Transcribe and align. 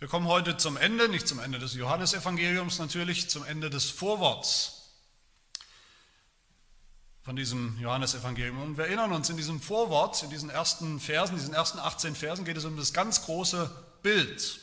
Wir 0.00 0.08
kommen 0.08 0.28
heute 0.28 0.56
zum 0.56 0.78
Ende, 0.78 1.10
nicht 1.10 1.28
zum 1.28 1.40
Ende 1.40 1.58
des 1.58 1.74
Johannesevangeliums 1.74 2.78
natürlich, 2.78 3.28
zum 3.28 3.44
Ende 3.44 3.68
des 3.68 3.90
Vorworts 3.90 4.94
von 7.20 7.36
diesem 7.36 7.78
Johannesevangelium. 7.78 8.62
Und 8.62 8.78
wir 8.78 8.86
erinnern 8.86 9.12
uns, 9.12 9.28
in 9.28 9.36
diesem 9.36 9.60
Vorwort, 9.60 10.22
in 10.22 10.30
diesen 10.30 10.48
ersten 10.48 11.00
Versen, 11.00 11.36
diesen 11.36 11.52
ersten 11.52 11.78
18 11.78 12.14
Versen 12.14 12.46
geht 12.46 12.56
es 12.56 12.64
um 12.64 12.78
das 12.78 12.94
ganz 12.94 13.26
große 13.26 13.70
Bild. 14.02 14.60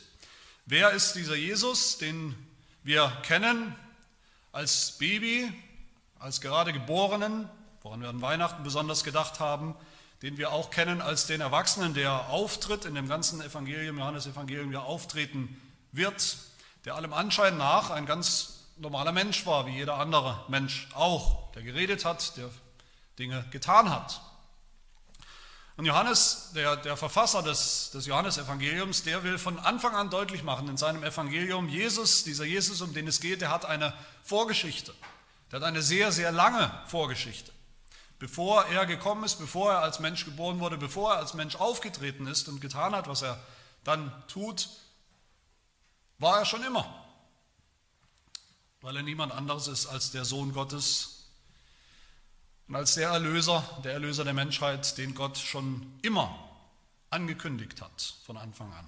Wer 0.66 0.90
ist 0.90 1.12
dieser 1.12 1.36
Jesus, 1.36 1.98
den 1.98 2.34
wir 2.82 3.08
kennen 3.22 3.76
als 4.50 4.98
Baby, 4.98 5.52
als 6.18 6.40
gerade 6.40 6.72
Geborenen, 6.72 7.48
woran 7.82 8.00
wir 8.00 8.08
an 8.08 8.22
Weihnachten 8.22 8.64
besonders 8.64 9.04
gedacht 9.04 9.38
haben, 9.38 9.76
den 10.22 10.36
wir 10.36 10.52
auch 10.52 10.70
kennen 10.70 11.00
als 11.00 11.26
den 11.26 11.40
Erwachsenen, 11.40 11.94
der 11.94 12.28
auftritt 12.28 12.84
in 12.84 12.94
dem 12.94 13.08
ganzen 13.08 13.40
Evangelium, 13.40 13.98
Johannes 13.98 14.26
Evangelium, 14.26 14.72
ja 14.72 14.80
auftreten 14.80 15.60
wird, 15.92 16.38
der 16.84 16.96
allem 16.96 17.12
Anschein 17.12 17.56
nach 17.56 17.90
ein 17.90 18.06
ganz 18.06 18.64
normaler 18.76 19.12
Mensch 19.12 19.46
war, 19.46 19.66
wie 19.66 19.76
jeder 19.76 19.94
andere 19.94 20.44
Mensch 20.48 20.88
auch, 20.94 21.52
der 21.52 21.62
geredet 21.62 22.04
hat, 22.04 22.36
der 22.36 22.50
Dinge 23.18 23.44
getan 23.50 23.90
hat. 23.90 24.20
Und 25.76 25.84
Johannes, 25.84 26.50
der, 26.56 26.74
der 26.76 26.96
Verfasser 26.96 27.40
des, 27.42 27.92
des 27.92 28.06
Johannesevangeliums, 28.06 29.04
der 29.04 29.22
will 29.22 29.38
von 29.38 29.60
Anfang 29.60 29.94
an 29.94 30.10
deutlich 30.10 30.42
machen 30.42 30.68
in 30.68 30.76
seinem 30.76 31.04
Evangelium, 31.04 31.68
Jesus, 31.68 32.24
dieser 32.24 32.44
Jesus, 32.44 32.80
um 32.80 32.92
den 32.94 33.06
es 33.06 33.20
geht, 33.20 33.42
der 33.42 33.50
hat 33.50 33.64
eine 33.64 33.94
Vorgeschichte. 34.24 34.92
Der 35.52 35.60
hat 35.60 35.66
eine 35.66 35.80
sehr, 35.80 36.10
sehr 36.10 36.32
lange 36.32 36.68
Vorgeschichte. 36.88 37.52
Bevor 38.18 38.64
er 38.66 38.84
gekommen 38.86 39.24
ist, 39.24 39.36
bevor 39.36 39.72
er 39.72 39.82
als 39.82 40.00
Mensch 40.00 40.24
geboren 40.24 40.58
wurde, 40.58 40.76
bevor 40.76 41.12
er 41.12 41.18
als 41.18 41.34
Mensch 41.34 41.54
aufgetreten 41.56 42.26
ist 42.26 42.48
und 42.48 42.60
getan 42.60 42.94
hat, 42.94 43.06
was 43.06 43.22
er 43.22 43.40
dann 43.84 44.12
tut, 44.26 44.68
war 46.18 46.40
er 46.40 46.44
schon 46.44 46.64
immer. 46.64 47.06
Weil 48.80 48.96
er 48.96 49.02
niemand 49.02 49.32
anderes 49.32 49.68
ist 49.68 49.86
als 49.86 50.10
der 50.10 50.24
Sohn 50.24 50.52
Gottes 50.52 51.26
und 52.66 52.74
als 52.74 52.94
der 52.94 53.08
Erlöser, 53.08 53.64
der 53.84 53.92
Erlöser 53.92 54.24
der 54.24 54.34
Menschheit, 54.34 54.98
den 54.98 55.14
Gott 55.14 55.38
schon 55.38 55.98
immer 56.02 56.36
angekündigt 57.10 57.80
hat 57.80 58.14
von 58.24 58.36
Anfang 58.36 58.72
an. 58.72 58.86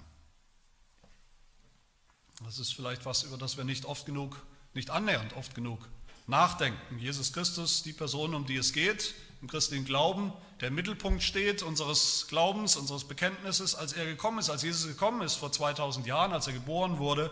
Das 2.43 2.59
ist 2.59 2.73
vielleicht 2.73 3.05
was, 3.05 3.23
über 3.23 3.37
das 3.37 3.57
wir 3.57 3.63
nicht 3.63 3.85
oft 3.85 4.05
genug, 4.05 4.37
nicht 4.73 4.89
annähernd 4.89 5.33
oft 5.33 5.55
genug 5.55 5.87
nachdenken. 6.31 6.97
Jesus 6.97 7.33
Christus, 7.33 7.83
die 7.83 7.93
Person, 7.93 8.33
um 8.33 8.47
die 8.47 8.55
es 8.55 8.73
geht, 8.73 9.13
im 9.41 9.47
christlichen 9.47 9.85
Glauben, 9.85 10.33
der 10.59 10.69
im 10.69 10.75
Mittelpunkt 10.75 11.21
steht 11.21 11.61
unseres 11.61 12.25
Glaubens, 12.29 12.75
unseres 12.75 13.07
Bekenntnisses, 13.07 13.75
als 13.75 13.93
er 13.93 14.05
gekommen 14.05 14.39
ist, 14.39 14.49
als 14.49 14.63
Jesus 14.63 14.87
gekommen 14.87 15.21
ist 15.21 15.35
vor 15.35 15.51
2000 15.51 16.07
Jahren, 16.07 16.31
als 16.31 16.47
er 16.47 16.53
geboren 16.53 16.97
wurde, 16.97 17.31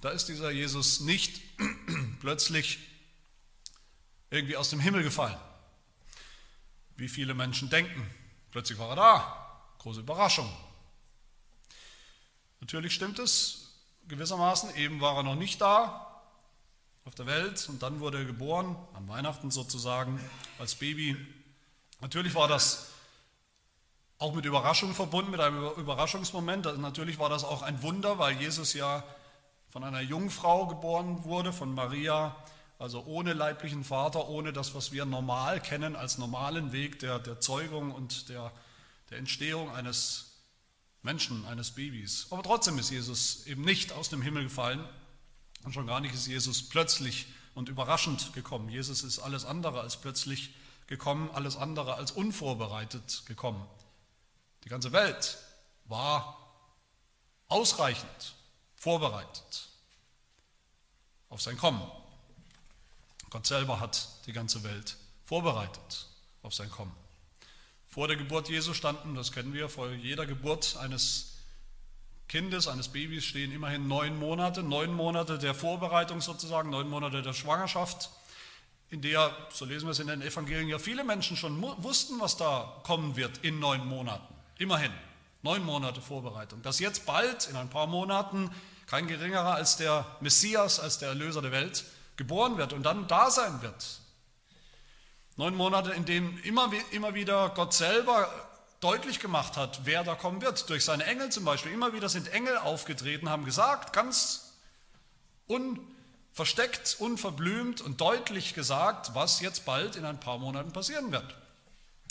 da 0.00 0.10
ist 0.10 0.26
dieser 0.26 0.50
Jesus 0.50 1.00
nicht 1.00 1.40
plötzlich 2.20 2.78
irgendwie 4.30 4.56
aus 4.56 4.70
dem 4.70 4.80
Himmel 4.80 5.02
gefallen, 5.02 5.38
wie 6.96 7.08
viele 7.08 7.34
Menschen 7.34 7.70
denken. 7.70 8.04
Plötzlich 8.50 8.78
war 8.78 8.90
er 8.90 8.96
da, 8.96 9.62
große 9.78 10.00
Überraschung. 10.00 10.50
Natürlich 12.60 12.94
stimmt 12.94 13.18
es 13.18 13.74
gewissermaßen, 14.08 14.74
eben 14.76 15.00
war 15.00 15.16
er 15.16 15.22
noch 15.22 15.36
nicht 15.36 15.60
da, 15.60 16.07
auf 17.08 17.14
der 17.14 17.26
Welt 17.26 17.66
und 17.70 17.82
dann 17.82 18.00
wurde 18.00 18.18
er 18.18 18.26
geboren, 18.26 18.76
an 18.92 19.08
Weihnachten 19.08 19.50
sozusagen, 19.50 20.20
als 20.58 20.74
Baby. 20.74 21.16
Natürlich 22.02 22.34
war 22.34 22.48
das 22.48 22.90
auch 24.18 24.34
mit 24.34 24.44
Überraschung 24.44 24.94
verbunden, 24.94 25.30
mit 25.30 25.40
einem 25.40 25.70
Überraschungsmoment. 25.78 26.66
Natürlich 26.78 27.18
war 27.18 27.30
das 27.30 27.44
auch 27.44 27.62
ein 27.62 27.82
Wunder, 27.82 28.18
weil 28.18 28.38
Jesus 28.38 28.74
ja 28.74 29.02
von 29.70 29.84
einer 29.84 30.02
Jungfrau 30.02 30.66
geboren 30.66 31.24
wurde, 31.24 31.54
von 31.54 31.74
Maria, 31.74 32.36
also 32.78 33.02
ohne 33.06 33.32
leiblichen 33.32 33.84
Vater, 33.84 34.28
ohne 34.28 34.52
das, 34.52 34.74
was 34.74 34.92
wir 34.92 35.06
normal 35.06 35.62
kennen 35.62 35.96
als 35.96 36.18
normalen 36.18 36.72
Weg 36.72 36.98
der, 36.98 37.18
der 37.18 37.40
Zeugung 37.40 37.90
und 37.90 38.28
der, 38.28 38.52
der 39.08 39.16
Entstehung 39.16 39.74
eines 39.74 40.32
Menschen, 41.02 41.46
eines 41.46 41.70
Babys. 41.70 42.26
Aber 42.28 42.42
trotzdem 42.42 42.78
ist 42.78 42.90
Jesus 42.90 43.46
eben 43.46 43.62
nicht 43.62 43.92
aus 43.92 44.10
dem 44.10 44.20
Himmel 44.20 44.42
gefallen, 44.42 44.86
und 45.68 45.74
schon 45.74 45.86
gar 45.86 46.00
nicht 46.00 46.14
ist 46.14 46.26
Jesus 46.26 46.66
plötzlich 46.66 47.26
und 47.54 47.68
überraschend 47.68 48.32
gekommen. 48.32 48.70
Jesus 48.70 49.02
ist 49.02 49.18
alles 49.18 49.44
andere 49.44 49.82
als 49.82 49.98
plötzlich 50.00 50.54
gekommen, 50.86 51.30
alles 51.34 51.58
andere 51.58 51.96
als 51.96 52.10
unvorbereitet 52.10 53.24
gekommen. 53.26 53.62
Die 54.64 54.70
ganze 54.70 54.92
Welt 54.92 55.36
war 55.84 56.38
ausreichend 57.48 58.34
vorbereitet 58.76 59.68
auf 61.28 61.42
sein 61.42 61.58
Kommen. 61.58 61.82
Gott 63.28 63.46
selber 63.46 63.78
hat 63.78 64.08
die 64.24 64.32
ganze 64.32 64.62
Welt 64.62 64.96
vorbereitet 65.26 66.06
auf 66.42 66.54
sein 66.54 66.70
Kommen. 66.70 66.94
Vor 67.88 68.08
der 68.08 68.16
Geburt 68.16 68.48
Jesu 68.48 68.72
standen, 68.72 69.14
das 69.14 69.32
kennen 69.32 69.52
wir, 69.52 69.68
vor 69.68 69.90
jeder 69.90 70.24
Geburt 70.24 70.78
eines 70.78 71.34
Kindes, 72.28 72.68
eines 72.68 72.88
Babys 72.88 73.24
stehen 73.24 73.52
immerhin 73.52 73.88
neun 73.88 74.18
Monate, 74.18 74.62
neun 74.62 74.92
Monate 74.92 75.38
der 75.38 75.54
Vorbereitung 75.54 76.20
sozusagen, 76.20 76.68
neun 76.68 76.88
Monate 76.88 77.22
der 77.22 77.32
Schwangerschaft, 77.32 78.10
in 78.90 79.02
der, 79.02 79.34
so 79.50 79.64
lesen 79.64 79.86
wir 79.86 79.92
es 79.92 79.98
in 79.98 80.06
den 80.06 80.22
Evangelien, 80.22 80.68
ja 80.68 80.78
viele 80.78 81.04
Menschen 81.04 81.36
schon 81.36 81.60
wussten, 81.82 82.20
was 82.20 82.36
da 82.36 82.80
kommen 82.84 83.16
wird 83.16 83.38
in 83.38 83.58
neun 83.58 83.86
Monaten. 83.86 84.34
Immerhin, 84.58 84.92
neun 85.42 85.64
Monate 85.64 86.00
Vorbereitung. 86.00 86.62
Dass 86.62 86.78
jetzt 86.78 87.06
bald, 87.06 87.48
in 87.48 87.56
ein 87.56 87.70
paar 87.70 87.86
Monaten, 87.86 88.50
kein 88.86 89.06
geringerer 89.06 89.54
als 89.54 89.76
der 89.76 90.06
Messias, 90.20 90.80
als 90.80 90.98
der 90.98 91.10
Erlöser 91.10 91.42
der 91.42 91.52
Welt, 91.52 91.84
geboren 92.16 92.56
wird 92.58 92.72
und 92.72 92.82
dann 92.82 93.06
da 93.08 93.30
sein 93.30 93.60
wird. 93.62 94.00
Neun 95.36 95.54
Monate, 95.54 95.92
in 95.92 96.04
denen 96.04 96.38
immer, 96.38 96.70
immer 96.90 97.14
wieder 97.14 97.50
Gott 97.50 97.72
selber 97.72 98.28
deutlich 98.80 99.20
gemacht 99.20 99.56
hat, 99.56 99.80
wer 99.84 100.04
da 100.04 100.14
kommen 100.14 100.40
wird. 100.40 100.68
Durch 100.70 100.84
seine 100.84 101.04
Engel 101.04 101.30
zum 101.30 101.44
Beispiel. 101.44 101.72
Immer 101.72 101.92
wieder 101.92 102.08
sind 102.08 102.32
Engel 102.32 102.56
aufgetreten, 102.58 103.28
haben 103.28 103.44
gesagt, 103.44 103.92
ganz 103.92 104.54
unversteckt, 105.46 106.96
unverblümt 106.98 107.80
und 107.80 108.00
deutlich 108.00 108.54
gesagt, 108.54 109.14
was 109.14 109.40
jetzt 109.40 109.64
bald 109.64 109.96
in 109.96 110.04
ein 110.04 110.20
paar 110.20 110.38
Monaten 110.38 110.72
passieren 110.72 111.10
wird. 111.10 111.34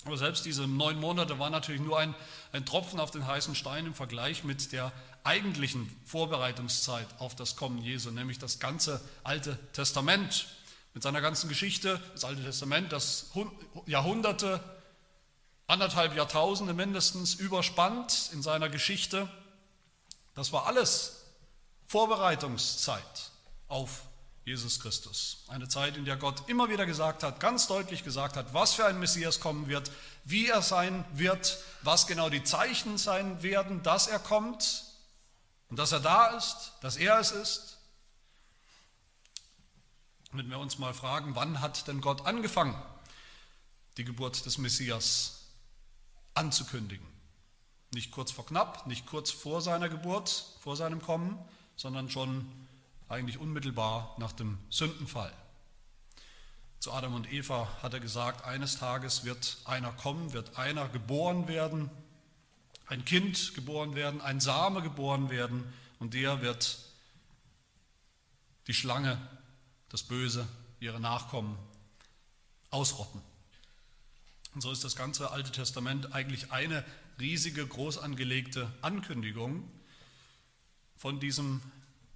Aber 0.06 0.18
selbst 0.18 0.46
diese 0.46 0.68
neun 0.68 1.00
Monate 1.00 1.38
waren 1.38 1.52
natürlich 1.52 1.82
nur 1.82 2.00
ein, 2.00 2.16
ein 2.54 2.66
Tropfen 2.66 3.00
auf 3.00 3.12
den 3.12 3.28
heißen 3.28 3.56
Stein 3.56 3.86
im 3.86 3.94
Vergleich 3.94 4.44
mit 4.44 4.72
der 4.72 4.92
eigentlichen 5.24 5.90
Vorbereitungszeit 6.06 7.08
auf 7.20 7.36
das 7.36 7.58
Kommen 7.58 7.80
Jesu, 7.80 8.12
nämlich 8.12 8.40
das 8.40 8.60
ganze 8.60 9.02
Alte 9.24 9.60
Testament 9.74 10.48
mit 10.94 11.04
seiner 11.04 11.20
ganzen 11.20 11.50
Geschichte, 11.50 12.02
das 12.14 12.24
Alte 12.24 12.44
Testament, 12.44 12.92
das 12.94 13.32
Jahrhunderte 13.86 14.64
anderthalb 15.68 16.16
Jahrtausende 16.16 16.74
mindestens 16.74 17.36
überspannt 17.36 18.30
in 18.34 18.42
seiner 18.42 18.70
Geschichte. 18.70 19.30
Das 20.34 20.52
war 20.54 20.66
alles 20.66 21.24
Vorbereitungszeit 21.88 23.32
auf 23.68 24.04
Jesus 24.46 24.80
Christus. 24.80 25.44
Eine 25.50 25.68
Zeit, 25.68 25.98
in 25.98 26.06
der 26.06 26.16
Gott 26.16 26.48
immer 26.48 26.70
wieder 26.70 26.86
gesagt 26.86 27.22
hat, 27.22 27.42
ganz 27.42 27.68
deutlich 27.68 28.06
gesagt 28.06 28.38
hat, 28.38 28.54
was 28.54 28.74
für 28.74 28.86
ein 28.86 28.98
Messias 28.98 29.42
kommen 29.42 29.68
wird, 29.68 29.92
wie 30.24 30.48
er 30.48 30.62
sein 30.62 31.04
wird, 31.12 31.58
was 31.82 32.08
genau 32.08 32.30
die 32.30 32.46
Zeichen 32.46 32.98
sein 32.98 33.44
werden, 33.44 33.84
dass 33.84 34.08
er 34.08 34.20
kommt 34.20 34.86
und 35.70 35.78
dass 35.78 35.92
er 35.92 36.00
da 36.00 36.28
ist, 36.28 36.72
dass 36.80 36.96
er 36.96 37.20
es 37.20 37.32
ist. 37.32 37.78
wenn 40.32 40.50
wir 40.50 40.60
uns 40.60 40.78
mal 40.78 40.94
fragen, 40.94 41.36
wann 41.36 41.60
hat 41.60 41.88
denn 41.88 42.00
Gott 42.00 42.26
angefangen, 42.26 42.82
die 43.98 44.06
Geburt 44.06 44.46
des 44.46 44.58
Messias 44.58 45.37
anzukündigen. 46.38 47.06
Nicht 47.94 48.12
kurz 48.12 48.32
vor 48.32 48.46
knapp, 48.46 48.86
nicht 48.88 49.06
kurz 49.06 49.32
vor 49.32 49.62
seiner 49.62 49.90
Geburt, 49.90 50.46
vor 50.60 50.76
seinem 50.76 51.02
Kommen, 51.02 51.38
sondern 51.76 52.10
schon 52.10 52.46
eigentlich 53.10 53.38
unmittelbar 53.38 54.16
nach 54.20 54.34
dem 54.34 54.58
Sündenfall. 54.70 55.34
Zu 56.80 56.92
Adam 56.94 57.16
und 57.16 57.32
Eva 57.32 57.68
hat 57.82 57.94
er 57.94 58.00
gesagt, 58.00 58.46
eines 58.46 58.78
Tages 58.78 59.24
wird 59.24 59.58
einer 59.66 59.92
kommen, 59.92 60.34
wird 60.34 60.58
einer 60.58 60.88
geboren 60.90 61.48
werden, 61.48 61.90
ein 62.86 63.04
Kind 63.04 63.56
geboren 63.56 63.96
werden, 63.96 64.22
ein 64.22 64.40
Same 64.40 64.82
geboren 64.82 65.30
werden 65.30 65.74
und 66.00 66.14
der 66.14 66.42
wird 66.42 66.78
die 68.68 68.74
Schlange, 68.74 69.18
das 69.90 70.04
Böse, 70.04 70.48
ihre 70.80 71.00
Nachkommen 71.00 71.58
ausrotten. 72.70 73.22
Und 74.58 74.62
so 74.62 74.72
ist 74.72 74.84
das 74.84 74.96
ganze 74.96 75.30
Alte 75.30 75.52
Testament 75.52 76.14
eigentlich 76.14 76.52
eine 76.52 76.84
riesige, 77.20 77.68
groß 77.68 78.00
angelegte 78.00 78.68
Ankündigung 78.82 79.72
von 80.96 81.20
diesem 81.20 81.62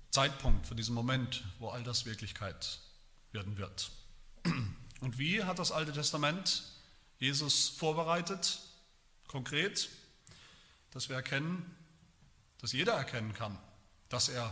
Zeitpunkt, 0.10 0.66
von 0.66 0.76
diesem 0.76 0.96
Moment, 0.96 1.44
wo 1.60 1.70
all 1.70 1.84
das 1.84 2.08
Wirklichkeit 2.08 2.80
werden 3.32 3.60
wird. 3.60 3.92
Und 5.02 5.20
wie 5.20 5.44
hat 5.44 5.60
das 5.60 5.72
Alte 5.72 5.94
Testament 5.94 6.64
Jesus 7.20 7.70
vorbereitet? 7.70 8.58
Konkret, 9.28 9.90
dass 10.90 11.10
wir 11.10 11.18
erkennen, 11.18 11.64
dass 12.58 12.72
jeder 12.72 12.94
erkennen 12.94 13.34
kann, 13.34 13.56
dass 14.10 14.30
er 14.30 14.52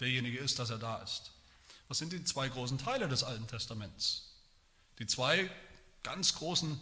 derjenige 0.00 0.38
ist, 0.38 0.58
dass 0.58 0.70
er 0.70 0.78
da 0.78 1.02
ist. 1.02 1.32
Was 1.88 1.98
sind 1.98 2.14
die 2.14 2.24
zwei 2.24 2.48
großen 2.48 2.78
Teile 2.78 3.08
des 3.08 3.24
Alten 3.24 3.46
Testaments? 3.46 4.38
Die 4.98 5.06
zwei 5.06 5.50
ganz 6.02 6.34
großen 6.34 6.78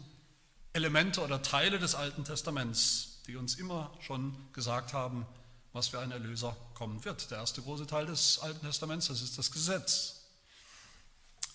Elemente 0.72 1.20
oder 1.20 1.42
Teile 1.42 1.78
des 1.78 1.94
Alten 1.94 2.24
Testaments, 2.24 3.20
die 3.26 3.36
uns 3.36 3.56
immer 3.56 3.92
schon 4.00 4.36
gesagt 4.52 4.92
haben, 4.92 5.26
was 5.72 5.88
für 5.88 6.00
ein 6.00 6.10
Erlöser 6.10 6.56
kommen 6.74 7.04
wird. 7.04 7.30
Der 7.30 7.38
erste 7.38 7.62
große 7.62 7.86
Teil 7.86 8.06
des 8.06 8.38
Alten 8.40 8.64
Testaments, 8.64 9.08
das 9.08 9.22
ist 9.22 9.38
das 9.38 9.50
Gesetz. 9.50 10.22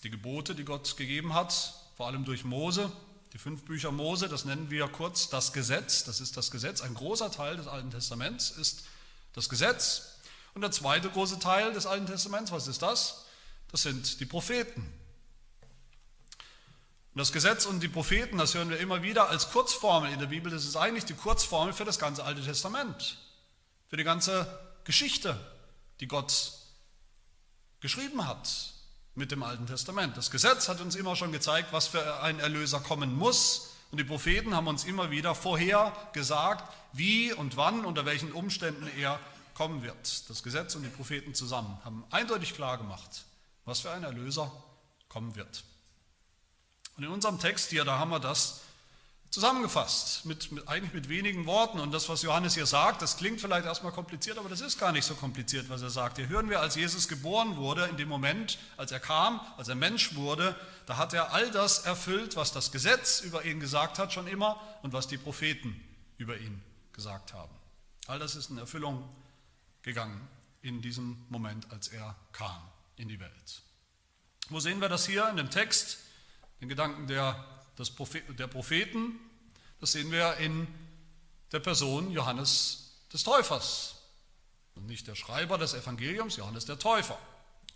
Die 0.02 0.10
Gebote, 0.10 0.54
die 0.54 0.64
Gott 0.64 0.96
gegeben 0.96 1.34
hat, 1.34 1.74
vor 1.96 2.06
allem 2.06 2.24
durch 2.24 2.44
Mose, 2.44 2.90
die 3.32 3.38
fünf 3.38 3.64
Bücher 3.64 3.90
Mose, 3.90 4.28
das 4.28 4.44
nennen 4.44 4.70
wir 4.70 4.88
kurz 4.88 5.28
das 5.28 5.52
Gesetz, 5.52 6.04
das 6.04 6.20
ist 6.20 6.36
das 6.36 6.50
Gesetz. 6.50 6.80
Ein 6.80 6.94
großer 6.94 7.30
Teil 7.30 7.56
des 7.56 7.66
Alten 7.66 7.90
Testaments 7.90 8.50
ist 8.50 8.84
das 9.32 9.48
Gesetz. 9.48 10.18
Und 10.54 10.62
der 10.62 10.70
zweite 10.70 11.10
große 11.10 11.38
Teil 11.38 11.72
des 11.72 11.84
Alten 11.84 12.06
Testaments, 12.06 12.50
was 12.50 12.66
ist 12.66 12.80
das? 12.80 13.26
Das 13.70 13.82
sind 13.82 14.20
die 14.20 14.26
Propheten. 14.26 14.90
Und 17.16 17.20
das 17.20 17.32
Gesetz 17.32 17.64
und 17.64 17.80
die 17.80 17.88
Propheten, 17.88 18.36
das 18.36 18.52
hören 18.52 18.68
wir 18.68 18.78
immer 18.78 19.02
wieder 19.02 19.30
als 19.30 19.50
Kurzformel 19.50 20.12
in 20.12 20.18
der 20.18 20.26
Bibel, 20.26 20.52
das 20.52 20.66
ist 20.66 20.76
eigentlich 20.76 21.06
die 21.06 21.14
Kurzformel 21.14 21.72
für 21.72 21.86
das 21.86 21.98
ganze 21.98 22.22
Alte 22.22 22.42
Testament, 22.42 23.16
für 23.88 23.96
die 23.96 24.04
ganze 24.04 24.46
Geschichte, 24.84 25.34
die 26.00 26.08
Gott 26.08 26.52
geschrieben 27.80 28.28
hat 28.28 28.74
mit 29.14 29.30
dem 29.30 29.42
Alten 29.42 29.66
Testament. 29.66 30.14
Das 30.18 30.30
Gesetz 30.30 30.68
hat 30.68 30.82
uns 30.82 30.94
immer 30.94 31.16
schon 31.16 31.32
gezeigt, 31.32 31.72
was 31.72 31.86
für 31.86 32.20
ein 32.20 32.38
Erlöser 32.38 32.80
kommen 32.80 33.16
muss. 33.16 33.70
Und 33.90 33.96
die 33.96 34.04
Propheten 34.04 34.54
haben 34.54 34.66
uns 34.66 34.84
immer 34.84 35.10
wieder 35.10 35.34
vorher 35.34 35.96
gesagt, 36.12 36.70
wie 36.92 37.32
und 37.32 37.56
wann, 37.56 37.86
unter 37.86 38.04
welchen 38.04 38.30
Umständen 38.30 38.90
er 38.98 39.18
kommen 39.54 39.82
wird. 39.82 40.28
Das 40.28 40.42
Gesetz 40.42 40.74
und 40.74 40.82
die 40.82 40.90
Propheten 40.90 41.34
zusammen 41.34 41.82
haben 41.82 42.04
eindeutig 42.10 42.52
klar 42.52 42.76
gemacht, 42.76 43.24
was 43.64 43.80
für 43.80 43.90
ein 43.90 44.04
Erlöser 44.04 44.52
kommen 45.08 45.34
wird. 45.34 45.64
Und 46.96 47.04
in 47.04 47.10
unserem 47.10 47.38
Text 47.38 47.70
hier, 47.70 47.84
da 47.84 47.98
haben 47.98 48.10
wir 48.10 48.20
das 48.20 48.60
zusammengefasst, 49.30 50.24
mit, 50.24 50.50
mit, 50.52 50.66
eigentlich 50.66 50.94
mit 50.94 51.08
wenigen 51.08 51.44
Worten. 51.44 51.78
Und 51.78 51.92
das, 51.92 52.08
was 52.08 52.22
Johannes 52.22 52.54
hier 52.54 52.64
sagt, 52.64 53.02
das 53.02 53.18
klingt 53.18 53.40
vielleicht 53.40 53.66
erstmal 53.66 53.92
kompliziert, 53.92 54.38
aber 54.38 54.48
das 54.48 54.62
ist 54.62 54.78
gar 54.78 54.92
nicht 54.92 55.04
so 55.04 55.14
kompliziert, 55.14 55.68
was 55.68 55.82
er 55.82 55.90
sagt. 55.90 56.16
Hier 56.16 56.28
hören 56.28 56.48
wir, 56.48 56.60
als 56.60 56.74
Jesus 56.74 57.06
geboren 57.06 57.56
wurde, 57.56 57.84
in 57.86 57.98
dem 57.98 58.08
Moment, 58.08 58.58
als 58.78 58.92
er 58.92 59.00
kam, 59.00 59.40
als 59.58 59.68
er 59.68 59.74
Mensch 59.74 60.14
wurde, 60.14 60.58
da 60.86 60.96
hat 60.96 61.12
er 61.12 61.32
all 61.32 61.50
das 61.50 61.80
erfüllt, 61.80 62.36
was 62.36 62.52
das 62.52 62.72
Gesetz 62.72 63.20
über 63.20 63.44
ihn 63.44 63.60
gesagt 63.60 63.98
hat 63.98 64.12
schon 64.12 64.26
immer 64.26 64.58
und 64.82 64.94
was 64.94 65.06
die 65.06 65.18
Propheten 65.18 65.78
über 66.16 66.38
ihn 66.38 66.62
gesagt 66.92 67.34
haben. 67.34 67.52
All 68.06 68.18
das 68.18 68.36
ist 68.36 68.48
in 68.48 68.56
Erfüllung 68.56 69.06
gegangen 69.82 70.26
in 70.62 70.80
diesem 70.80 71.26
Moment, 71.28 71.70
als 71.70 71.88
er 71.88 72.16
kam 72.32 72.62
in 72.96 73.08
die 73.08 73.20
Welt. 73.20 73.62
Wo 74.48 74.60
sehen 74.60 74.80
wir 74.80 74.88
das 74.88 75.04
hier 75.06 75.28
in 75.28 75.36
dem 75.36 75.50
Text? 75.50 75.98
Den 76.60 76.68
Gedanken 76.68 77.06
der, 77.06 77.44
der 77.78 78.46
Propheten. 78.46 79.18
Das 79.80 79.92
sehen 79.92 80.10
wir 80.10 80.36
in 80.36 80.66
der 81.52 81.60
Person 81.60 82.10
Johannes 82.10 82.92
des 83.12 83.22
Täufers. 83.22 83.96
Und 84.74 84.86
nicht 84.86 85.06
der 85.06 85.14
Schreiber 85.14 85.58
des 85.58 85.74
Evangeliums, 85.74 86.36
Johannes 86.36 86.66
der 86.66 86.78
Täufer. 86.78 87.18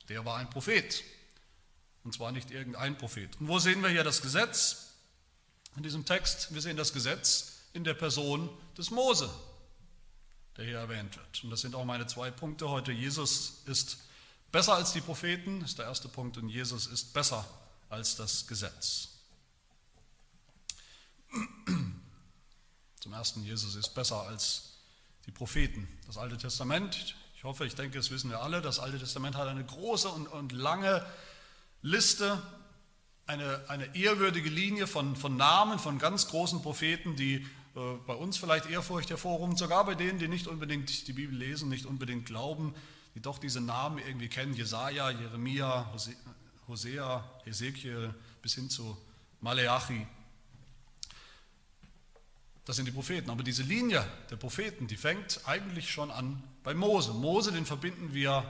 Der 0.08 0.24
war 0.24 0.36
ein 0.36 0.50
Prophet. 0.50 1.02
Und 2.04 2.14
zwar 2.14 2.32
nicht 2.32 2.50
irgendein 2.50 2.96
Prophet. 2.96 3.38
Und 3.40 3.48
wo 3.48 3.58
sehen 3.58 3.82
wir 3.82 3.90
hier 3.90 4.04
das 4.04 4.22
Gesetz? 4.22 4.88
In 5.76 5.82
diesem 5.82 6.04
Text, 6.04 6.52
wir 6.52 6.60
sehen 6.60 6.76
das 6.76 6.92
Gesetz 6.92 7.60
in 7.72 7.84
der 7.84 7.94
Person 7.94 8.50
des 8.76 8.90
Mose, 8.90 9.30
der 10.56 10.64
hier 10.64 10.78
erwähnt 10.78 11.16
wird. 11.16 11.44
Und 11.44 11.50
das 11.50 11.60
sind 11.60 11.74
auch 11.74 11.84
meine 11.84 12.06
zwei 12.06 12.30
Punkte 12.30 12.68
heute. 12.68 12.90
Jesus 12.90 13.62
ist 13.66 13.98
besser 14.50 14.74
als 14.74 14.92
die 14.92 15.00
Propheten, 15.00 15.62
ist 15.62 15.78
der 15.78 15.86
erste 15.86 16.08
Punkt, 16.08 16.36
und 16.38 16.48
Jesus 16.48 16.86
ist 16.86 17.12
besser 17.14 17.46
als 17.90 18.16
das 18.16 18.46
Gesetz. 18.46 19.08
Zum 23.00 23.12
ersten, 23.12 23.44
Jesus 23.44 23.74
ist 23.74 23.94
besser 23.94 24.22
als 24.22 24.78
die 25.26 25.32
Propheten. 25.32 25.88
Das 26.06 26.16
Alte 26.16 26.38
Testament, 26.38 27.14
ich 27.36 27.44
hoffe, 27.44 27.66
ich 27.66 27.74
denke, 27.74 27.98
das 27.98 28.10
wissen 28.10 28.30
wir 28.30 28.40
alle, 28.40 28.62
das 28.62 28.78
Alte 28.78 28.98
Testament 28.98 29.36
hat 29.36 29.48
eine 29.48 29.64
große 29.64 30.08
und, 30.08 30.26
und 30.28 30.52
lange 30.52 31.04
Liste, 31.82 32.40
eine, 33.26 33.64
eine 33.68 33.94
ehrwürdige 33.94 34.48
Linie 34.48 34.86
von, 34.86 35.16
von 35.16 35.36
Namen 35.36 35.78
von 35.78 35.98
ganz 35.98 36.28
großen 36.28 36.62
Propheten, 36.62 37.16
die 37.16 37.46
äh, 37.76 37.94
bei 38.06 38.14
uns 38.14 38.36
vielleicht 38.36 38.66
Ehrfurcht 38.66 39.10
hervorrufen, 39.10 39.56
sogar 39.56 39.84
bei 39.84 39.94
denen, 39.94 40.18
die 40.18 40.28
nicht 40.28 40.46
unbedingt 40.46 41.06
die 41.06 41.12
Bibel 41.12 41.36
lesen, 41.36 41.68
nicht 41.68 41.86
unbedingt 41.86 42.26
glauben, 42.26 42.74
die 43.14 43.20
doch 43.20 43.38
diese 43.38 43.60
Namen 43.60 43.98
irgendwie 43.98 44.28
kennen, 44.28 44.54
Jesaja, 44.54 45.10
Jeremia, 45.10 45.90
Hosea, 46.70 47.28
Hesekiel 47.44 48.14
bis 48.42 48.54
hin 48.54 48.70
zu 48.70 48.96
Maleachi. 49.40 50.06
Das 52.64 52.76
sind 52.76 52.86
die 52.86 52.92
Propheten. 52.92 53.30
Aber 53.30 53.42
diese 53.42 53.64
Linie 53.64 54.06
der 54.30 54.36
Propheten, 54.36 54.86
die 54.86 54.96
fängt 54.96 55.40
eigentlich 55.46 55.90
schon 55.90 56.10
an 56.12 56.42
bei 56.62 56.72
Mose. 56.72 57.12
Mose, 57.12 57.50
den 57.50 57.66
verbinden 57.66 58.14
wir 58.14 58.44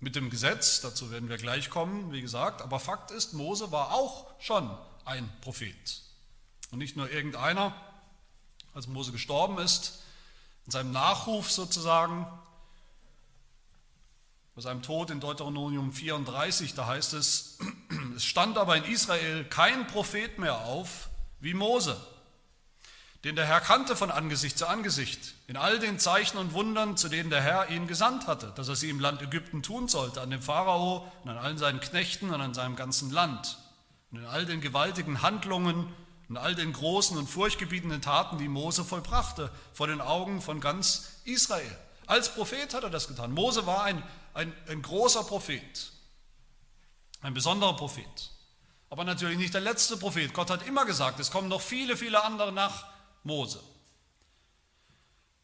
mit 0.00 0.14
dem 0.14 0.28
Gesetz, 0.28 0.82
dazu 0.82 1.10
werden 1.10 1.30
wir 1.30 1.38
gleich 1.38 1.70
kommen, 1.70 2.12
wie 2.12 2.20
gesagt. 2.20 2.60
Aber 2.60 2.78
Fakt 2.78 3.10
ist, 3.10 3.32
Mose 3.32 3.72
war 3.72 3.92
auch 3.92 4.26
schon 4.38 4.70
ein 5.06 5.30
Prophet. 5.40 6.02
Und 6.70 6.78
nicht 6.78 6.96
nur 6.96 7.10
irgendeiner. 7.10 7.74
Als 8.74 8.86
Mose 8.86 9.10
gestorben 9.10 9.56
ist, 9.56 10.02
in 10.66 10.72
seinem 10.72 10.92
Nachruf 10.92 11.50
sozusagen, 11.50 12.26
bei 14.56 14.62
seinem 14.62 14.80
Tod 14.80 15.10
in 15.10 15.20
Deuteronomium 15.20 15.92
34, 15.92 16.72
da 16.72 16.86
heißt 16.86 17.12
es, 17.12 17.58
es 18.16 18.24
stand 18.24 18.56
aber 18.56 18.74
in 18.78 18.84
Israel 18.84 19.44
kein 19.44 19.86
Prophet 19.86 20.38
mehr 20.38 20.60
auf 20.60 21.10
wie 21.40 21.52
Mose, 21.52 21.94
den 23.22 23.36
der 23.36 23.44
Herr 23.44 23.60
kannte 23.60 23.96
von 23.96 24.10
Angesicht 24.10 24.56
zu 24.56 24.66
Angesicht, 24.66 25.34
in 25.46 25.58
all 25.58 25.78
den 25.78 25.98
Zeichen 25.98 26.38
und 26.38 26.54
Wundern, 26.54 26.96
zu 26.96 27.10
denen 27.10 27.28
der 27.28 27.42
Herr 27.42 27.68
ihn 27.68 27.86
gesandt 27.86 28.26
hatte, 28.26 28.50
dass 28.56 28.68
er 28.68 28.76
sie 28.76 28.88
im 28.88 28.98
Land 28.98 29.20
Ägypten 29.20 29.62
tun 29.62 29.88
sollte, 29.88 30.22
an 30.22 30.30
dem 30.30 30.40
Pharao 30.40 31.06
und 31.22 31.30
an 31.30 31.36
allen 31.36 31.58
seinen 31.58 31.80
Knechten 31.80 32.32
und 32.32 32.40
an 32.40 32.54
seinem 32.54 32.76
ganzen 32.76 33.10
Land. 33.10 33.58
Und 34.10 34.20
in 34.20 34.26
all 34.26 34.46
den 34.46 34.62
gewaltigen 34.62 35.20
Handlungen 35.20 35.92
und 36.30 36.38
all 36.38 36.54
den 36.54 36.72
großen 36.72 37.18
und 37.18 37.28
furchtgebietenden 37.28 38.00
Taten, 38.00 38.38
die 38.38 38.48
Mose 38.48 38.84
vollbrachte, 38.86 39.50
vor 39.74 39.86
den 39.86 40.00
Augen 40.00 40.40
von 40.40 40.60
ganz 40.60 41.20
Israel. 41.24 41.76
Als 42.06 42.32
Prophet 42.32 42.72
hat 42.72 42.84
er 42.84 42.90
das 42.90 43.08
getan. 43.08 43.32
Mose 43.32 43.66
war 43.66 43.82
ein 43.82 44.02
ein, 44.36 44.54
ein 44.68 44.82
großer 44.82 45.24
Prophet, 45.24 45.92
ein 47.22 47.34
besonderer 47.34 47.74
Prophet. 47.74 48.30
Aber 48.90 49.02
natürlich 49.04 49.38
nicht 49.38 49.54
der 49.54 49.62
letzte 49.62 49.96
Prophet. 49.96 50.32
Gott 50.32 50.50
hat 50.50 50.66
immer 50.66 50.84
gesagt, 50.84 51.18
es 51.18 51.30
kommen 51.30 51.48
noch 51.48 51.62
viele, 51.62 51.96
viele 51.96 52.22
andere 52.22 52.52
nach 52.52 52.86
Mose. 53.24 53.60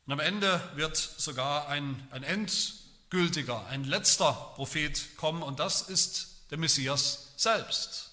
Und 0.06 0.12
am 0.12 0.20
Ende 0.20 0.60
wird 0.74 0.96
sogar 0.96 1.68
ein, 1.68 2.06
ein 2.10 2.22
endgültiger, 2.22 3.66
ein 3.66 3.84
letzter 3.84 4.32
Prophet 4.54 5.16
kommen 5.16 5.42
und 5.42 5.58
das 5.58 5.82
ist 5.82 6.50
der 6.50 6.58
Messias 6.58 7.32
selbst. 7.36 8.10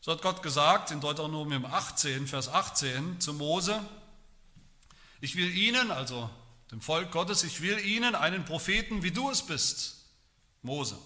So 0.00 0.12
hat 0.12 0.22
Gott 0.22 0.42
gesagt 0.42 0.90
in 0.92 1.00
Deuteronomium 1.00 1.66
18, 1.66 2.26
Vers 2.26 2.48
18 2.48 3.20
zu 3.20 3.34
Mose, 3.34 3.84
ich 5.20 5.36
will 5.36 5.54
ihnen, 5.54 5.90
also 5.90 6.30
dem 6.70 6.80
Volk 6.80 7.10
Gottes, 7.10 7.42
ich 7.42 7.60
will 7.62 7.78
ihnen 7.84 8.14
einen 8.14 8.44
Propheten, 8.44 9.02
wie 9.02 9.10
du 9.10 9.30
es 9.30 9.42
bist, 9.42 10.04
Mose, 10.62 10.98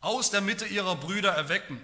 aus 0.00 0.30
der 0.30 0.40
Mitte 0.40 0.66
ihrer 0.66 0.96
Brüder 0.96 1.32
erwecken 1.32 1.80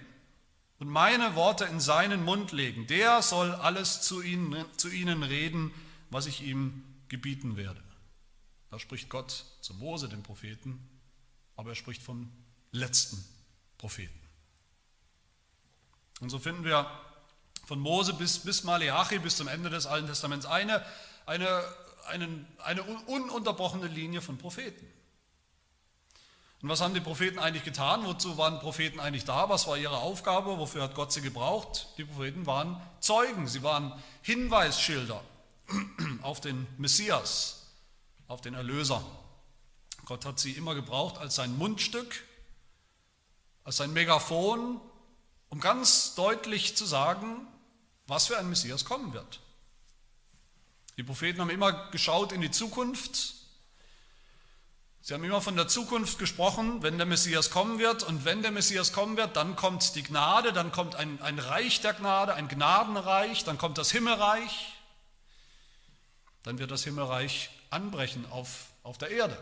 und 0.78 0.88
meine 0.88 1.34
Worte 1.34 1.64
in 1.64 1.80
seinen 1.80 2.22
Mund 2.24 2.52
legen. 2.52 2.86
Der 2.86 3.22
soll 3.22 3.52
alles 3.54 4.02
zu 4.02 4.22
ihnen, 4.22 4.64
zu 4.76 4.88
ihnen 4.88 5.22
reden, 5.22 5.72
was 6.10 6.26
ich 6.26 6.42
ihm 6.42 6.84
gebieten 7.08 7.56
werde. 7.56 7.82
Da 8.70 8.78
spricht 8.78 9.08
Gott 9.08 9.44
zu 9.60 9.74
Mose, 9.74 10.08
dem 10.08 10.22
Propheten, 10.22 10.80
aber 11.56 11.70
er 11.70 11.76
spricht 11.76 12.02
vom 12.02 12.32
letzten 12.70 13.22
Propheten. 13.78 14.18
Und 16.20 16.30
so 16.30 16.38
finden 16.38 16.64
wir 16.64 16.90
von 17.66 17.78
Mose 17.80 18.14
bis, 18.14 18.38
bis 18.38 18.64
Maleachi, 18.64 19.18
bis 19.18 19.36
zum 19.36 19.48
Ende 19.48 19.70
des 19.70 19.86
Alten 19.86 20.06
Testaments 20.06 20.46
eine, 20.46 20.84
eine 21.26 21.64
einen, 22.06 22.46
eine 22.58 22.82
ununterbrochene 22.82 23.86
Linie 23.86 24.20
von 24.20 24.38
Propheten. 24.38 24.86
Und 26.62 26.68
was 26.68 26.80
haben 26.80 26.94
die 26.94 27.00
Propheten 27.00 27.40
eigentlich 27.40 27.64
getan? 27.64 28.04
Wozu 28.04 28.38
waren 28.38 28.60
Propheten 28.60 29.00
eigentlich 29.00 29.24
da? 29.24 29.48
Was 29.48 29.66
war 29.66 29.76
ihre 29.76 29.98
Aufgabe? 29.98 30.58
Wofür 30.58 30.82
hat 30.84 30.94
Gott 30.94 31.12
sie 31.12 31.20
gebraucht? 31.20 31.88
Die 31.98 32.04
Propheten 32.04 32.46
waren 32.46 32.80
Zeugen, 33.00 33.48
sie 33.48 33.64
waren 33.64 33.92
Hinweisschilder 34.22 35.20
auf 36.22 36.40
den 36.40 36.68
Messias, 36.78 37.66
auf 38.28 38.40
den 38.40 38.54
Erlöser. 38.54 39.02
Gott 40.04 40.24
hat 40.24 40.38
sie 40.38 40.52
immer 40.52 40.76
gebraucht 40.76 41.18
als 41.18 41.34
sein 41.34 41.56
Mundstück, 41.58 42.22
als 43.64 43.78
sein 43.78 43.92
Megafon, 43.92 44.80
um 45.48 45.58
ganz 45.58 46.14
deutlich 46.14 46.76
zu 46.76 46.86
sagen, 46.86 47.46
was 48.06 48.28
für 48.28 48.38
ein 48.38 48.48
Messias 48.48 48.84
kommen 48.84 49.12
wird. 49.12 49.40
Die 50.96 51.02
Propheten 51.02 51.40
haben 51.40 51.50
immer 51.50 51.90
geschaut 51.90 52.32
in 52.32 52.40
die 52.40 52.50
Zukunft 52.50 53.42
Sie 55.04 55.14
haben 55.14 55.24
immer 55.24 55.40
von 55.40 55.56
der 55.56 55.66
Zukunft 55.66 56.20
gesprochen, 56.20 56.84
wenn 56.84 56.96
der 56.96 57.08
Messias 57.08 57.50
kommen 57.50 57.80
wird. 57.80 58.04
Und 58.04 58.24
wenn 58.24 58.40
der 58.42 58.52
Messias 58.52 58.92
kommen 58.92 59.16
wird, 59.16 59.34
dann 59.34 59.56
kommt 59.56 59.96
die 59.96 60.04
Gnade, 60.04 60.52
dann 60.52 60.70
kommt 60.70 60.94
ein, 60.94 61.20
ein 61.20 61.40
Reich 61.40 61.80
der 61.80 61.92
Gnade, 61.94 62.34
ein 62.34 62.46
Gnadenreich, 62.46 63.42
dann 63.42 63.58
kommt 63.58 63.78
das 63.78 63.90
Himmelreich. 63.90 64.74
Dann 66.44 66.60
wird 66.60 66.70
das 66.70 66.84
Himmelreich 66.84 67.50
anbrechen 67.70 68.24
auf, 68.30 68.66
auf 68.84 68.96
der 68.96 69.10
Erde. 69.10 69.36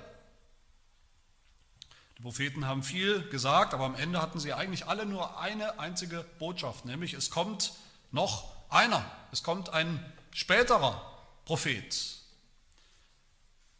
Die 2.16 2.22
Propheten 2.22 2.66
haben 2.66 2.82
viel 2.82 3.28
gesagt, 3.28 3.74
aber 3.74 3.84
am 3.84 3.96
Ende 3.96 4.22
hatten 4.22 4.40
sie 4.40 4.54
eigentlich 4.54 4.86
alle 4.86 5.04
nur 5.04 5.38
eine 5.40 5.78
einzige 5.78 6.24
Botschaft, 6.38 6.86
nämlich 6.86 7.12
es 7.12 7.28
kommt 7.28 7.74
noch 8.12 8.50
einer, 8.70 9.04
es 9.30 9.42
kommt 9.42 9.68
ein 9.74 10.02
späterer 10.32 11.09
Prophet. 11.50 12.16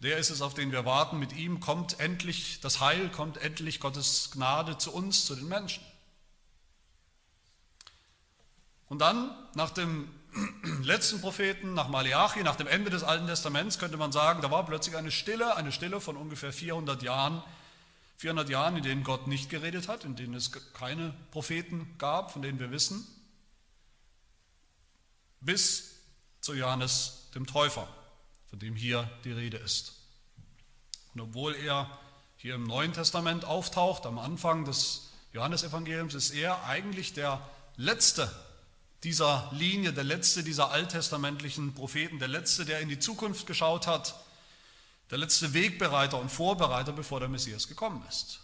Der 0.01 0.19
ist 0.19 0.31
es, 0.31 0.43
auf 0.43 0.55
den 0.55 0.73
wir 0.73 0.85
warten. 0.85 1.21
Mit 1.21 1.33
ihm 1.35 1.61
kommt 1.61 2.01
endlich 2.01 2.59
das 2.59 2.81
Heil, 2.81 3.11
kommt 3.11 3.37
endlich 3.37 3.79
Gottes 3.79 4.33
Gnade 4.33 4.77
zu 4.77 4.93
uns, 4.93 5.25
zu 5.25 5.37
den 5.37 5.47
Menschen. 5.47 5.85
Und 8.89 8.99
dann, 8.99 9.31
nach 9.55 9.71
dem 9.71 10.11
letzten 10.83 11.21
Propheten, 11.21 11.73
nach 11.75 11.87
Malachi, 11.87 12.43
nach 12.43 12.57
dem 12.57 12.67
Ende 12.67 12.91
des 12.91 13.05
Alten 13.05 13.29
Testaments, 13.29 13.79
könnte 13.79 13.99
man 13.99 14.11
sagen, 14.11 14.43
da 14.43 14.51
war 14.51 14.67
plötzlich 14.67 14.97
eine 14.97 15.13
Stille, 15.13 15.55
eine 15.55 15.71
Stille 15.71 16.01
von 16.01 16.17
ungefähr 16.17 16.53
400 16.53 17.05
Jahren, 17.05 17.41
400 18.17 18.49
Jahren, 18.49 18.79
in 18.79 18.83
denen 18.83 19.05
Gott 19.05 19.29
nicht 19.29 19.49
geredet 19.49 19.87
hat, 19.87 20.05
in 20.05 20.17
denen 20.17 20.35
es 20.35 20.51
keine 20.73 21.15
Propheten 21.31 21.95
gab, 21.99 22.33
von 22.33 22.43
denen 22.43 22.59
wir 22.59 22.73
wissen, 22.73 23.07
bis 25.41 26.01
zu 26.41 26.53
Johannes 26.55 27.20
dem 27.35 27.47
Täufer, 27.47 27.89
von 28.49 28.59
dem 28.59 28.75
hier 28.75 29.11
die 29.25 29.33
Rede 29.33 29.57
ist. 29.57 29.95
Und 31.15 31.21
obwohl 31.21 31.55
er 31.55 31.99
hier 32.37 32.55
im 32.55 32.65
Neuen 32.65 32.93
Testament 32.93 33.45
auftaucht, 33.45 34.07
am 34.07 34.19
Anfang 34.19 34.65
des 34.65 35.11
Johannesevangeliums, 35.33 36.15
ist 36.15 36.31
er 36.31 36.65
eigentlich 36.65 37.13
der 37.13 37.47
letzte 37.77 38.31
dieser 39.03 39.49
Linie, 39.53 39.93
der 39.93 40.05
letzte 40.05 40.43
dieser 40.43 40.71
alttestamentlichen 40.71 41.75
Propheten, 41.75 42.19
der 42.19 42.29
letzte, 42.29 42.65
der 42.65 42.81
in 42.81 42.89
die 42.89 42.99
Zukunft 42.99 43.47
geschaut 43.47 43.87
hat, 43.87 44.15
der 45.11 45.19
letzte 45.19 45.55
Wegbereiter 45.55 46.19
und 46.19 46.29
Vorbereiter, 46.29 46.93
bevor 46.93 47.21
der 47.21 47.29
Messias 47.29 47.67
gekommen 47.67 48.05
ist. 48.09 48.41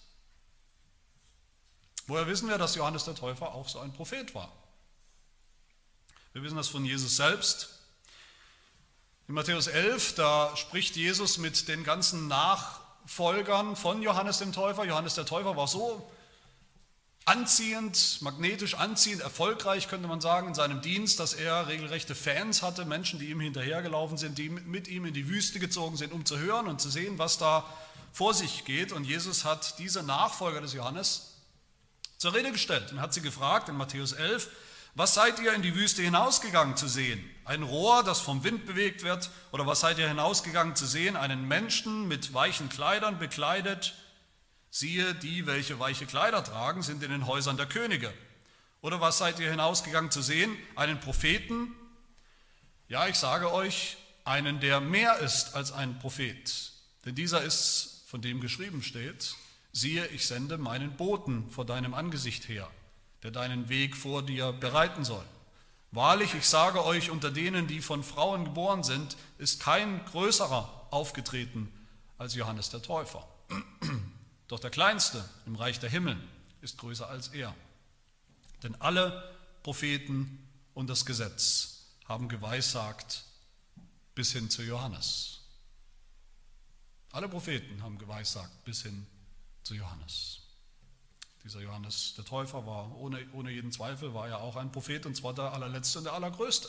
Woher 2.07 2.27
wissen 2.27 2.49
wir, 2.49 2.59
dass 2.59 2.75
Johannes 2.75 3.05
der 3.05 3.15
Täufer 3.15 3.55
auch 3.55 3.69
so 3.69 3.81
ein 3.81 3.93
Prophet 3.93 4.35
war? 4.35 4.51
Wir 6.33 6.43
wissen 6.43 6.57
das 6.57 6.69
von 6.69 6.85
Jesus 6.85 7.17
selbst. 7.17 7.76
In 9.29 9.35
Matthäus 9.35 9.67
11, 9.67 10.15
da 10.15 10.57
spricht 10.57 10.95
Jesus 10.95 11.39
mit 11.39 11.67
den 11.67 11.83
ganzen 11.83 12.29
Nachfolgern 12.29 13.75
von 13.75 14.01
Johannes 14.01 14.39
dem 14.39 14.53
Täufer. 14.53 14.85
Johannes 14.85 15.17
der 15.17 15.27
Täufer 15.27 15.57
war 15.57 15.67
so 15.67 16.09
anziehend, 17.25 18.19
magnetisch 18.21 18.75
anziehend, 18.75 19.23
erfolgreich 19.23 19.89
könnte 19.89 20.07
man 20.07 20.21
sagen 20.21 20.47
in 20.47 20.55
seinem 20.55 20.81
Dienst, 20.81 21.19
dass 21.19 21.35
er 21.35 21.67
regelrechte 21.67 22.15
Fans 22.15 22.63
hatte, 22.63 22.85
Menschen, 22.85 23.19
die 23.19 23.31
ihm 23.31 23.41
hinterhergelaufen 23.41 24.17
sind, 24.17 24.39
die 24.39 24.49
mit 24.49 24.87
ihm 24.87 25.07
in 25.07 25.13
die 25.13 25.29
Wüste 25.29 25.59
gezogen 25.59 25.97
sind, 25.97 26.13
um 26.13 26.25
zu 26.25 26.39
hören 26.39 26.69
und 26.69 26.81
zu 26.81 26.89
sehen, 26.89 27.19
was 27.19 27.37
da 27.37 27.65
vor 28.13 28.33
sich 28.33 28.65
geht. 28.65 28.93
Und 28.93 29.03
Jesus 29.03 29.45
hat 29.45 29.81
diese 29.81 30.05
Nachfolger 30.05 30.61
des 30.61 30.73
Johannes 30.73 31.33
zur 32.17 32.33
Rede 32.33 32.53
gestellt 32.53 32.93
und 32.93 33.01
hat 33.01 33.13
sie 33.13 33.23
gefragt 33.23 33.69
in 33.69 33.77
Matthäus 33.77 34.13
11, 34.13 34.49
was 34.97 35.13
seid 35.13 35.39
ihr 35.41 35.53
in 35.53 35.61
die 35.61 35.75
Wüste 35.75 36.03
hinausgegangen 36.03 36.75
zu 36.75 36.89
sehen? 36.89 37.23
Ein 37.45 37.63
Rohr, 37.63 38.03
das 38.03 38.21
vom 38.21 38.45
Wind 38.45 38.65
bewegt 38.65 39.03
wird? 39.03 39.31
Oder 39.53 39.67
was 39.67 39.81
seid 39.81 39.99
ihr 39.99 40.09
hinausgegangen 40.09 40.75
zu 40.75 40.87
sehen? 40.87 41.17
Einen 41.17 41.47
Menschen 41.47 42.09
mit 42.09 42.33
weichen 42.33 42.71
Kleidern 42.71 43.19
bekleidet? 43.19 43.95
Siehe, 44.71 45.15
die, 45.15 45.47
welche 45.47 45.79
weiche 45.79 46.07
Kleider 46.07 46.43
tragen, 46.43 46.83
sind 46.83 47.03
in 47.03 47.11
den 47.11 47.27
Häusern 47.27 47.59
der 47.59 47.67
Könige. 47.67 48.11
Oder 48.81 48.99
was 49.03 49.19
seid 49.19 49.39
ihr 49.39 49.51
hinausgegangen 49.51 50.11
zu 50.11 50.23
sehen? 50.23 50.57
Einen 50.77 50.99
Propheten? 50.99 51.75
Ja, 52.89 53.07
ich 53.07 53.17
sage 53.17 53.53
euch, 53.53 53.99
einen, 54.25 54.61
der 54.61 54.81
mehr 54.81 55.19
ist 55.19 55.55
als 55.55 55.73
ein 55.73 55.99
Prophet. 55.99 56.73
Denn 57.05 57.15
dieser 57.15 57.43
ist, 57.43 58.05
von 58.07 58.23
dem 58.23 58.41
geschrieben 58.41 58.83
steht, 58.83 59.35
siehe, 59.73 60.07
ich 60.07 60.27
sende 60.27 60.57
meinen 60.57 60.97
Boten 60.97 61.51
vor 61.51 61.67
deinem 61.67 61.93
Angesicht 61.93 62.49
her, 62.49 62.71
der 63.27 63.33
deinen 63.33 63.69
Weg 63.69 63.97
vor 63.97 64.23
dir 64.23 64.53
bereiten 64.53 65.05
soll. 65.05 65.25
Wahrlich, 65.91 66.35
ich 66.35 66.47
sage 66.47 66.85
euch, 66.85 67.11
unter 67.11 67.33
denen, 67.33 67.67
die 67.67 67.81
von 67.81 68.05
Frauen 68.05 68.45
geboren 68.45 68.85
sind, 68.85 69.17
ist 69.37 69.59
kein 69.61 70.05
größerer 70.05 70.87
aufgetreten 70.93 71.69
als 72.19 72.37
Johannes 72.37 72.71
der 72.71 72.83
Täufer. 72.83 73.27
Doch 74.47 74.61
der 74.61 74.71
Kleinste 74.71 75.29
im 75.45 75.57
Reich 75.57 75.81
der 75.81 75.91
Himmel 75.91 76.17
ist 76.61 76.79
größer 76.79 77.09
als 77.09 77.27
er. 77.27 77.53
Denn 78.63 78.81
alle 78.81 79.35
Propheten 79.65 80.49
und 80.75 80.89
das 80.89 81.05
Gesetz 81.05 81.97
haben 82.05 82.29
geweissagt 82.29 83.25
bis 84.15 84.31
hin 84.31 84.51
zu 84.51 84.63
Johannes. 84.63 85.41
Alle 87.11 87.29
Propheten 87.29 87.83
haben 87.83 87.99
geweissagt 87.99 88.65
bis 88.65 88.83
hin 88.83 89.05
zu 89.65 89.75
Johannes. 89.75 90.46
Dieser 91.47 91.61
Johannes 91.61 92.15
der 92.17 92.25
Täufer 92.25 92.67
war 92.67 92.93
ohne, 92.97 93.25
ohne 93.33 93.53
jeden 93.53 93.71
Zweifel, 93.71 94.13
war 94.13 94.27
ja 94.27 94.39
auch 94.39 94.57
ein 94.57 94.73
Prophet 94.73 95.07
und 95.07 95.15
zwar 95.17 95.33
der 95.33 95.53
allerletzte 95.53 95.99
und 95.99 96.05
der 96.07 96.15
allergrößte. 96.15 96.69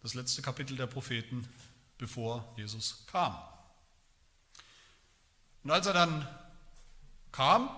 Das 0.00 0.14
letzte 0.14 0.40
Kapitel 0.40 0.74
der 0.74 0.86
Propheten, 0.86 1.46
bevor 1.98 2.50
Jesus 2.56 3.04
kam. 3.08 3.38
Und 5.64 5.70
als 5.70 5.86
er 5.86 5.92
dann 5.92 6.26
kam, 7.30 7.68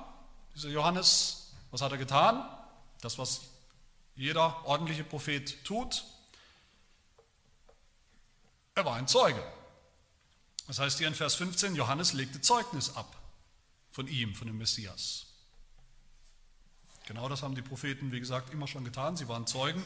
dieser 0.55 0.69
Johannes, 0.69 1.55
was 1.73 1.81
hat 1.81 1.91
er 1.91 1.99
getan? 1.99 2.49
Das, 3.01 3.19
was 3.19 3.41
jeder 4.15 4.65
ordentliche 4.65 5.03
Prophet 5.03 5.65
tut. 5.65 6.05
Er 8.77 8.85
war 8.85 8.95
ein 8.95 9.09
Zeuge. 9.09 9.43
Das 10.69 10.79
heißt 10.79 10.99
hier 10.99 11.09
in 11.09 11.17
Vers 11.17 11.35
15, 11.35 11.75
Johannes 11.75 12.13
legte 12.13 12.41
Zeugnis 12.41 12.95
ab 12.95 13.22
von 13.93 14.09
ihm, 14.09 14.35
von 14.35 14.49
dem 14.49 14.59
Messias. 14.59 15.27
Genau 17.07 17.29
das 17.29 17.43
haben 17.43 17.55
die 17.55 17.63
Propheten, 17.63 18.11
wie 18.11 18.21
gesagt, 18.21 18.53
immer 18.53 18.67
schon 18.67 18.85
getan. 18.85 19.17
Sie 19.17 19.29
waren 19.29 19.47
Zeugen 19.47 19.85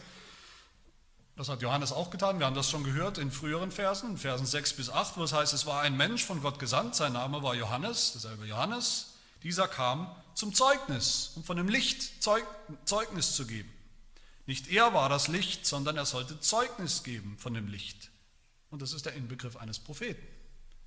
das 1.37 1.51
hat 1.51 1.61
Johannes 1.61 1.93
auch 1.93 2.09
getan. 2.09 2.39
Wir 2.39 2.47
haben 2.47 2.55
das 2.55 2.71
schon 2.71 2.83
gehört 2.83 3.19
in 3.19 3.31
früheren 3.31 3.71
Versen, 3.71 4.13
in 4.13 4.17
Versen 4.17 4.47
6 4.47 4.73
bis 4.73 4.89
8, 4.89 5.19
wo 5.19 5.23
es 5.23 5.35
heißt, 5.35 5.53
es 5.53 5.67
war 5.67 5.83
ein 5.83 5.95
Mensch 5.97 6.25
von 6.25 6.41
Gott 6.41 6.59
gesandt, 6.59 6.95
sein 6.95 7.13
Name 7.13 7.43
war 7.43 7.55
Johannes, 7.55 8.13
derselbe 8.13 8.47
Johannes. 8.47 9.17
Dieser 9.43 9.69
kam 9.69 10.11
zum 10.35 10.55
Zeugnis, 10.55 11.33
um 11.37 11.45
von 11.45 11.59
dem 11.59 11.69
Licht 11.69 12.23
Zeug, 12.23 12.43
Zeugnis 12.87 13.37
zu 13.37 13.47
geben. 13.47 13.71
Nicht 14.47 14.69
er 14.69 14.95
war 14.95 15.11
das 15.11 15.29
Licht, 15.29 15.67
sondern 15.67 15.99
er 15.99 16.07
sollte 16.07 16.41
Zeugnis 16.41 17.03
geben 17.03 17.37
von 17.39 17.53
dem 17.53 17.69
Licht. 17.69 18.11
Und 18.71 18.81
das 18.81 18.95
ist 18.95 19.05
der 19.05 19.13
Inbegriff 19.13 19.57
eines 19.57 19.79
Propheten. 19.79 20.27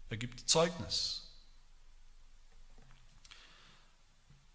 Er 0.09 0.17
gibt 0.17 0.49
Zeugnis. 0.49 1.28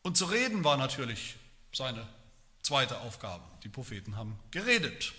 Und 0.04 0.18
zu 0.18 0.26
reden 0.26 0.64
war 0.64 0.76
natürlich 0.76 1.36
seine 1.72 2.06
zweite 2.62 3.00
Aufgabe. 3.00 3.42
Die 3.64 3.70
Propheten 3.70 4.16
haben 4.16 4.38
geredet. 4.50 5.14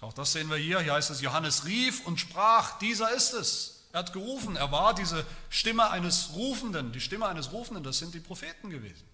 Auch 0.00 0.14
das 0.14 0.32
sehen 0.32 0.48
wir 0.48 0.56
hier. 0.56 0.80
Hier 0.80 0.94
heißt 0.94 1.10
es, 1.10 1.20
Johannes 1.20 1.66
rief 1.66 2.06
und 2.06 2.18
sprach, 2.18 2.78
dieser 2.78 3.12
ist 3.12 3.34
es. 3.34 3.84
Er 3.92 4.00
hat 4.00 4.14
gerufen, 4.14 4.56
er 4.56 4.72
war 4.72 4.94
diese 4.94 5.24
Stimme 5.50 5.90
eines 5.90 6.30
Rufenden. 6.34 6.90
Die 6.92 7.02
Stimme 7.02 7.26
eines 7.26 7.52
Rufenden, 7.52 7.84
das 7.84 7.98
sind 7.98 8.14
die 8.14 8.20
Propheten 8.20 8.70
gewesen. 8.70 9.06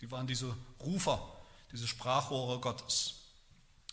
Sie 0.00 0.10
waren 0.10 0.26
diese 0.26 0.54
Rufer, 0.80 1.22
diese 1.70 1.86
Sprachrohre 1.86 2.60
Gottes. 2.60 3.14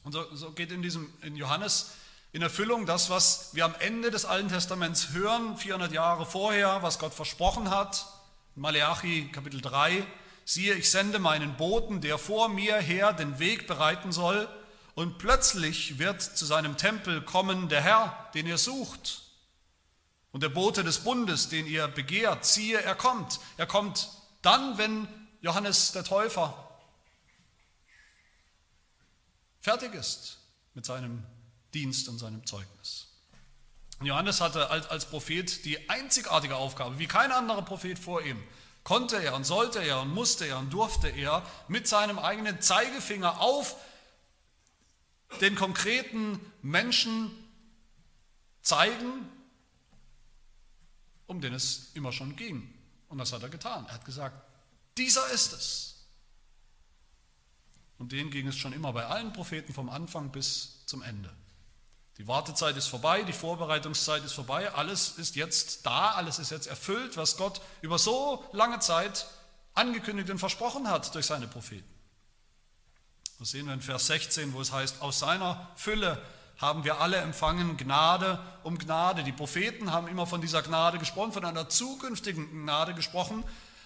Und 0.04 0.12
so, 0.12 0.36
so 0.36 0.52
geht 0.54 0.72
in, 0.72 0.82
diesem, 0.82 1.14
in 1.22 1.36
Johannes 1.36 1.92
in 2.34 2.42
Erfüllung 2.42 2.88
das, 2.88 3.12
was 3.12 3.54
wir 3.54 3.64
am 3.64 3.76
Ende 3.76 4.10
des 4.10 4.26
Alten 4.26 4.50
Testaments 4.50 5.12
hören, 5.12 5.56
400 5.56 5.92
Jahre 5.92 6.26
vorher, 6.26 6.82
was 6.82 6.98
Gott 6.98 7.14
versprochen 7.14 7.70
hat. 7.70 8.08
Malachi 8.56 9.30
Kapitel 9.32 9.62
3, 9.62 10.06
siehe, 10.46 10.76
ich 10.76 10.92
sende 10.92 11.20
meinen 11.20 11.58
Boten, 11.58 12.02
der 12.02 12.18
vor 12.18 12.50
mir 12.50 12.78
her 12.78 13.14
den 13.14 13.40
Weg 13.40 13.68
bereiten 13.68 14.12
soll, 14.12 14.48
und 14.96 15.18
plötzlich 15.18 15.98
wird 15.98 16.22
zu 16.22 16.46
seinem 16.46 16.78
Tempel 16.78 17.24
kommen 17.24 17.68
der 17.68 17.82
Herr, 17.82 18.30
den 18.36 18.46
ihr 18.46 18.60
sucht. 18.60 19.24
Und 20.32 20.44
der 20.44 20.50
Bote 20.50 20.84
des 20.84 21.00
Bundes, 21.00 21.50
den 21.50 21.66
ihr 21.66 21.88
begehrt, 21.88 22.46
siehe, 22.46 22.80
er 22.80 22.94
kommt. 22.94 23.40
Er 23.58 23.66
kommt 23.66 24.10
dann, 24.44 24.78
wenn 24.78 25.08
Johannes 25.42 25.94
der 25.94 26.04
Täufer 26.04 26.80
fertig 29.62 29.94
ist 29.96 30.38
mit 30.76 30.86
seinem 30.86 31.24
Dienst 31.74 32.08
und 32.08 32.20
seinem 32.20 32.46
Zeugnis. 32.46 33.13
Johannes 34.06 34.42
hatte 34.42 34.70
als 34.70 35.06
Prophet 35.06 35.66
die 35.66 35.90
einzigartige 35.90 36.56
Aufgabe, 36.56 37.00
wie 37.00 37.08
kein 37.08 37.32
anderer 37.32 37.62
Prophet 37.62 38.00
vor 38.00 38.22
ihm, 38.22 38.42
konnte 38.84 39.22
er 39.22 39.36
und 39.36 39.46
sollte 39.46 39.80
er 39.80 40.02
und 40.02 40.14
musste 40.14 40.46
er 40.46 40.58
und 40.60 40.72
durfte 40.72 41.08
er 41.08 41.46
mit 41.68 41.88
seinem 41.88 42.20
eigenen 42.20 42.62
Zeigefinger 42.62 43.40
auf 43.40 43.76
den 45.42 45.56
konkreten 45.56 46.40
Menschen 46.62 47.32
zeigen, 48.62 49.30
den 51.30 51.54
es 51.54 51.92
immer 51.96 52.12
schon 52.12 52.36
ging. 52.36 52.72
Und 53.10 53.18
das 53.18 53.34
hat 53.34 53.42
er 53.42 53.50
getan. 53.50 53.86
Er 53.88 53.96
hat 53.96 54.06
gesagt, 54.06 54.40
dieser 54.98 55.28
ist 55.32 55.54
es. 55.54 56.06
Und 57.98 58.12
den 58.12 58.30
ging 58.30 58.48
es 58.48 58.56
schon 58.56 58.74
immer 58.74 58.94
bei 58.94 59.06
allen 59.06 59.34
Propheten 59.34 59.74
vom 59.74 59.90
Anfang 59.90 60.32
bis 60.32 60.86
zum 60.86 61.02
Ende. 61.02 61.34
Die 62.18 62.28
Wartezeit 62.28 62.78
ist 62.78 62.88
vorbei, 62.88 63.24
die 63.24 63.34
Vorbereitungszeit 63.34 64.24
ist 64.24 64.34
vorbei, 64.34 64.72
alles 64.74 65.18
ist 65.18 65.36
jetzt 65.36 65.86
da, 65.86 66.12
alles 66.12 66.38
ist 66.38 66.52
jetzt 66.52 66.68
erfüllt, 66.68 67.18
was 67.18 67.38
Gott 67.38 67.60
über 67.82 67.98
so 67.98 68.44
lange 68.52 68.80
Zeit 68.80 69.26
angekündigt 69.74 70.30
und 70.30 70.38
versprochen 70.38 70.90
hat 70.90 71.14
durch 71.16 71.26
seine 71.26 71.48
Propheten. 71.48 71.90
Das 73.40 73.50
sehen 73.50 73.66
wir 73.66 73.74
in 73.74 73.82
Vers 73.82 74.08
16, 74.08 74.54
wo 74.54 74.62
es 74.62 74.72
heißt, 74.72 75.02
aus 75.02 75.20
seiner 75.20 75.70
Fülle 75.76 76.22
haben 76.58 76.84
wir 76.84 77.02
alle 77.02 77.18
empfangen 77.18 77.78
Gnade 77.78 78.40
um 78.64 78.78
Gnade. 78.78 79.24
Die 79.24 79.32
Propheten 79.32 79.92
haben 79.92 80.08
immer 80.08 80.28
von 80.28 80.40
dieser 80.40 80.62
Gnade 80.62 81.00
gesprochen, 81.00 81.34
von 81.34 81.44
einer 81.44 81.68
zukünftigen 81.68 82.48
Gnade 82.64 82.94
gesprochen. 82.94 83.44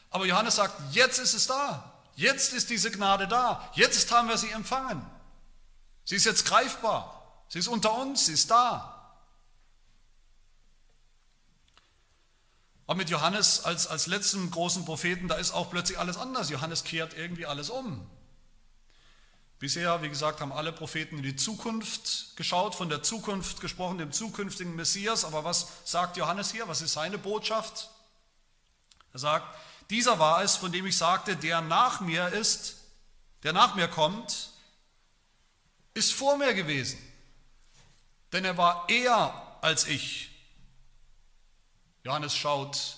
Aber 0.09 0.25
Johannes 0.25 0.57
sagt, 0.57 0.73
jetzt 0.93 1.17
ist 1.17 1.33
es 1.33 1.47
da. 1.47 1.93
Jetzt 2.15 2.53
ist 2.53 2.69
diese 2.69 2.91
Gnade 2.91 3.27
da. 3.27 3.67
Jetzt 3.73 4.11
haben 4.11 4.27
wir 4.27 4.37
sie 4.37 4.51
empfangen. 4.51 5.03
Sie 6.03 6.15
ist 6.15 6.25
jetzt 6.25 6.45
greifbar. 6.45 7.16
Sie 7.49 7.59
ist 7.59 7.67
unter 7.67 7.93
uns, 7.93 8.25
sie 8.25 8.33
ist 8.33 8.51
da. 8.51 8.93
Aber 12.87 12.97
mit 12.97 13.09
Johannes 13.09 13.65
als, 13.65 13.85
als 13.87 14.07
letzten 14.07 14.49
großen 14.49 14.85
Propheten, 14.85 15.27
da 15.27 15.35
ist 15.35 15.51
auch 15.51 15.69
plötzlich 15.69 15.99
alles 15.99 16.17
anders. 16.17 16.49
Johannes 16.49 16.85
kehrt 16.85 17.13
irgendwie 17.13 17.45
alles 17.45 17.69
um. 17.69 18.09
Bisher, 19.59 20.01
wie 20.03 20.09
gesagt, 20.09 20.39
haben 20.39 20.53
alle 20.53 20.71
Propheten 20.71 21.17
in 21.17 21.23
die 21.23 21.35
Zukunft 21.35 22.37
geschaut, 22.37 22.75
von 22.75 22.89
der 22.89 23.03
Zukunft 23.03 23.59
gesprochen, 23.59 23.97
dem 23.97 24.11
zukünftigen 24.11 24.75
Messias. 24.75 25.25
Aber 25.25 25.43
was 25.43 25.67
sagt 25.83 26.15
Johannes 26.15 26.51
hier? 26.51 26.67
Was 26.67 26.81
ist 26.81 26.93
seine 26.93 27.17
Botschaft? 27.17 27.89
Er 29.13 29.19
sagt, 29.19 29.47
dieser 29.89 30.19
war 30.19 30.43
es, 30.43 30.55
von 30.55 30.71
dem 30.71 30.85
ich 30.85 30.95
sagte, 30.95 31.35
der 31.35 31.61
nach 31.61 32.01
mir 32.01 32.27
ist, 32.29 32.75
der 33.43 33.51
nach 33.51 33.75
mir 33.75 33.87
kommt, 33.87 34.51
ist 35.93 36.13
vor 36.13 36.37
mir 36.37 36.53
gewesen. 36.53 36.99
Denn 38.37 38.45
er 38.45 38.55
war 38.55 38.87
eher 38.87 39.57
als 39.61 39.87
ich. 39.87 40.29
Johannes 42.03 42.35
schaut 42.35 42.97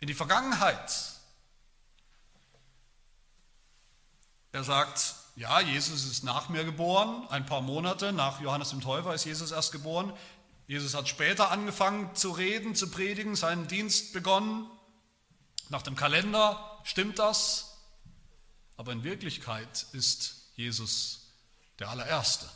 in 0.00 0.08
die 0.08 0.14
Vergangenheit. 0.14 1.12
Er 4.50 4.64
sagt, 4.64 5.14
ja, 5.36 5.60
Jesus 5.60 6.06
ist 6.06 6.24
nach 6.24 6.48
mir 6.48 6.64
geboren, 6.64 7.24
ein 7.28 7.46
paar 7.46 7.60
Monate 7.60 8.12
nach 8.12 8.40
Johannes 8.40 8.70
dem 8.70 8.80
Täufer 8.80 9.14
ist 9.14 9.24
Jesus 9.24 9.52
erst 9.52 9.70
geboren. 9.70 10.12
Jesus 10.66 10.94
hat 10.94 11.08
später 11.08 11.52
angefangen 11.52 12.12
zu 12.16 12.32
reden, 12.32 12.74
zu 12.74 12.90
predigen, 12.90 13.36
seinen 13.36 13.68
Dienst 13.68 14.12
begonnen. 14.12 14.68
Nach 15.68 15.82
dem 15.82 15.94
Kalender 15.94 16.80
stimmt 16.82 17.20
das, 17.20 17.78
aber 18.76 18.90
in 18.90 19.04
Wirklichkeit 19.04 19.86
ist 19.92 20.50
Jesus 20.56 21.28
der 21.78 21.90
allererste. 21.90 22.50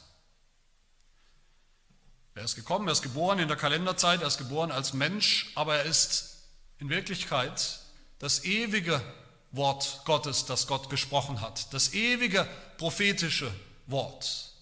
Er 2.38 2.45
ist 2.45 2.54
gekommen, 2.54 2.87
er 2.87 2.92
ist 2.92 3.02
geboren 3.02 3.40
in 3.40 3.49
der 3.49 3.57
Kalenderzeit, 3.57 4.21
er 4.21 4.28
ist 4.28 4.38
geboren 4.38 4.71
als 4.71 4.92
Mensch, 4.92 5.50
aber 5.57 5.78
er 5.78 5.87
ist 5.87 6.37
in 6.78 6.88
Wirklichkeit 6.88 7.80
das 8.21 8.45
ewige 8.45 9.02
Wort 9.50 10.02
Gottes, 10.04 10.45
das 10.45 10.68
Gott 10.68 10.88
gesprochen 10.88 11.40
hat, 11.40 11.75
das 11.75 11.95
ewige 11.95 12.47
prophetische 12.76 13.52
Wort. 13.88 14.52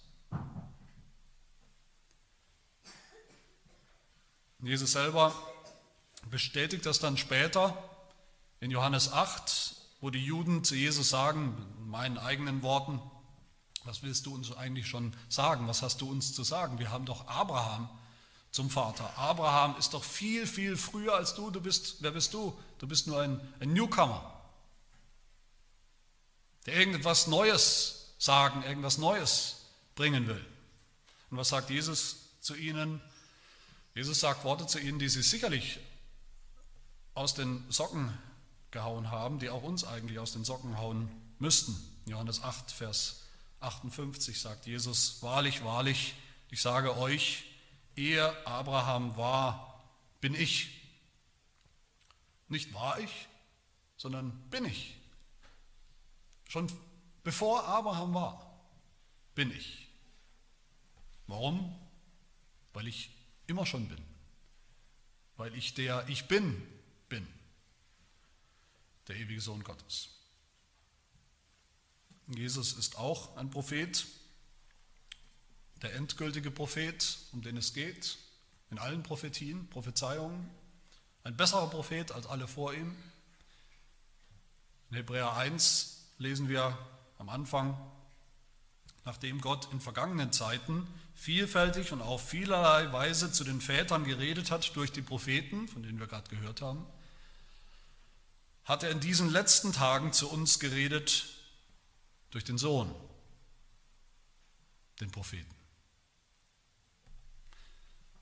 Jesus 4.63 4.93
selber 4.93 5.35
bestätigt 6.31 6.87
das 6.87 6.99
dann 6.99 7.19
später 7.19 7.77
in 8.61 8.71
Johannes 8.71 9.13
8, 9.13 9.77
wo 10.01 10.09
die 10.09 10.25
Juden 10.25 10.65
zu 10.65 10.75
Jesus 10.75 11.11
sagen, 11.11 11.55
in 11.77 11.91
meinen 11.91 12.17
eigenen 12.17 12.63
Worten, 12.63 13.03
was 13.87 14.03
willst 14.03 14.27
du 14.27 14.35
uns 14.35 14.55
eigentlich 14.57 14.87
schon 14.87 15.15
sagen? 15.29 15.69
Was 15.69 15.83
hast 15.83 16.01
du 16.01 16.11
uns 16.11 16.35
zu 16.35 16.45
sagen? 16.45 16.79
Wir 16.79 16.91
haben 16.91 17.07
doch 17.07 17.27
Abraham 17.29 17.89
zum 18.51 18.71
Vater. 18.71 19.17
Abraham 19.19 19.77
ist 19.79 19.95
doch 19.95 20.05
viel, 20.05 20.47
viel 20.47 20.77
früher 20.77 21.15
als 21.15 21.35
du. 21.35 21.51
Du 21.51 21.61
bist, 21.61 21.97
wer 22.01 22.11
bist 22.11 22.35
du? 22.35 22.59
Du 22.79 22.87
bist 22.87 23.07
nur 23.07 23.21
ein, 23.21 23.41
ein 23.61 23.73
Newcomer 23.73 24.33
der 26.67 26.75
irgendetwas 26.75 27.29
Neues 27.29 28.15
sagen, 28.19 28.63
irgendwas 28.65 28.99
Neues 28.99 29.57
bringen 29.95 30.27
will. 30.27 30.45
Und 31.31 31.39
was 31.39 31.49
sagt 31.49 31.71
Jesus 31.71 32.17
zu 32.41 32.55
ihnen? 32.55 33.01
Jesus 33.95 34.21
sagt 34.21 34.45
Worte 34.45 34.67
zu 34.67 34.79
ihnen, 34.79 34.99
die 34.99 35.09
sie 35.09 35.23
sicherlich 35.23 35.79
aus 37.15 37.35
den 37.35 37.65
Socken 37.71 38.17
gehauen 38.73 39.11
haben, 39.11 39.39
die 39.39 39.49
auch 39.49 39.63
uns 39.63 39.85
eigentlich 39.85 40.19
aus 40.19 40.33
den 40.33 40.45
Socken 40.45 40.77
hauen 40.77 41.09
müssten. 41.39 41.75
Johannes 42.05 42.43
8, 42.43 42.71
Vers 42.71 43.23
58 43.61 44.41
sagt 44.41 44.67
Jesus, 44.67 45.23
wahrlich, 45.23 45.65
wahrlich, 45.65 46.15
ich 46.51 46.61
sage 46.61 46.97
euch, 46.97 47.45
ehe 47.97 48.47
Abraham 48.47 49.17
war, 49.17 49.85
bin 50.21 50.35
ich. 50.35 50.71
Nicht 52.49 52.73
war 52.75 53.01
ich, 53.01 53.29
sondern 53.97 54.31
bin 54.51 54.65
ich. 54.65 54.95
Schon 56.49 56.71
bevor 57.25 57.65
Abraham 57.65 58.15
war, 58.15 58.61
bin 59.35 59.51
ich. 59.51 59.89
Warum? 61.27 61.77
Weil 62.73 62.87
ich 62.87 63.11
immer 63.47 63.67
schon 63.67 63.89
bin. 63.89 64.03
Weil 65.37 65.55
ich 65.55 65.75
der 65.75 66.09
Ich 66.09 66.29
bin 66.29 66.67
bin. 67.09 67.27
Der 69.09 69.17
ewige 69.17 69.41
Sohn 69.41 69.63
Gottes. 69.65 70.16
Jesus 72.27 72.73
ist 72.73 72.99
auch 72.99 73.37
ein 73.37 73.51
Prophet, 73.51 74.07
der 75.83 75.95
endgültige 75.95 76.51
Prophet, 76.51 77.19
um 77.33 77.43
den 77.43 77.57
es 77.57 77.73
geht, 77.73 78.19
in 78.71 78.79
allen 78.79 79.03
Prophetien, 79.03 79.69
Prophezeiungen, 79.69 80.51
ein 81.23 81.37
besserer 81.37 81.69
Prophet 81.69 82.11
als 82.13 82.27
alle 82.27 82.49
vor 82.49 82.75
ihm. 82.75 82.97
In 84.91 84.97
Hebräer 84.97 85.37
1 85.37 86.05
lesen 86.19 86.49
wir 86.49 86.77
am 87.19 87.29
Anfang, 87.29 87.77
nachdem 89.05 89.41
Gott 89.41 89.69
in 89.73 89.81
vergangenen 89.81 90.33
Zeiten 90.33 90.87
vielfältig 91.15 91.93
und 91.93 92.03
auf 92.03 92.29
vielerlei 92.29 92.93
Weise 92.93 93.31
zu 93.31 93.45
den 93.45 93.61
Vätern 93.61 94.05
geredet 94.05 94.51
hat 94.51 94.75
durch 94.75 94.91
die 94.91 95.03
Propheten, 95.03 95.69
von 95.69 95.83
denen 95.83 96.01
wir 96.01 96.07
gerade 96.09 96.29
gehört 96.29 96.61
haben, 96.61 96.85
hat 98.65 98.83
er 98.83 98.91
in 98.91 99.01
diesen 99.01 99.31
letzten 99.31 99.73
Tagen 99.73 100.13
zu 100.13 100.29
uns 100.29 100.59
geredet 100.59 101.36
durch 102.37 102.45
den 102.45 102.59
Sohn, 102.59 102.95
den 105.01 105.11
Propheten. 105.11 105.55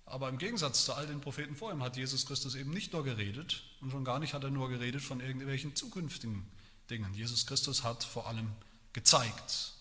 Aber 0.05 0.29
im 0.29 0.38
Gegensatz 0.38 0.85
zu 0.85 0.94
all 0.94 1.09
den 1.09 1.20
Propheten 1.20 1.57
vor 1.57 1.72
ihm 1.72 1.83
hat 1.83 1.96
Jesus 1.96 2.24
Christus 2.24 2.55
eben 2.55 2.70
nicht 2.70 2.92
nur 2.92 3.03
geredet 3.03 3.64
und 3.81 3.90
schon 3.90 4.05
gar 4.05 4.20
nicht 4.20 4.33
hat 4.33 4.44
er 4.44 4.50
nur 4.50 4.68
geredet 4.68 5.03
von 5.03 5.18
irgendwelchen 5.18 5.74
zukünftigen 5.74 6.48
Dingen. 6.90 7.12
Jesus 7.12 7.44
Christus 7.44 7.83
hat 7.83 8.05
vor 8.05 8.29
allem 8.29 8.53
gezeigt, 8.92 9.72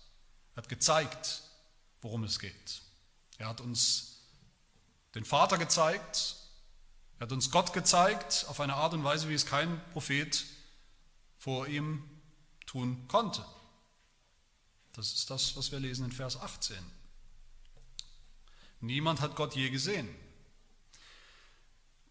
hat 0.55 0.67
gezeigt, 0.67 1.43
worum 2.01 2.23
es 2.23 2.39
geht. 2.39 2.81
Er 3.37 3.49
hat 3.49 3.61
uns 3.61 4.17
den 5.13 5.25
Vater 5.25 5.59
gezeigt, 5.59 6.37
er 7.19 7.27
hat 7.27 7.31
uns 7.31 7.51
Gott 7.51 7.71
gezeigt 7.71 8.47
auf 8.49 8.59
eine 8.59 8.73
Art 8.73 8.95
und 8.95 9.03
Weise, 9.03 9.29
wie 9.29 9.35
es 9.35 9.45
kein 9.45 9.79
Prophet 9.91 10.43
vor 11.37 11.67
ihm 11.67 12.03
tun 12.65 13.07
konnte. 13.07 13.45
Das 14.93 15.11
ist 15.13 15.29
das, 15.29 15.55
was 15.55 15.71
wir 15.71 15.79
lesen 15.79 16.05
in 16.05 16.11
Vers 16.11 16.37
18. 16.37 16.77
Niemand 18.79 19.21
hat 19.21 19.35
Gott 19.35 19.55
je 19.55 19.69
gesehen. 19.69 20.07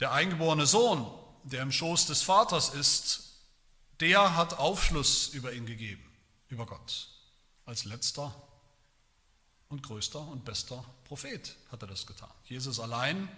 Der 0.01 0.13
eingeborene 0.13 0.67
Sohn, 0.67 1.07
der 1.45 1.63
im 1.63 1.71
Schoß 1.71 2.07
des 2.07 2.23
Vaters 2.23 2.71
ist, 2.71 3.33
der 4.01 4.37
hat 4.37 4.55
Aufschluss 4.55 5.29
über 5.29 5.53
ihn 5.53 5.67
gegeben, 5.67 6.03
über 6.49 6.67
Gott. 6.67 7.09
Als 7.67 7.85
letzter 7.85 8.35
und 9.69 9.83
größter 9.83 10.21
und 10.21 10.45
bester 10.45 10.85
Prophet 11.05 11.57
hat 11.71 11.83
er 11.83 11.89
das 11.89 12.07
getan. 12.07 12.33
Jesus 12.45 12.81
allein 12.81 13.29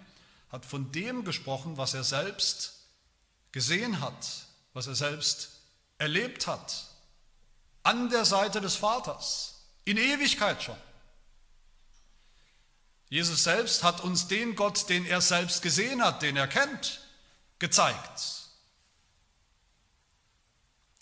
hat 0.49 0.65
von 0.65 0.91
dem 0.91 1.23
gesprochen, 1.23 1.77
was 1.77 1.93
er 1.93 2.03
selbst 2.03 2.85
gesehen 3.51 3.99
hat, 3.99 4.47
was 4.73 4.87
er 4.87 4.95
selbst 4.95 5.51
erlebt 5.97 6.47
hat, 6.47 6.94
an 7.85 8.09
der 8.09 8.25
Seite 8.25 8.61
des 8.61 8.75
Vaters, 8.75 9.61
in 9.85 9.97
Ewigkeit 9.97 10.61
schon. 10.61 10.77
Jesus 13.09 13.43
selbst 13.43 13.83
hat 13.83 14.01
uns 14.01 14.27
den 14.27 14.55
Gott, 14.55 14.89
den 14.89 15.05
er 15.05 15.21
selbst 15.21 15.61
gesehen 15.61 16.03
hat, 16.03 16.23
den 16.23 16.35
er 16.35 16.47
kennt, 16.47 17.01
gezeigt. 17.59 18.49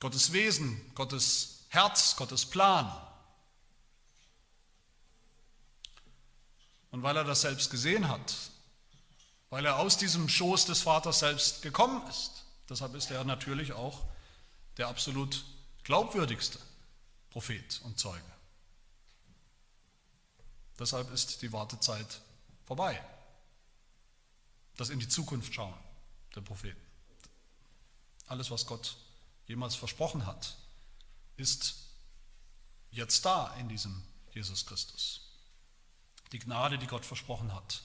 Gottes 0.02 0.34
Wesen, 0.34 0.92
Gottes 0.94 1.66
Herz, 1.70 2.18
Gottes 2.18 2.46
Plan. 2.46 2.92
Und 6.92 7.02
weil 7.02 7.16
er 7.16 7.24
das 7.24 7.42
selbst 7.42 7.72
gesehen 7.72 8.10
hat, 8.10 8.36
weil 9.50 9.66
er 9.66 9.80
aus 9.80 9.98
diesem 9.98 10.28
Schoß 10.28 10.66
des 10.66 10.82
Vaters 10.82 11.20
selbst 11.20 11.62
gekommen 11.62 12.06
ist. 12.10 12.44
Deshalb 12.70 12.94
ist 12.94 13.10
er 13.10 13.24
natürlich 13.24 13.72
auch 13.72 14.02
der 14.78 14.90
absolut 14.90 15.46
glaubwürdigste 15.86 16.60
Prophet 17.34 17.82
und 17.84 18.00
Zeuge. 18.00 18.32
Deshalb 20.78 21.12
ist 21.12 21.42
die 21.42 21.52
Wartezeit 21.52 22.22
vorbei. 22.64 23.04
Das 24.78 24.92
in 24.92 25.00
die 25.00 25.08
Zukunft 25.08 25.52
schauen 25.52 25.74
der 26.36 26.42
Propheten. 26.42 26.80
Alles, 28.28 28.52
was 28.52 28.68
Gott 28.68 28.98
jemals 29.48 29.74
versprochen 29.74 30.28
hat, 30.28 30.56
ist 31.36 31.76
jetzt 32.92 33.26
da 33.26 33.56
in 33.56 33.68
diesem 33.68 34.04
Jesus 34.32 34.68
Christus. 34.68 35.22
Die 36.34 36.40
Gnade, 36.40 36.78
die 36.78 36.88
Gott 36.88 37.04
versprochen 37.04 37.52
hat 37.52 37.82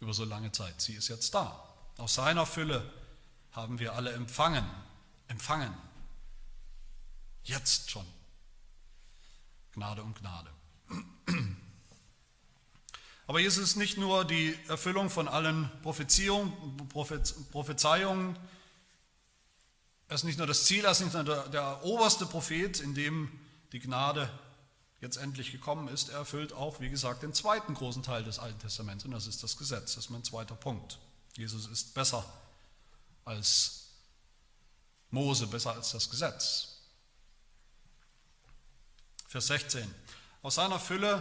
über 0.00 0.12
so 0.12 0.26
lange 0.26 0.52
Zeit, 0.52 0.78
sie 0.82 0.92
ist 0.92 1.08
jetzt 1.08 1.32
da. 1.32 1.74
Aus 1.96 2.16
seiner 2.16 2.44
Fülle 2.44 2.92
haben 3.52 3.78
wir 3.78 3.94
alle 3.94 4.12
empfangen, 4.12 4.68
empfangen. 5.28 5.74
Jetzt 7.44 7.90
schon. 7.90 8.06
Gnade 9.74 10.02
um 10.02 10.14
Gnade. 10.14 10.50
Aber 13.26 13.40
Jesus 13.40 13.70
ist 13.70 13.76
nicht 13.76 13.96
nur 13.96 14.24
die 14.24 14.56
Erfüllung 14.68 15.10
von 15.10 15.28
allen 15.28 15.70
Prophezeiungen, 15.82 18.36
er 20.08 20.16
ist 20.16 20.24
nicht 20.24 20.38
nur 20.38 20.46
das 20.46 20.64
Ziel, 20.64 20.84
er 20.84 20.90
ist 20.90 21.00
nicht 21.00 21.14
nur 21.14 21.24
der, 21.24 21.48
der 21.48 21.84
oberste 21.84 22.26
Prophet, 22.26 22.80
in 22.80 22.94
dem 22.94 23.30
die 23.72 23.80
Gnade 23.80 24.28
jetzt 25.00 25.16
endlich 25.16 25.52
gekommen 25.52 25.88
ist. 25.88 26.10
Er 26.10 26.18
erfüllt 26.18 26.52
auch, 26.52 26.80
wie 26.80 26.90
gesagt, 26.90 27.22
den 27.22 27.32
zweiten 27.32 27.74
großen 27.74 28.02
Teil 28.02 28.22
des 28.22 28.38
Alten 28.38 28.58
Testaments 28.58 29.04
und 29.04 29.12
das 29.12 29.26
ist 29.26 29.42
das 29.42 29.56
Gesetz. 29.56 29.94
Das 29.94 30.04
ist 30.04 30.10
mein 30.10 30.22
zweiter 30.22 30.54
Punkt. 30.54 30.98
Jesus 31.36 31.66
ist 31.66 31.94
besser 31.94 32.24
als 33.24 33.88
Mose, 35.10 35.46
besser 35.46 35.72
als 35.72 35.92
das 35.92 36.10
Gesetz. 36.10 36.73
Vers 39.34 39.48
16. 39.48 39.92
Aus 40.42 40.54
seiner 40.54 40.78
Fülle 40.78 41.20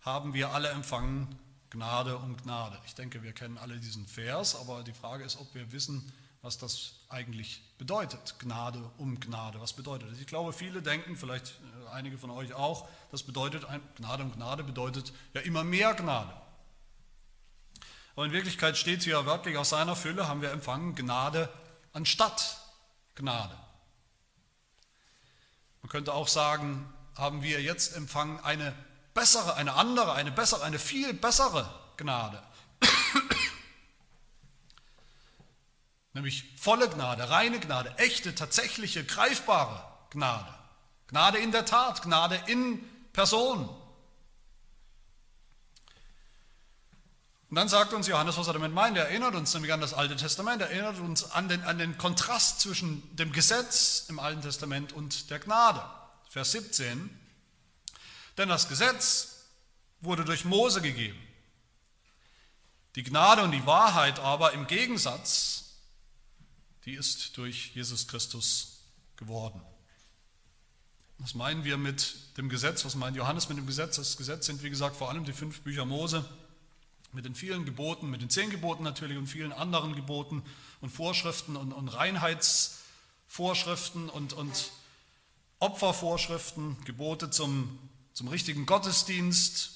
haben 0.00 0.32
wir 0.32 0.52
alle 0.52 0.70
empfangen 0.70 1.38
Gnade 1.68 2.16
um 2.16 2.34
Gnade. 2.38 2.80
Ich 2.86 2.94
denke, 2.94 3.22
wir 3.22 3.34
kennen 3.34 3.58
alle 3.58 3.76
diesen 3.76 4.06
Vers, 4.06 4.56
aber 4.56 4.82
die 4.82 4.94
Frage 4.94 5.22
ist, 5.22 5.38
ob 5.38 5.54
wir 5.54 5.70
wissen, 5.70 6.10
was 6.40 6.56
das 6.56 6.94
eigentlich 7.10 7.60
bedeutet. 7.76 8.36
Gnade 8.38 8.90
um 8.96 9.20
Gnade. 9.20 9.60
Was 9.60 9.74
bedeutet 9.74 10.12
das? 10.12 10.18
Ich 10.18 10.26
glaube, 10.26 10.54
viele 10.54 10.80
denken, 10.80 11.14
vielleicht 11.14 11.60
äh, 11.84 11.90
einige 11.90 12.16
von 12.16 12.30
euch 12.30 12.54
auch, 12.54 12.88
das 13.10 13.22
bedeutet, 13.22 13.66
Gnade 13.96 14.22
um 14.22 14.32
Gnade 14.32 14.64
bedeutet 14.64 15.12
ja 15.34 15.42
immer 15.42 15.62
mehr 15.62 15.92
Gnade. 15.92 16.32
Aber 18.14 18.24
in 18.24 18.32
Wirklichkeit 18.32 18.78
steht 18.78 19.02
hier 19.02 19.26
wörtlich, 19.26 19.58
aus 19.58 19.68
seiner 19.68 19.94
Fülle 19.94 20.26
haben 20.26 20.40
wir 20.40 20.52
empfangen 20.52 20.94
Gnade 20.94 21.50
anstatt 21.92 22.62
Gnade. 23.14 23.58
Man 25.82 25.90
könnte 25.90 26.14
auch 26.14 26.28
sagen, 26.28 26.90
haben 27.16 27.42
wir 27.42 27.60
jetzt 27.62 27.96
empfangen 27.96 28.38
eine 28.40 28.74
bessere, 29.14 29.54
eine 29.54 29.72
andere, 29.72 30.12
eine 30.12 30.30
bessere, 30.30 30.62
eine 30.62 30.78
viel 30.78 31.12
bessere 31.14 31.68
Gnade. 31.96 32.42
Nämlich 36.12 36.44
volle 36.58 36.88
Gnade, 36.88 37.28
reine 37.30 37.58
Gnade, 37.58 37.94
echte, 37.96 38.34
tatsächliche, 38.34 39.04
greifbare 39.04 39.82
Gnade. 40.10 40.54
Gnade 41.08 41.38
in 41.38 41.52
der 41.52 41.64
Tat, 41.64 42.02
Gnade 42.02 42.40
in 42.46 42.84
Person. 43.12 43.68
Und 47.48 47.54
dann 47.54 47.68
sagt 47.68 47.92
uns 47.92 48.08
Johannes, 48.08 48.36
was 48.36 48.48
er 48.48 48.54
damit 48.54 48.72
meint. 48.72 48.96
Er 48.96 49.08
erinnert 49.08 49.34
uns 49.34 49.54
nämlich 49.54 49.72
an 49.72 49.80
das 49.80 49.94
Alte 49.94 50.16
Testament, 50.16 50.60
er 50.60 50.70
erinnert 50.70 50.98
uns 50.98 51.30
an 51.30 51.48
den, 51.48 51.62
an 51.62 51.78
den 51.78 51.96
Kontrast 51.96 52.60
zwischen 52.60 53.16
dem 53.16 53.32
Gesetz 53.32 54.06
im 54.08 54.18
Alten 54.18 54.42
Testament 54.42 54.92
und 54.92 55.30
der 55.30 55.38
Gnade. 55.38 55.80
Vers 56.36 56.52
17. 56.52 57.10
Denn 58.36 58.48
das 58.50 58.68
Gesetz 58.68 59.46
wurde 60.02 60.22
durch 60.22 60.44
Mose 60.44 60.82
gegeben. 60.82 61.16
Die 62.94 63.02
Gnade 63.02 63.42
und 63.42 63.52
die 63.52 63.64
Wahrheit 63.64 64.18
aber 64.18 64.52
im 64.52 64.66
Gegensatz, 64.66 65.78
die 66.84 66.92
ist 66.92 67.38
durch 67.38 67.74
Jesus 67.74 68.06
Christus 68.06 68.82
geworden. 69.16 69.62
Was 71.16 71.34
meinen 71.34 71.64
wir 71.64 71.78
mit 71.78 72.14
dem 72.36 72.50
Gesetz? 72.50 72.84
Was 72.84 72.96
meint 72.96 73.16
Johannes 73.16 73.48
mit 73.48 73.56
dem 73.56 73.66
Gesetz? 73.66 73.96
Das 73.96 74.18
Gesetz 74.18 74.44
sind, 74.44 74.62
wie 74.62 74.68
gesagt, 74.68 74.94
vor 74.94 75.08
allem 75.08 75.24
die 75.24 75.32
fünf 75.32 75.62
Bücher 75.62 75.86
Mose 75.86 76.22
mit 77.12 77.24
den 77.24 77.34
vielen 77.34 77.64
Geboten, 77.64 78.10
mit 78.10 78.20
den 78.20 78.28
zehn 78.28 78.50
Geboten 78.50 78.82
natürlich 78.82 79.16
und 79.16 79.26
vielen 79.26 79.54
anderen 79.54 79.96
Geboten 79.96 80.42
und 80.82 80.90
Vorschriften 80.90 81.56
und, 81.56 81.72
und 81.72 81.88
Reinheitsvorschriften 81.88 84.10
und, 84.10 84.34
und 84.34 84.70
Opfervorschriften, 85.58 86.76
Gebote 86.84 87.30
zum 87.30 87.78
zum 88.16 88.28
richtigen 88.28 88.64
Gottesdienst, 88.64 89.72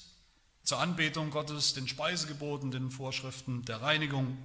zur 0.63 0.79
Anbetung 0.79 1.29
Gottes, 1.29 1.75
den 1.75 1.87
Speisegeboten, 1.87 2.71
den 2.71 2.89
Vorschriften 2.89 3.63
der 3.65 3.83
Reinigung, 3.83 4.35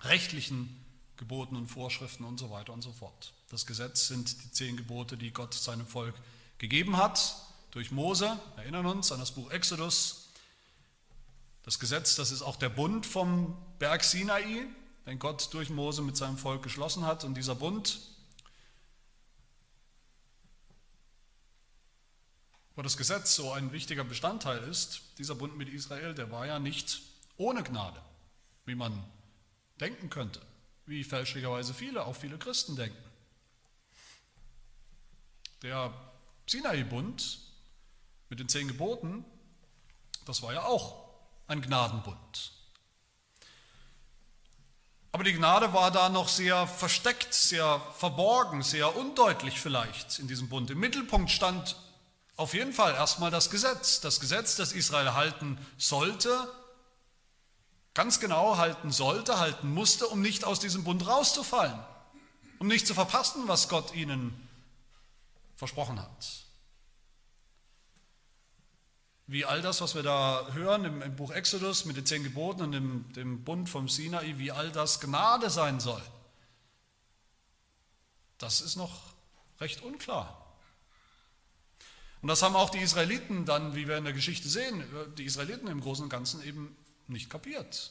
rechtlichen 0.00 0.84
Geboten 1.16 1.54
und 1.54 1.68
Vorschriften 1.68 2.24
und 2.24 2.40
so 2.40 2.50
weiter 2.50 2.72
und 2.72 2.82
so 2.82 2.90
fort. 2.90 3.32
Das 3.50 3.66
Gesetz 3.66 4.08
sind 4.08 4.42
die 4.42 4.50
zehn 4.50 4.76
Gebote, 4.76 5.16
die 5.16 5.30
Gott 5.30 5.54
seinem 5.54 5.86
Volk 5.86 6.16
gegeben 6.58 6.96
hat 6.96 7.36
durch 7.70 7.92
Mose. 7.92 8.36
Erinnern 8.56 8.86
uns 8.86 9.12
an 9.12 9.20
das 9.20 9.30
Buch 9.30 9.48
Exodus. 9.52 10.30
Das 11.62 11.78
Gesetz, 11.78 12.16
das 12.16 12.32
ist 12.32 12.42
auch 12.42 12.56
der 12.56 12.68
Bund 12.68 13.06
vom 13.06 13.56
Berg 13.78 14.02
Sinai, 14.02 14.66
den 15.06 15.20
Gott 15.20 15.54
durch 15.54 15.70
Mose 15.70 16.02
mit 16.02 16.16
seinem 16.16 16.36
Volk 16.36 16.64
geschlossen 16.64 17.06
hat. 17.06 17.22
Und 17.22 17.36
dieser 17.36 17.54
Bund 17.54 18.00
wo 22.76 22.82
das 22.82 22.96
Gesetz 22.96 23.36
so 23.36 23.52
ein 23.52 23.72
wichtiger 23.72 24.04
Bestandteil 24.04 24.58
ist, 24.64 25.02
dieser 25.18 25.34
Bund 25.34 25.56
mit 25.56 25.68
Israel, 25.68 26.14
der 26.14 26.30
war 26.30 26.46
ja 26.46 26.58
nicht 26.58 27.02
ohne 27.36 27.62
Gnade, 27.62 28.00
wie 28.66 28.74
man 28.74 29.04
denken 29.80 30.10
könnte, 30.10 30.40
wie 30.86 31.04
fälschlicherweise 31.04 31.74
viele, 31.74 32.04
auch 32.04 32.16
viele 32.16 32.38
Christen 32.38 32.76
denken. 32.76 32.98
Der 35.62 35.92
Sinai-Bund 36.46 37.38
mit 38.28 38.40
den 38.40 38.48
zehn 38.48 38.68
Geboten, 38.68 39.24
das 40.26 40.42
war 40.42 40.52
ja 40.52 40.64
auch 40.64 41.08
ein 41.46 41.62
Gnadenbund. 41.62 42.52
Aber 45.12 45.22
die 45.22 45.32
Gnade 45.32 45.72
war 45.72 45.92
da 45.92 46.08
noch 46.08 46.28
sehr 46.28 46.66
versteckt, 46.66 47.32
sehr 47.34 47.80
verborgen, 47.96 48.62
sehr 48.62 48.96
undeutlich 48.96 49.60
vielleicht 49.60 50.18
in 50.18 50.26
diesem 50.26 50.48
Bund. 50.48 50.70
Im 50.72 50.80
Mittelpunkt 50.80 51.30
stand 51.30 51.76
auf 52.36 52.54
jeden 52.54 52.72
Fall 52.72 52.94
erstmal 52.94 53.30
das 53.30 53.50
Gesetz. 53.50 54.00
Das 54.00 54.20
Gesetz, 54.20 54.56
das 54.56 54.72
Israel 54.72 55.14
halten 55.14 55.58
sollte, 55.78 56.48
ganz 57.94 58.18
genau 58.18 58.56
halten 58.56 58.90
sollte, 58.90 59.38
halten 59.38 59.72
musste, 59.72 60.08
um 60.08 60.20
nicht 60.20 60.44
aus 60.44 60.58
diesem 60.58 60.84
Bund 60.84 61.06
rauszufallen, 61.06 61.78
um 62.58 62.66
nicht 62.66 62.86
zu 62.86 62.94
verpassen, 62.94 63.46
was 63.46 63.68
Gott 63.68 63.94
ihnen 63.94 64.48
versprochen 65.56 66.00
hat. 66.00 66.44
Wie 69.26 69.46
all 69.46 69.62
das, 69.62 69.80
was 69.80 69.94
wir 69.94 70.02
da 70.02 70.48
hören 70.52 70.84
im, 70.84 71.00
im 71.00 71.16
Buch 71.16 71.30
Exodus 71.30 71.86
mit 71.86 71.96
den 71.96 72.04
zehn 72.04 72.24
Geboten 72.24 72.62
und 72.62 72.72
dem, 72.72 73.12
dem 73.14 73.44
Bund 73.44 73.70
vom 73.70 73.88
Sinai, 73.88 74.34
wie 74.36 74.52
all 74.52 74.70
das 74.70 75.00
Gnade 75.00 75.48
sein 75.48 75.80
soll, 75.80 76.02
das 78.38 78.60
ist 78.60 78.76
noch 78.76 79.14
recht 79.60 79.82
unklar. 79.82 80.43
Und 82.24 82.28
das 82.28 82.40
haben 82.40 82.56
auch 82.56 82.70
die 82.70 82.78
Israeliten 82.78 83.44
dann, 83.44 83.74
wie 83.74 83.86
wir 83.86 83.98
in 83.98 84.04
der 84.04 84.14
Geschichte 84.14 84.48
sehen, 84.48 84.82
die 85.18 85.24
Israeliten 85.24 85.68
im 85.68 85.82
Großen 85.82 86.04
und 86.04 86.08
Ganzen 86.08 86.42
eben 86.42 86.74
nicht 87.06 87.28
kapiert. 87.28 87.90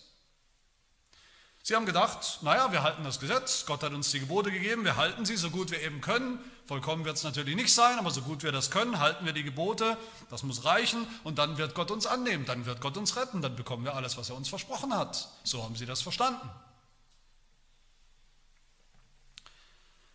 Sie 1.62 1.76
haben 1.76 1.86
gedacht, 1.86 2.40
naja, 2.42 2.72
wir 2.72 2.82
halten 2.82 3.04
das 3.04 3.20
Gesetz, 3.20 3.68
Gott 3.68 3.84
hat 3.84 3.94
uns 3.94 4.10
die 4.10 4.20
Gebote 4.20 4.50
gegeben, 4.52 4.86
wir 4.86 4.96
halten 4.96 5.24
sie 5.24 5.38
so 5.38 5.52
gut 5.52 5.70
wir 5.70 5.84
eben 5.84 6.02
können. 6.02 6.40
Vollkommen 6.66 7.06
wird 7.06 7.18
es 7.18 7.24
natürlich 7.24 7.56
nicht 7.56 7.72
sein, 7.72 8.00
aber 8.00 8.10
so 8.10 8.24
gut 8.24 8.42
wir 8.42 8.52
das 8.52 8.72
können, 8.72 8.98
halten 8.98 9.24
wir 9.24 9.34
die 9.34 9.44
Gebote, 9.44 10.00
das 10.32 10.42
muss 10.42 10.66
reichen 10.66 11.06
und 11.24 11.38
dann 11.38 11.60
wird 11.60 11.76
Gott 11.76 11.92
uns 11.92 12.08
annehmen, 12.08 12.46
dann 12.48 12.66
wird 12.66 12.82
Gott 12.82 12.98
uns 12.98 13.16
retten, 13.16 13.44
dann 13.44 13.56
bekommen 13.56 13.84
wir 13.86 13.94
alles, 13.94 14.18
was 14.18 14.32
er 14.32 14.36
uns 14.36 14.50
versprochen 14.50 14.98
hat. 14.98 15.30
So 15.44 15.64
haben 15.64 15.76
sie 15.76 15.86
das 15.86 16.02
verstanden. 16.02 16.50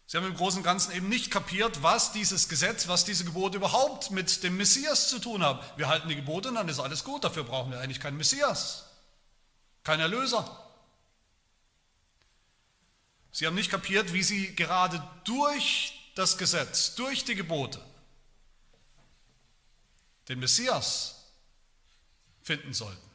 Sie 0.08 0.16
haben 0.16 0.24
im 0.24 0.34
Großen 0.34 0.60
und 0.60 0.64
Ganzen 0.64 0.92
eben 0.92 1.10
nicht 1.10 1.30
kapiert, 1.30 1.82
was 1.82 2.12
dieses 2.12 2.48
Gesetz, 2.48 2.88
was 2.88 3.04
diese 3.04 3.26
Gebote 3.26 3.58
überhaupt 3.58 4.10
mit 4.10 4.42
dem 4.42 4.56
Messias 4.56 5.10
zu 5.10 5.18
tun 5.18 5.42
haben. 5.42 5.60
Wir 5.76 5.88
halten 5.88 6.08
die 6.08 6.16
Gebote 6.16 6.48
und 6.48 6.54
dann 6.54 6.66
ist 6.70 6.80
alles 6.80 7.04
gut, 7.04 7.24
dafür 7.24 7.44
brauchen 7.44 7.72
wir 7.72 7.80
eigentlich 7.80 8.00
keinen 8.00 8.16
Messias, 8.16 8.86
keinen 9.84 10.00
Erlöser. 10.00 10.64
Sie 13.32 13.46
haben 13.46 13.54
nicht 13.54 13.70
kapiert, 13.70 14.14
wie 14.14 14.22
sie 14.22 14.56
gerade 14.56 15.06
durch 15.24 16.10
das 16.14 16.38
Gesetz, 16.38 16.94
durch 16.94 17.26
die 17.26 17.34
Gebote, 17.34 17.78
den 20.30 20.38
Messias 20.38 21.16
finden 22.40 22.72
sollten. 22.72 23.07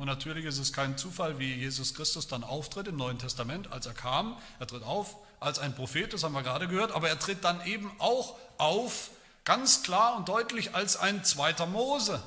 Und 0.00 0.06
natürlich 0.06 0.46
ist 0.46 0.56
es 0.56 0.72
kein 0.72 0.96
Zufall, 0.96 1.38
wie 1.38 1.56
Jesus 1.56 1.92
Christus 1.92 2.26
dann 2.26 2.42
auftritt 2.42 2.88
im 2.88 2.96
Neuen 2.96 3.18
Testament, 3.18 3.70
als 3.70 3.84
er 3.84 3.92
kam. 3.92 4.40
Er 4.58 4.66
tritt 4.66 4.82
auf 4.82 5.14
als 5.40 5.58
ein 5.58 5.74
Prophet, 5.74 6.14
das 6.14 6.22
haben 6.22 6.32
wir 6.32 6.42
gerade 6.42 6.68
gehört, 6.68 6.92
aber 6.92 7.10
er 7.10 7.18
tritt 7.18 7.44
dann 7.44 7.66
eben 7.66 7.92
auch 7.98 8.34
auf, 8.56 9.10
ganz 9.44 9.82
klar 9.82 10.16
und 10.16 10.26
deutlich, 10.26 10.74
als 10.74 10.96
ein 10.96 11.22
zweiter 11.22 11.66
Mose. 11.66 12.22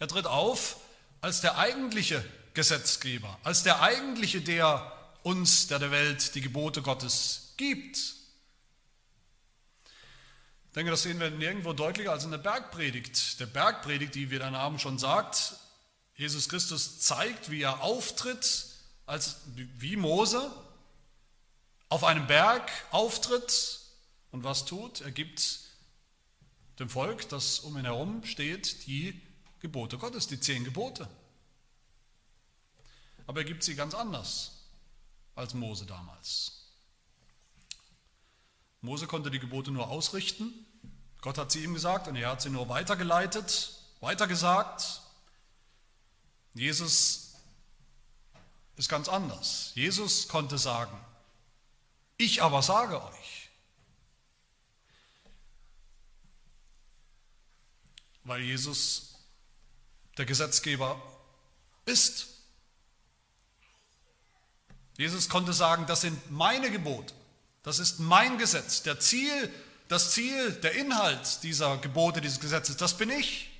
Er 0.00 0.08
tritt 0.08 0.26
auf 0.26 0.78
als 1.20 1.42
der 1.42 1.58
eigentliche 1.58 2.24
Gesetzgeber, 2.54 3.38
als 3.44 3.62
der 3.62 3.80
eigentliche, 3.80 4.40
der 4.40 4.92
uns, 5.22 5.68
der 5.68 5.78
der 5.78 5.92
Welt, 5.92 6.34
die 6.34 6.40
Gebote 6.40 6.82
Gottes 6.82 7.52
gibt. 7.56 7.98
Ich 7.98 8.14
denke, 10.74 10.90
das 10.90 11.04
sehen 11.04 11.20
wir 11.20 11.30
nirgendwo 11.30 11.72
deutlicher 11.72 12.10
als 12.10 12.24
in 12.24 12.32
der 12.32 12.38
Bergpredigt. 12.38 13.38
Der 13.38 13.46
Bergpredigt, 13.46 14.16
die, 14.16 14.32
wie 14.32 14.40
der 14.40 14.50
Name 14.50 14.80
schon 14.80 14.98
sagt, 14.98 15.54
Jesus 16.16 16.48
Christus 16.48 17.00
zeigt, 17.00 17.50
wie 17.50 17.62
er 17.62 17.82
auftritt, 17.82 18.66
als 19.04 19.36
wie 19.54 19.96
Mose 19.96 20.50
auf 21.88 22.04
einem 22.04 22.26
Berg 22.26 22.70
auftritt 22.90 23.80
und 24.30 24.42
was 24.42 24.64
tut. 24.64 25.02
Er 25.02 25.12
gibt 25.12 25.60
dem 26.78 26.88
Volk, 26.88 27.28
das 27.28 27.60
um 27.60 27.76
ihn 27.76 27.84
herum 27.84 28.24
steht, 28.24 28.86
die 28.86 29.20
Gebote 29.60 29.98
Gottes, 29.98 30.26
die 30.26 30.40
zehn 30.40 30.64
Gebote. 30.64 31.08
Aber 33.26 33.40
er 33.40 33.44
gibt 33.44 33.62
sie 33.62 33.74
ganz 33.74 33.94
anders 33.94 34.52
als 35.34 35.54
Mose 35.54 35.84
damals. 35.84 36.52
Mose 38.80 39.06
konnte 39.06 39.30
die 39.30 39.40
Gebote 39.40 39.70
nur 39.70 39.88
ausrichten. 39.88 40.52
Gott 41.20 41.38
hat 41.38 41.50
sie 41.50 41.64
ihm 41.64 41.74
gesagt 41.74 42.08
und 42.08 42.16
er 42.16 42.30
hat 42.30 42.42
sie 42.42 42.50
nur 42.50 42.68
weitergeleitet, 42.68 43.72
weitergesagt. 44.00 45.02
Jesus 46.56 47.34
ist 48.76 48.88
ganz 48.88 49.08
anders. 49.08 49.72
Jesus 49.74 50.26
konnte 50.26 50.56
sagen, 50.56 50.98
ich 52.16 52.42
aber 52.42 52.62
sage 52.62 53.02
euch. 53.02 53.50
Weil 58.24 58.40
Jesus 58.40 59.14
der 60.16 60.24
Gesetzgeber 60.24 61.00
ist. 61.84 62.28
Jesus 64.96 65.28
konnte 65.28 65.52
sagen, 65.52 65.86
das 65.86 66.00
sind 66.00 66.30
meine 66.30 66.70
Gebote, 66.70 67.12
das 67.62 67.78
ist 67.78 68.00
mein 68.00 68.38
Gesetz. 68.38 68.82
Der 68.82 68.98
Ziel, 68.98 69.52
das 69.88 70.12
Ziel, 70.12 70.52
der 70.52 70.72
Inhalt 70.72 71.42
dieser 71.42 71.76
Gebote, 71.76 72.22
dieses 72.22 72.40
Gesetzes, 72.40 72.78
das 72.78 72.96
bin 72.96 73.10
ich. 73.10 73.50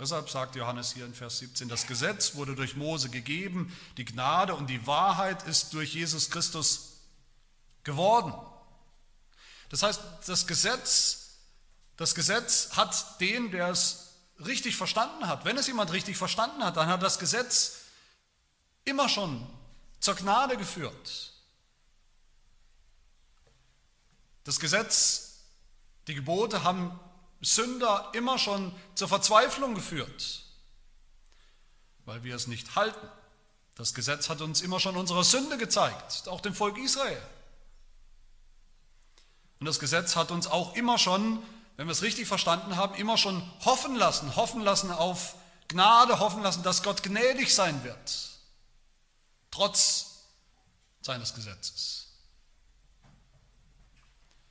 Deshalb 0.00 0.30
sagt 0.30 0.56
Johannes 0.56 0.94
hier 0.94 1.04
in 1.04 1.12
Vers 1.12 1.40
17, 1.40 1.68
das 1.68 1.86
Gesetz 1.86 2.34
wurde 2.34 2.54
durch 2.54 2.74
Mose 2.74 3.10
gegeben, 3.10 3.76
die 3.98 4.06
Gnade 4.06 4.54
und 4.54 4.68
die 4.68 4.86
Wahrheit 4.86 5.46
ist 5.46 5.74
durch 5.74 5.92
Jesus 5.92 6.30
Christus 6.30 7.02
geworden. 7.84 8.32
Das 9.68 9.82
heißt, 9.82 10.00
das 10.26 10.46
Gesetz, 10.46 11.34
das 11.98 12.14
Gesetz 12.14 12.70
hat 12.78 13.20
den, 13.20 13.50
der 13.50 13.68
es 13.68 14.14
richtig 14.38 14.74
verstanden 14.74 15.28
hat. 15.28 15.44
Wenn 15.44 15.58
es 15.58 15.66
jemand 15.66 15.92
richtig 15.92 16.16
verstanden 16.16 16.64
hat, 16.64 16.78
dann 16.78 16.88
hat 16.88 17.02
das 17.02 17.18
Gesetz 17.18 17.80
immer 18.86 19.10
schon 19.10 19.46
zur 20.00 20.14
Gnade 20.14 20.56
geführt. 20.56 21.34
Das 24.44 24.58
Gesetz, 24.58 25.40
die 26.06 26.14
Gebote 26.14 26.64
haben 26.64 26.98
Sünder 27.40 28.10
immer 28.14 28.38
schon 28.38 28.74
zur 28.94 29.08
Verzweiflung 29.08 29.74
geführt, 29.74 30.42
weil 32.04 32.22
wir 32.22 32.34
es 32.34 32.46
nicht 32.46 32.76
halten. 32.76 33.08
Das 33.74 33.94
Gesetz 33.94 34.28
hat 34.28 34.42
uns 34.42 34.60
immer 34.60 34.78
schon 34.78 34.96
unsere 34.96 35.24
Sünde 35.24 35.56
gezeigt, 35.56 36.28
auch 36.28 36.40
dem 36.40 36.54
Volk 36.54 36.76
Israel. 36.78 37.22
Und 39.58 39.66
das 39.66 39.78
Gesetz 39.78 40.16
hat 40.16 40.30
uns 40.30 40.46
auch 40.46 40.74
immer 40.74 40.98
schon, 40.98 41.42
wenn 41.76 41.86
wir 41.86 41.92
es 41.92 42.02
richtig 42.02 42.28
verstanden 42.28 42.76
haben, 42.76 42.94
immer 42.94 43.16
schon 43.16 43.42
hoffen 43.64 43.94
lassen, 43.96 44.36
hoffen 44.36 44.62
lassen 44.62 44.90
auf 44.90 45.34
Gnade, 45.68 46.18
hoffen 46.18 46.42
lassen, 46.42 46.62
dass 46.62 46.82
Gott 46.82 47.02
gnädig 47.02 47.54
sein 47.54 47.84
wird, 47.84 48.30
trotz 49.50 50.26
seines 51.00 51.34
Gesetzes. 51.34 52.08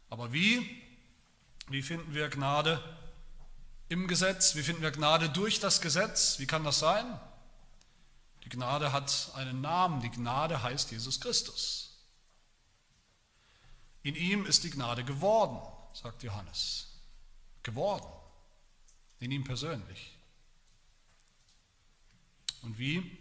Aber 0.09 0.31
wie 0.31 0.78
wie 1.69 1.81
finden 1.81 2.13
wir 2.13 2.29
Gnade 2.29 2.81
im 3.89 4.07
Gesetz? 4.07 4.55
Wie 4.55 4.63
finden 4.63 4.81
wir 4.81 4.91
Gnade 4.91 5.29
durch 5.29 5.59
das 5.59 5.81
Gesetz? 5.81 6.39
Wie 6.39 6.47
kann 6.47 6.63
das 6.63 6.79
sein? 6.79 7.19
Die 8.43 8.49
Gnade 8.49 8.91
hat 8.91 9.31
einen 9.35 9.61
Namen. 9.61 10.01
Die 10.01 10.09
Gnade 10.09 10.63
heißt 10.63 10.91
Jesus 10.91 11.19
Christus. 11.19 11.97
In 14.01 14.15
ihm 14.15 14.45
ist 14.45 14.63
die 14.63 14.69
Gnade 14.69 15.03
geworden, 15.03 15.59
sagt 15.93 16.23
Johannes. 16.23 16.87
Geworden. 17.63 18.07
In 19.19 19.31
ihm 19.31 19.43
persönlich. 19.43 20.17
Und 22.61 22.77
wie? 22.77 23.17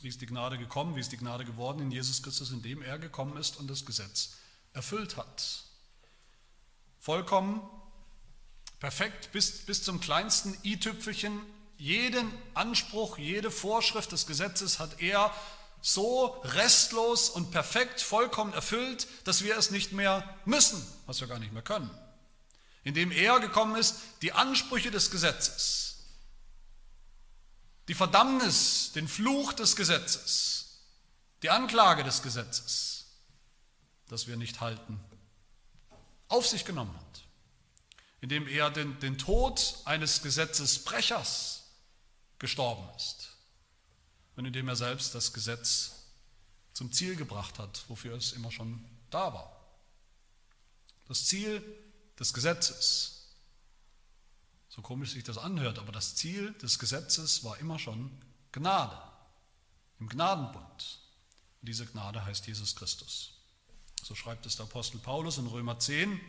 Wie 0.00 0.08
ist 0.08 0.20
die 0.20 0.26
Gnade 0.26 0.58
gekommen? 0.58 0.96
Wie 0.96 1.00
ist 1.00 1.12
die 1.12 1.16
Gnade 1.16 1.44
geworden 1.44 1.80
in 1.80 1.90
Jesus 1.90 2.22
Christus, 2.22 2.50
indem 2.50 2.82
er 2.82 2.98
gekommen 2.98 3.36
ist 3.36 3.56
und 3.58 3.68
das 3.68 3.84
Gesetz 3.84 4.36
erfüllt 4.72 5.16
hat? 5.16 5.65
Vollkommen, 7.06 7.60
perfekt 8.80 9.30
bis, 9.30 9.64
bis 9.64 9.84
zum 9.84 10.00
kleinsten 10.00 10.58
i-Tüpfelchen. 10.64 11.40
Jeden 11.78 12.32
Anspruch, 12.54 13.16
jede 13.16 13.52
Vorschrift 13.52 14.10
des 14.10 14.26
Gesetzes 14.26 14.80
hat 14.80 15.00
er 15.00 15.32
so 15.80 16.26
restlos 16.42 17.30
und 17.30 17.52
perfekt, 17.52 18.00
vollkommen 18.00 18.52
erfüllt, 18.54 19.06
dass 19.22 19.44
wir 19.44 19.56
es 19.56 19.70
nicht 19.70 19.92
mehr 19.92 20.36
müssen, 20.46 20.84
was 21.06 21.20
wir 21.20 21.28
gar 21.28 21.38
nicht 21.38 21.52
mehr 21.52 21.62
können. 21.62 21.96
Indem 22.82 23.12
er 23.12 23.38
gekommen 23.38 23.76
ist, 23.76 23.98
die 24.22 24.32
Ansprüche 24.32 24.90
des 24.90 25.12
Gesetzes, 25.12 26.06
die 27.86 27.94
Verdammnis, 27.94 28.90
den 28.96 29.06
Fluch 29.06 29.52
des 29.52 29.76
Gesetzes, 29.76 30.80
die 31.44 31.50
Anklage 31.50 32.02
des 32.02 32.22
Gesetzes, 32.22 33.06
das 34.08 34.26
wir 34.26 34.36
nicht 34.36 34.60
halten 34.60 34.98
auf 36.28 36.46
sich 36.46 36.64
genommen 36.64 36.94
hat, 36.96 37.24
indem 38.20 38.46
er 38.48 38.70
den, 38.70 38.98
den 39.00 39.18
Tod 39.18 39.78
eines 39.84 40.22
Gesetzesbrechers 40.22 41.64
gestorben 42.38 42.88
ist 42.96 43.36
und 44.36 44.44
indem 44.44 44.68
er 44.68 44.76
selbst 44.76 45.14
das 45.14 45.32
Gesetz 45.32 45.92
zum 46.72 46.92
Ziel 46.92 47.16
gebracht 47.16 47.58
hat, 47.58 47.84
wofür 47.88 48.16
es 48.16 48.32
immer 48.32 48.52
schon 48.52 48.84
da 49.10 49.32
war. 49.32 49.56
Das 51.08 51.24
Ziel 51.24 51.62
des 52.18 52.34
Gesetzes, 52.34 53.28
so 54.68 54.82
komisch 54.82 55.12
sich 55.12 55.24
das 55.24 55.38
anhört, 55.38 55.78
aber 55.78 55.92
das 55.92 56.16
Ziel 56.16 56.52
des 56.54 56.78
Gesetzes 56.78 57.44
war 57.44 57.58
immer 57.58 57.78
schon 57.78 58.10
Gnade, 58.52 59.00
im 60.00 60.08
Gnadenbund. 60.08 61.00
Und 61.60 61.68
diese 61.68 61.86
Gnade 61.86 62.24
heißt 62.24 62.46
Jesus 62.46 62.76
Christus. 62.76 63.35
So 64.02 64.14
schreibt 64.14 64.46
es 64.46 64.56
der 64.56 64.66
Apostel 64.66 64.98
Paulus 64.98 65.38
in 65.38 65.46
Römer 65.46 65.78
10. 65.78 66.20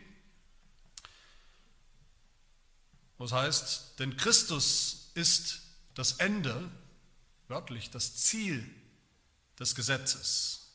Was 3.18 3.32
heißt, 3.32 4.00
denn 4.00 4.18
Christus 4.18 5.12
ist 5.16 5.62
das 5.96 6.14
Ende, 6.14 6.70
wörtlich 7.48 7.90
das 7.90 8.16
Ziel 8.16 8.70
des 9.60 9.74
Gesetzes 9.74 10.72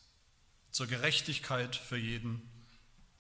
zur 0.71 0.87
Gerechtigkeit 0.87 1.77
für 1.77 1.97
jeden, 1.97 2.43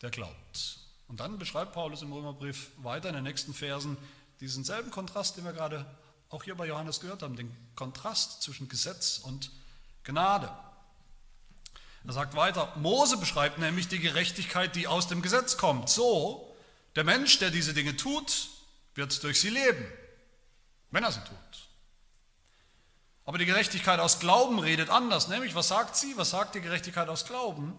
der 0.00 0.10
glaubt. 0.10 0.78
Und 1.06 1.20
dann 1.20 1.38
beschreibt 1.38 1.72
Paulus 1.72 2.02
im 2.02 2.12
Römerbrief 2.12 2.70
weiter 2.78 3.08
in 3.10 3.14
den 3.14 3.24
nächsten 3.24 3.54
Versen 3.54 3.96
diesen 4.40 4.64
selben 4.64 4.90
Kontrast, 4.90 5.36
den 5.36 5.44
wir 5.44 5.52
gerade 5.52 5.86
auch 6.30 6.42
hier 6.42 6.54
bei 6.54 6.66
Johannes 6.66 7.00
gehört 7.00 7.22
haben, 7.22 7.36
den 7.36 7.54
Kontrast 7.76 8.42
zwischen 8.42 8.68
Gesetz 8.68 9.18
und 9.18 9.50
Gnade. 10.02 10.50
Er 12.06 12.12
sagt 12.12 12.34
weiter, 12.34 12.72
Mose 12.76 13.16
beschreibt 13.16 13.58
nämlich 13.58 13.88
die 13.88 14.00
Gerechtigkeit, 14.00 14.74
die 14.74 14.86
aus 14.86 15.06
dem 15.06 15.22
Gesetz 15.22 15.56
kommt. 15.56 15.88
So, 15.88 16.52
der 16.96 17.04
Mensch, 17.04 17.38
der 17.38 17.50
diese 17.50 17.74
Dinge 17.74 17.96
tut, 17.96 18.48
wird 18.94 19.22
durch 19.22 19.40
sie 19.40 19.50
leben, 19.50 19.86
wenn 20.90 21.04
er 21.04 21.12
sie 21.12 21.20
tut. 21.20 21.36
Aber 23.24 23.38
die 23.38 23.46
Gerechtigkeit 23.46 24.00
aus 24.00 24.18
Glauben 24.18 24.58
redet 24.58 24.90
anders, 24.90 25.28
nämlich 25.28 25.54
was 25.54 25.68
sagt 25.68 25.96
sie? 25.96 26.16
Was 26.16 26.30
sagt 26.30 26.56
die 26.56 26.60
Gerechtigkeit 26.60 27.08
aus 27.08 27.24
Glauben? 27.24 27.72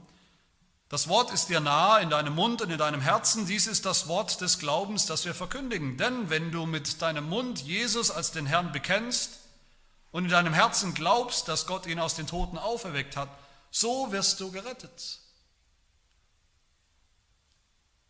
Das 0.87 1.07
Wort 1.07 1.31
ist 1.31 1.49
dir 1.49 1.59
nahe 1.59 2.01
in 2.01 2.09
deinem 2.09 2.35
Mund 2.35 2.61
und 2.61 2.69
in 2.69 2.77
deinem 2.77 3.01
Herzen. 3.01 3.45
Dies 3.45 3.67
ist 3.67 3.85
das 3.85 4.07
Wort 4.07 4.39
des 4.41 4.59
Glaubens, 4.59 5.05
das 5.05 5.25
wir 5.25 5.33
verkündigen. 5.33 5.97
Denn 5.97 6.29
wenn 6.29 6.51
du 6.51 6.65
mit 6.65 7.01
deinem 7.01 7.27
Mund 7.27 7.59
Jesus 7.59 8.11
als 8.11 8.31
den 8.31 8.45
Herrn 8.45 8.71
bekennst 8.71 9.39
und 10.11 10.25
in 10.25 10.29
deinem 10.29 10.53
Herzen 10.53 10.93
glaubst, 10.93 11.47
dass 11.47 11.67
Gott 11.67 11.87
ihn 11.87 11.99
aus 11.99 12.15
den 12.15 12.27
Toten 12.27 12.57
auferweckt 12.57 13.17
hat, 13.17 13.29
so 13.73 14.11
wirst 14.11 14.39
du 14.39 14.51
gerettet. 14.51 15.19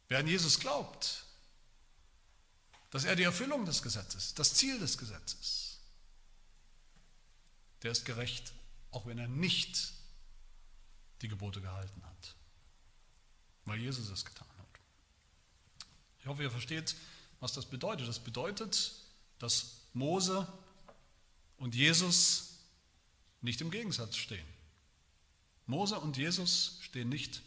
Wer 0.10 0.20
an 0.20 0.28
Jesus 0.28 0.60
glaubt, 0.60 1.24
dass 2.92 3.06
er 3.06 3.16
die 3.16 3.24
Erfüllung 3.24 3.66
des 3.66 3.82
Gesetzes, 3.82 4.34
das 4.36 4.54
Ziel 4.54 4.78
des 4.78 4.98
Gesetzes. 4.98 5.80
Der 7.82 7.92
ist 7.92 8.06
gerecht, 8.06 8.54
auch 8.92 9.06
wenn 9.06 9.18
er 9.18 9.30
nicht 9.30 9.94
die 11.22 11.30
Gebote 11.30 11.62
gehalten 11.62 12.04
hat, 12.04 12.36
weil 13.66 13.80
Jesus 13.80 14.10
es 14.10 14.26
getan 14.26 14.48
hat. 14.60 14.68
Ich 16.20 16.28
hoffe, 16.28 16.44
ihr 16.44 16.52
versteht, 16.52 16.96
was 17.40 17.54
das 17.54 17.66
bedeutet. 17.66 18.08
Das 18.08 18.20
bedeutet, 18.20 18.94
dass 19.40 19.78
Mose 19.94 20.46
und 21.58 21.74
Jesus 21.74 22.60
nicht 23.42 23.62
im 23.62 23.72
Gegensatz 23.72 24.18
stehen. 24.18 24.53
Mose 25.66 26.00
und 26.00 26.18
Jesus 26.18 26.78
stehen 26.82 27.10
nicht 27.10 27.42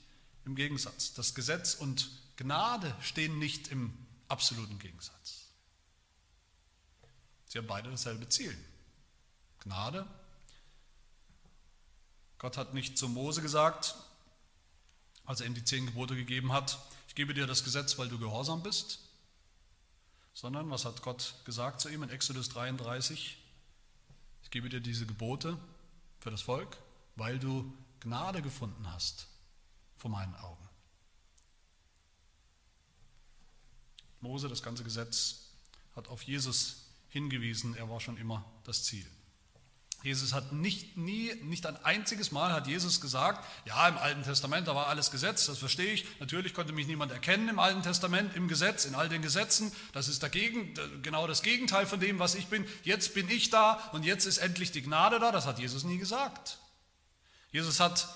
im 0.44 0.54
Gegensatz. 0.54 1.12
Das 1.12 1.34
Gesetz 1.34 1.74
und 1.74 2.10
Gnade 2.36 2.94
stehen 3.00 3.38
nicht 3.38 3.68
im 3.68 3.92
absoluten 4.28 4.78
Gegensatz. 4.78 5.46
Sie 7.46 7.58
haben 7.58 7.66
beide 7.66 7.90
dasselbe 7.90 8.28
Ziel. 8.28 8.56
Gnade. 9.60 10.06
Gott 12.38 12.56
hat 12.56 12.74
nicht 12.74 12.98
zu 12.98 13.08
Mose 13.08 13.42
gesagt, 13.42 13.94
als 15.24 15.40
er 15.40 15.46
ihm 15.46 15.54
die 15.54 15.64
zehn 15.64 15.86
Gebote 15.86 16.14
gegeben 16.14 16.52
hat, 16.52 16.78
ich 17.08 17.14
gebe 17.14 17.34
dir 17.34 17.46
das 17.46 17.64
Gesetz, 17.64 17.98
weil 17.98 18.08
du 18.08 18.18
gehorsam 18.18 18.62
bist, 18.62 19.00
sondern 20.34 20.70
was 20.70 20.84
hat 20.84 21.02
Gott 21.02 21.34
gesagt 21.44 21.80
zu 21.80 21.88
ihm 21.88 22.02
in 22.02 22.10
Exodus 22.10 22.50
33? 22.50 23.38
Ich 24.42 24.50
gebe 24.50 24.68
dir 24.68 24.80
diese 24.80 25.06
Gebote 25.06 25.58
für 26.20 26.30
das 26.30 26.42
Volk, 26.42 26.76
weil 27.16 27.38
du 27.38 27.72
Gnade 28.06 28.40
gefunden 28.40 28.86
hast 28.92 29.26
vor 29.96 30.12
meinen 30.12 30.36
Augen. 30.36 30.68
Mose, 34.20 34.48
das 34.48 34.62
ganze 34.62 34.84
Gesetz, 34.84 35.50
hat 35.96 36.06
auf 36.06 36.22
Jesus 36.22 36.84
hingewiesen, 37.08 37.74
er 37.74 37.90
war 37.90 38.00
schon 38.00 38.16
immer 38.16 38.44
das 38.62 38.84
Ziel. 38.84 39.06
Jesus 40.04 40.34
hat 40.34 40.52
nicht, 40.52 40.96
nie, 40.96 41.34
nicht 41.42 41.66
ein 41.66 41.76
einziges 41.84 42.30
Mal 42.30 42.52
hat 42.52 42.68
Jesus 42.68 43.00
gesagt, 43.00 43.44
ja, 43.64 43.88
im 43.88 43.98
Alten 43.98 44.22
Testament, 44.22 44.68
da 44.68 44.76
war 44.76 44.86
alles 44.86 45.10
Gesetz, 45.10 45.46
das 45.46 45.58
verstehe 45.58 45.92
ich. 45.92 46.06
Natürlich 46.20 46.54
konnte 46.54 46.72
mich 46.72 46.86
niemand 46.86 47.10
erkennen 47.10 47.48
im 47.48 47.58
Alten 47.58 47.82
Testament, 47.82 48.36
im 48.36 48.46
Gesetz, 48.46 48.84
in 48.84 48.94
all 48.94 49.08
den 49.08 49.20
Gesetzen. 49.20 49.72
Das 49.92 50.06
ist 50.06 50.22
dagegen, 50.22 50.74
genau 51.02 51.26
das 51.26 51.42
Gegenteil 51.42 51.86
von 51.86 51.98
dem, 51.98 52.20
was 52.20 52.36
ich 52.36 52.46
bin. 52.46 52.66
Jetzt 52.84 53.14
bin 53.14 53.28
ich 53.28 53.50
da 53.50 53.74
und 53.92 54.04
jetzt 54.04 54.26
ist 54.26 54.38
endlich 54.38 54.70
die 54.70 54.82
Gnade 54.82 55.18
da. 55.18 55.32
Das 55.32 55.46
hat 55.46 55.58
Jesus 55.58 55.82
nie 55.82 55.98
gesagt. 55.98 56.60
Jesus 57.56 57.80
hat 57.80 58.06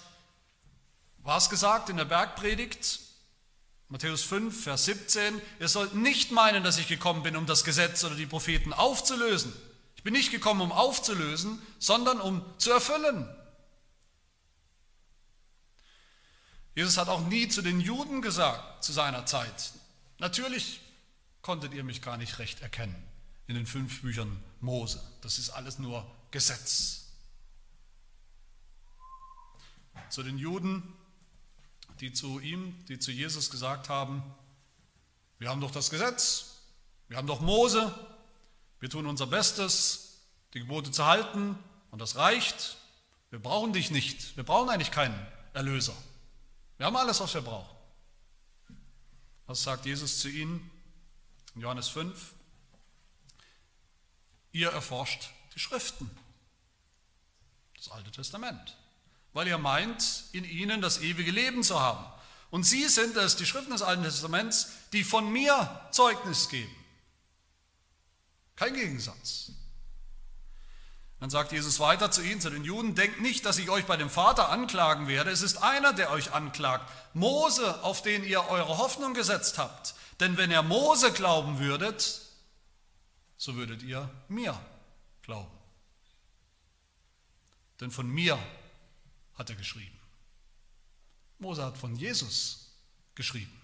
was 1.20 1.48
gesagt 1.48 1.88
in 1.88 1.96
der 1.96 2.05
Bergpredigt? 2.05 3.00
Matthäus 3.88 4.22
5, 4.22 4.64
Vers 4.64 4.85
17. 4.85 5.40
Ihr 5.59 5.68
sollt 5.68 5.94
nicht 5.94 6.31
meinen, 6.31 6.62
dass 6.62 6.76
ich 6.76 6.88
gekommen 6.88 7.22
bin, 7.22 7.37
um 7.37 7.46
das 7.46 7.64
Gesetz 7.64 8.05
oder 8.05 8.16
die 8.16 8.26
Propheten 8.26 8.74
aufzulösen. 8.74 9.50
Ich 9.96 10.03
bin 10.03 10.12
nicht 10.12 10.31
gekommen, 10.31 10.61
um 10.61 10.72
aufzulösen, 10.72 11.59
sondern 11.79 12.20
um 12.20 12.44
zu 12.59 12.70
erfüllen. 12.70 13.35
Jesus 16.74 16.98
hat 16.98 17.09
auch 17.09 17.26
nie 17.26 17.48
zu 17.48 17.62
den 17.62 17.81
Juden 17.81 18.20
gesagt 18.20 18.85
zu 18.85 18.92
seiner 18.92 19.24
Zeit, 19.24 19.72
natürlich 20.18 20.83
konntet 21.40 21.72
ihr 21.72 21.83
mich 21.83 22.03
gar 22.03 22.18
nicht 22.18 22.38
recht 22.40 22.61
erkennen 22.61 23.03
in 23.46 23.55
den 23.55 23.66
fünf 23.66 24.03
Büchern 24.03 24.44
Mose. 24.61 25.03
Das 25.22 25.38
ist 25.38 25.48
alles 25.48 25.79
nur 25.79 26.07
Gesetz. 26.31 27.00
Zu 30.11 30.23
den 30.23 30.38
Juden, 30.38 30.83
die 32.01 32.12
zu 32.12 32.40
ihm, 32.40 32.85
die 32.87 32.99
zu 32.99 33.11
Jesus 33.12 33.51
gesagt 33.51 33.88
haben, 33.88 34.23
wir 35.38 35.49
haben 35.49 35.61
doch 35.61 35.70
das 35.70 35.90
Gesetz, 35.90 36.57
wir 37.09 37.16
haben 37.16 37.27
doch 37.27 37.40
Mose, 37.40 37.94
wir 38.81 38.90
tun 38.90 39.07
unser 39.07 39.27
Bestes, 39.27 40.20
die 40.55 40.61
Gebote 40.61 40.90
zu 40.90 41.07
halten 41.07 41.59
und 41.90 42.01
das 42.01 42.16
reicht. 42.16 42.77
Wir 43.31 43.38
brauchen 43.38 43.73
dich 43.73 43.90
nicht. 43.90 44.37
Wir 44.37 44.44
brauchen 44.44 44.68
eigentlich 44.68 44.90
keinen 44.90 45.27
Erlöser. 45.53 45.94
Wir 46.77 46.87
haben 46.87 46.96
alles, 46.96 47.20
was 47.20 47.35
wir 47.35 47.42
brauchen. 47.42 47.77
Was 49.46 49.62
sagt 49.62 49.87
Jesus 49.87 50.20
zu 50.20 50.29
ihnen 50.29 50.70
in 51.55 51.62
Johannes 51.62 51.88
5? 51.88 52.35
Ihr 54.53 54.70
erforscht 54.70 55.31
die 55.55 55.61
Schriften, 55.61 56.11
das 57.77 57.90
Alte 57.90 58.11
Testament, 58.11 58.77
weil 59.33 59.49
ihr 59.49 59.59
meint, 59.59 60.25
in 60.33 60.45
ihnen 60.45 60.81
das 60.81 61.01
ewige 61.01 61.31
Leben 61.31 61.62
zu 61.62 61.81
haben. 61.81 62.05
Und 62.51 62.64
sie 62.64 62.88
sind 62.88 63.16
es, 63.16 63.37
die 63.37 63.47
Schriften 63.47 63.71
des 63.73 63.83
Alten 63.83 64.03
Testaments, 64.03 64.69
die 64.93 65.05
von 65.05 65.31
mir 65.33 65.88
Zeugnis 65.93 66.49
geben. 66.49 66.75
Kein 68.57 68.75
Gegensatz. 68.75 69.53
Dann 71.21 71.31
sagt 71.31 71.53
Jesus 71.53 71.79
weiter 71.81 72.11
zu 72.11 72.23
ihnen, 72.23 72.40
zu 72.40 72.51
den 72.51 72.64
Juden, 72.64 72.95
denkt 72.95 73.21
nicht, 73.21 73.45
dass 73.45 73.59
ich 73.59 73.69
euch 73.69 73.85
bei 73.85 73.99
dem 73.99 74.09
Vater 74.09 74.49
anklagen 74.49 75.07
werde. 75.07 75.31
Es 75.31 75.43
ist 75.43 75.62
einer, 75.62 75.93
der 75.93 76.11
euch 76.11 76.33
anklagt. 76.33 76.90
Mose, 77.12 77.85
auf 77.85 78.03
den 78.03 78.25
ihr 78.25 78.49
eure 78.49 78.79
Hoffnung 78.79 79.12
gesetzt 79.12 79.59
habt. 79.59 79.95
Denn 80.19 80.38
wenn 80.38 80.51
ihr 80.51 80.62
Mose 80.62 81.12
glauben 81.12 81.59
würdet, 81.59 82.23
so 83.37 83.55
würdet 83.55 83.83
ihr 83.83 84.09
mir 84.29 84.59
glauben. 85.23 85.51
Denn 87.81 87.90
von 87.90 88.09
mir 88.09 88.38
hat 89.40 89.48
er 89.48 89.57
geschrieben. 89.57 89.98
Mose 91.38 91.64
hat 91.64 91.79
von 91.79 91.96
Jesus 91.96 92.68
geschrieben. 93.14 93.59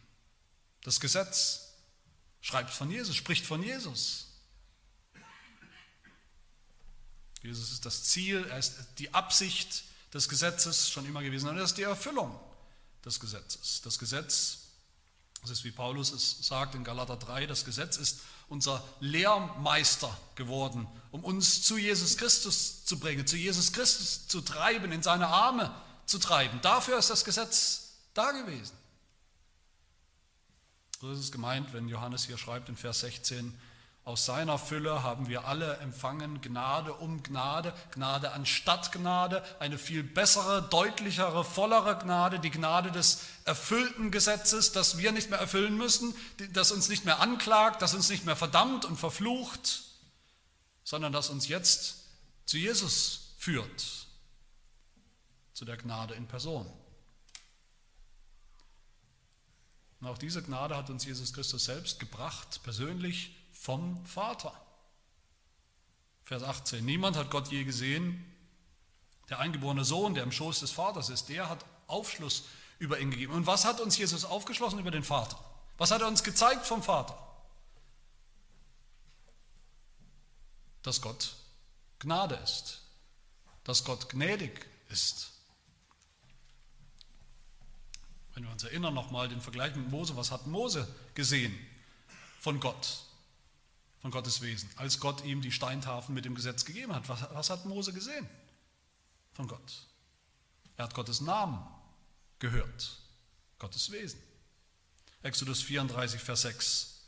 Das 0.82 0.98
Gesetz 0.98 1.68
schreibt 2.40 2.70
von 2.70 2.90
Jesus, 2.90 3.14
spricht 3.14 3.44
von 3.44 3.62
Jesus. 3.62 4.28
Jesus 7.42 7.72
ist 7.72 7.84
das 7.84 8.04
Ziel, 8.04 8.46
er 8.48 8.58
ist 8.58 8.74
die 8.98 9.12
Absicht 9.12 9.84
des 10.14 10.30
Gesetzes 10.30 10.88
schon 10.88 11.04
immer 11.04 11.22
gewesen 11.22 11.48
und 11.50 11.58
er 11.58 11.64
ist 11.64 11.76
die 11.76 11.82
Erfüllung 11.82 12.40
des 13.04 13.20
Gesetzes. 13.20 13.82
Das 13.82 13.98
Gesetz, 13.98 14.65
das 15.50 15.59
ist 15.59 15.64
wie 15.64 15.70
Paulus 15.70 16.12
es 16.12 16.38
sagt 16.46 16.74
in 16.74 16.82
Galater 16.82 17.16
3, 17.16 17.46
das 17.46 17.64
Gesetz 17.64 17.96
ist 17.96 18.20
unser 18.48 18.82
Lehrmeister 19.00 20.16
geworden, 20.35 20.87
um 21.11 21.22
uns 21.22 21.62
zu 21.62 21.78
Jesus 21.78 22.16
Christus 22.16 22.85
zu 22.85 22.98
bringen, 22.98 23.26
zu 23.26 23.37
Jesus 23.37 23.72
Christus 23.72 24.26
zu 24.26 24.40
treiben, 24.40 24.92
in 24.92 25.02
seine 25.02 25.28
Arme 25.28 25.72
zu 26.04 26.18
treiben. 26.18 26.61
Dafür 26.62 26.98
ist 26.98 27.11
das 27.11 27.24
Gesetz 27.24 27.92
da 28.14 28.32
gewesen. 28.32 28.76
So 31.00 31.12
ist 31.12 31.18
es 31.20 31.30
gemeint, 31.30 31.72
wenn 31.72 31.88
Johannes 31.88 32.24
hier 32.24 32.38
schreibt 32.38 32.68
in 32.68 32.76
Vers 32.76 33.00
16, 33.00 33.56
aus 34.07 34.25
seiner 34.25 34.57
Fülle 34.57 35.03
haben 35.03 35.27
wir 35.27 35.49
alle 35.49 35.79
empfangen 35.79 36.40
Gnade 36.40 36.95
um 36.95 37.25
Gnade, 37.25 37.75
Gnade 37.90 38.31
anstatt 38.31 38.92
Gnade, 38.92 39.42
eine 39.59 39.79
viel 39.79 40.05
bessere, 40.05 40.62
deutlichere, 40.62 41.45
vollere 41.45 41.99
Gnade, 41.99 42.38
die 42.38 42.53
Gnade 42.53 42.92
des 42.92 43.23
erfüllten 43.47 44.12
Gesetzes, 44.12 44.71
das 44.71 44.97
wir 44.97 45.11
nicht 45.11 45.31
mehr 45.31 45.40
erfüllen 45.40 45.77
müssen, 45.77 46.14
das 46.53 46.71
uns 46.71 46.88
nicht 46.88 47.05
mehr 47.05 47.19
anklagt, 47.19 47.83
das 47.83 47.95
uns 47.95 48.09
nicht 48.09 48.25
mehr 48.25 48.37
verdammt 48.37 48.85
und 48.85 48.97
verflucht, 48.97 49.83
sondern 50.85 51.12
das 51.12 51.29
uns 51.29 51.49
jetzt 51.49 51.97
zu 52.45 52.59
Jesus 52.59 53.35
führt, 53.38 54.07
zu 55.53 55.64
der 55.64 55.79
Gnade 55.79 56.14
in 56.14 56.29
Person. 56.29 56.73
Und 60.01 60.07
auch 60.07 60.19
diese 60.19 60.45
Gnade 60.45 60.77
hat 60.77 60.90
uns 60.90 61.05
Jesus 61.05 61.33
Christus 61.33 61.64
selbst 61.64 61.99
gebracht, 61.99 62.61
persönlich 62.62 63.33
vom 63.66 64.07
Vater. 64.07 64.52
Vers 66.22 66.44
18. 66.44 66.85
Niemand 66.85 67.16
hat 67.16 67.33
Gott 67.33 67.48
je 67.48 67.64
gesehen. 67.64 68.24
Der 69.29 69.40
eingeborene 69.40 69.85
Sohn, 69.85 70.14
der 70.14 70.22
im 70.22 70.31
Schoß 70.31 70.61
des 70.61 70.70
Vaters 70.70 71.09
ist, 71.09 71.29
der 71.29 71.48
hat 71.48 71.64
Aufschluss 71.88 72.44
über 72.79 73.00
ihn 73.00 73.11
gegeben. 73.11 73.33
Und 73.33 73.48
was 73.48 73.64
hat 73.64 73.81
uns 73.81 73.98
Jesus 73.98 74.25
aufgeschlossen 74.25 74.79
über 74.79 74.92
den 74.92 75.02
Vater? 75.02 75.37
Was 75.79 75.90
hat 75.90 76.00
er 76.00 76.06
uns 76.06 76.23
gezeigt 76.23 76.64
vom 76.64 76.81
Vater? 76.81 77.19
Dass 80.83 81.02
Gott 81.02 81.35
Gnade 81.98 82.37
ist, 82.37 82.83
dass 83.64 83.83
Gott 83.83 84.08
gnädig 84.08 84.64
ist. 84.90 85.33
Wenn 88.33 88.44
wir 88.44 88.52
uns 88.52 88.62
erinnern 88.62 88.94
nochmal 88.94 89.29
den 89.29 89.40
Vergleich 89.40 89.75
mit 89.75 89.90
Mose, 89.90 90.14
was 90.14 90.31
hat 90.31 90.46
Mose 90.46 90.87
gesehen 91.14 91.58
von 92.38 92.60
Gott? 92.60 93.06
Von 94.07 94.13
Gottes 94.13 94.40
Wesen, 94.40 94.71
als 94.77 95.00
Gott 95.00 95.25
ihm 95.25 95.42
die 95.42 95.50
Steintafeln 95.50 96.15
mit 96.15 96.25
dem 96.25 96.37
Gesetz 96.37 96.65
gegeben 96.65 96.94
hat. 96.94 97.09
Was, 97.09 97.27
was 97.33 97.50
hat 97.50 97.67
Mose 97.67 97.92
gesehen 97.92 98.29
von 99.33 99.48
Gott? 99.48 99.83
Er 100.77 100.85
hat 100.85 100.94
Gottes 100.94 101.21
Namen 101.21 101.59
gehört, 102.38 103.00
Gottes 103.59 103.90
Wesen. 103.90 104.23
Exodus 105.25 105.61
34, 105.61 106.21
Vers 106.21 106.42
6. 106.42 107.00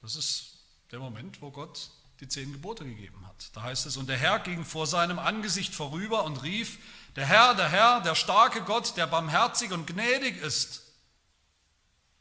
Das 0.00 0.16
ist 0.16 0.54
der 0.90 1.00
Moment, 1.00 1.42
wo 1.42 1.50
Gott 1.50 1.90
die 2.20 2.28
zehn 2.28 2.50
Gebote 2.50 2.86
gegeben 2.86 3.26
hat. 3.26 3.50
Da 3.54 3.64
heißt 3.64 3.84
es, 3.84 3.98
und 3.98 4.08
der 4.08 4.16
Herr 4.16 4.38
ging 4.38 4.64
vor 4.64 4.86
seinem 4.86 5.18
Angesicht 5.18 5.74
vorüber 5.74 6.24
und 6.24 6.42
rief, 6.42 6.78
der 7.14 7.26
Herr, 7.26 7.54
der 7.54 7.68
Herr, 7.68 8.00
der 8.00 8.14
starke 8.14 8.62
Gott, 8.62 8.96
der 8.96 9.06
barmherzig 9.06 9.70
und 9.70 9.86
gnädig 9.86 10.40
ist. 10.40 10.80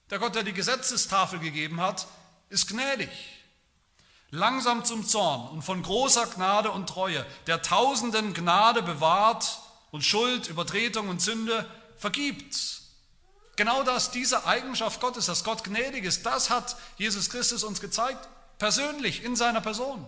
Der 0.09 0.19
Gott, 0.19 0.35
der 0.35 0.43
die 0.43 0.51
Gesetzestafel 0.51 1.39
gegeben 1.39 1.79
hat, 1.79 2.07
ist 2.49 2.67
gnädig 2.67 3.09
langsam 4.31 4.83
zum 4.85 5.05
Zorn 5.05 5.49
und 5.49 5.61
von 5.61 5.83
großer 5.83 6.25
Gnade 6.27 6.71
und 6.71 6.87
Treue, 6.87 7.25
der 7.47 7.61
tausenden 7.61 8.33
Gnade 8.33 8.81
bewahrt 8.81 9.59
und 9.91 10.03
Schuld, 10.03 10.47
Übertretung 10.47 11.09
und 11.09 11.21
Sünde 11.21 11.69
vergibt. 11.97 12.81
Genau 13.57 13.83
das, 13.83 14.11
diese 14.11 14.45
Eigenschaft 14.45 15.01
Gottes, 15.01 15.25
dass 15.25 15.43
Gott 15.43 15.63
gnädig 15.63 16.05
ist, 16.05 16.25
das 16.25 16.49
hat 16.49 16.77
Jesus 16.97 17.29
Christus 17.29 17.63
uns 17.63 17.81
gezeigt, 17.81 18.27
persönlich, 18.57 19.23
in 19.23 19.35
seiner 19.35 19.61
Person. 19.61 20.05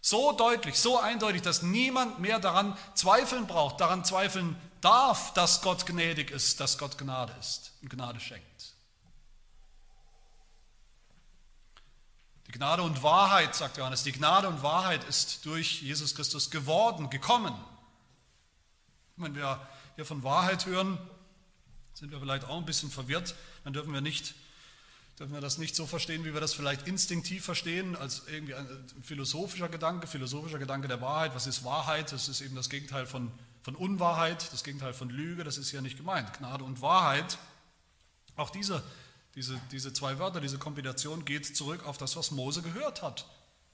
So 0.00 0.32
deutlich, 0.32 0.78
so 0.78 0.98
eindeutig, 0.98 1.42
dass 1.42 1.62
niemand 1.62 2.20
mehr 2.20 2.38
daran 2.38 2.78
zweifeln 2.94 3.46
braucht, 3.46 3.80
daran 3.80 4.04
zweifeln 4.04 4.56
darf, 4.80 5.34
dass 5.34 5.60
Gott 5.60 5.84
gnädig 5.84 6.30
ist, 6.30 6.60
dass 6.60 6.78
Gott 6.78 6.96
Gnade 6.96 7.34
ist 7.38 7.72
und 7.82 7.90
Gnade 7.90 8.20
schenkt. 8.20 8.69
Die 12.50 12.58
Gnade 12.58 12.82
und 12.82 13.04
Wahrheit, 13.04 13.54
sagt 13.54 13.76
Johannes, 13.76 14.02
die 14.02 14.10
Gnade 14.10 14.48
und 14.48 14.60
Wahrheit 14.64 15.04
ist 15.04 15.46
durch 15.46 15.82
Jesus 15.82 16.16
Christus 16.16 16.50
geworden, 16.50 17.08
gekommen. 17.08 17.54
Wenn 19.16 19.36
wir 19.36 19.64
hier 19.94 20.04
von 20.04 20.24
Wahrheit 20.24 20.66
hören, 20.66 20.98
sind 21.94 22.10
wir 22.10 22.18
vielleicht 22.18 22.44
auch 22.46 22.56
ein 22.56 22.64
bisschen 22.64 22.90
verwirrt. 22.90 23.36
Dann 23.62 23.72
dürfen 23.72 23.92
wir 23.92 24.00
nicht 24.00 24.34
dürfen 25.20 25.32
wir 25.32 25.40
das 25.40 25.58
nicht 25.58 25.76
so 25.76 25.86
verstehen, 25.86 26.24
wie 26.24 26.34
wir 26.34 26.40
das 26.40 26.52
vielleicht 26.52 26.88
instinktiv 26.88 27.44
verstehen, 27.44 27.94
als 27.94 28.22
irgendwie 28.26 28.56
ein 28.56 28.66
philosophischer 29.00 29.68
Gedanke, 29.68 30.08
philosophischer 30.08 30.58
Gedanke 30.58 30.88
der 30.88 31.00
Wahrheit. 31.00 31.36
Was 31.36 31.46
ist 31.46 31.62
Wahrheit? 31.62 32.10
Das 32.10 32.28
ist 32.28 32.40
eben 32.40 32.56
das 32.56 32.68
Gegenteil 32.68 33.06
von, 33.06 33.30
von 33.62 33.76
Unwahrheit, 33.76 34.52
das 34.52 34.64
Gegenteil 34.64 34.92
von 34.92 35.08
Lüge, 35.08 35.44
das 35.44 35.56
ist 35.56 35.70
hier 35.70 35.82
nicht 35.82 35.98
gemeint. 35.98 36.32
Gnade 36.38 36.64
und 36.64 36.82
Wahrheit, 36.82 37.38
auch 38.34 38.50
diese, 38.50 38.82
diese, 39.34 39.60
diese 39.70 39.92
zwei 39.92 40.18
Wörter, 40.18 40.40
diese 40.40 40.58
Kombination 40.58 41.24
geht 41.24 41.56
zurück 41.56 41.86
auf 41.86 41.98
das, 41.98 42.16
was 42.16 42.30
Mose 42.30 42.62
gehört 42.62 43.02
hat. 43.02 43.26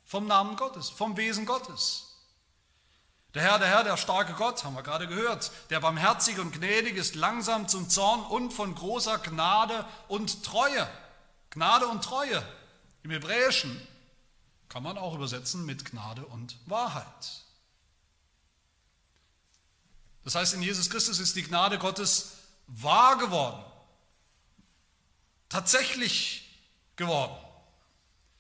Vom 0.05 0.27
Namen 0.27 0.57
Gottes, 0.57 0.89
vom 0.89 1.17
Wesen 1.17 1.47
Gottes. 1.47 2.17
Der 3.35 3.43
Herr, 3.43 3.59
der 3.59 3.69
Herr, 3.69 3.85
der 3.85 3.97
starke 3.97 4.33
Gott, 4.35 4.65
haben 4.65 4.75
wir 4.75 4.83
gerade 4.83 5.07
gehört, 5.07 5.51
der 5.71 5.81
barmherzig 5.81 6.39
und 6.39 6.53
gnädig 6.53 6.97
ist, 6.97 7.15
langsam 7.15 7.69
zum 7.69 7.91
Zorn 7.91 8.21
und 8.23 8.53
von 8.53 8.75
großer 8.75 9.19
Gnade 9.19 9.85
und 10.09 10.43
Treue. 10.43 10.89
Gnade 11.51 11.87
und 11.87 12.03
Treue 12.03 12.43
im 13.03 13.11
Hebräischen 13.11 13.81
kann 14.69 14.83
man 14.83 14.99
auch 14.99 15.15
übersetzen 15.15 15.67
mit 15.67 15.85
Gnade 15.85 16.25
und 16.25 16.57
Wahrheit. 16.67 17.45
Das 20.25 20.35
heißt, 20.35 20.55
in 20.55 20.63
Jesus 20.63 20.91
Christus 20.91 21.19
ist 21.19 21.37
die 21.37 21.45
Gnade 21.45 21.79
Gottes 21.79 22.39
wahr 22.67 23.17
geworden, 23.17 23.63
tatsächlich 25.49 26.61
geworden, 26.97 27.37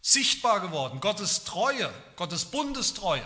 sichtbar 0.01 0.61
geworden. 0.61 1.01
Gottes 1.01 1.45
Treue, 1.45 1.93
Gottes 2.17 2.47
Bundestreue 2.47 3.25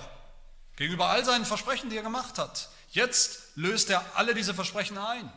gegenüber 0.77 1.09
all 1.09 1.25
seinen 1.25 1.45
Versprechen, 1.45 1.91
die 1.91 1.97
er 1.97 2.03
gemacht 2.03 2.39
hat. 2.39 2.71
Jetzt 2.91 3.43
löst 3.55 3.91
er 3.91 4.05
alle 4.17 4.35
diese 4.35 4.55
Versprechen 4.55 4.99
ein. 4.99 5.31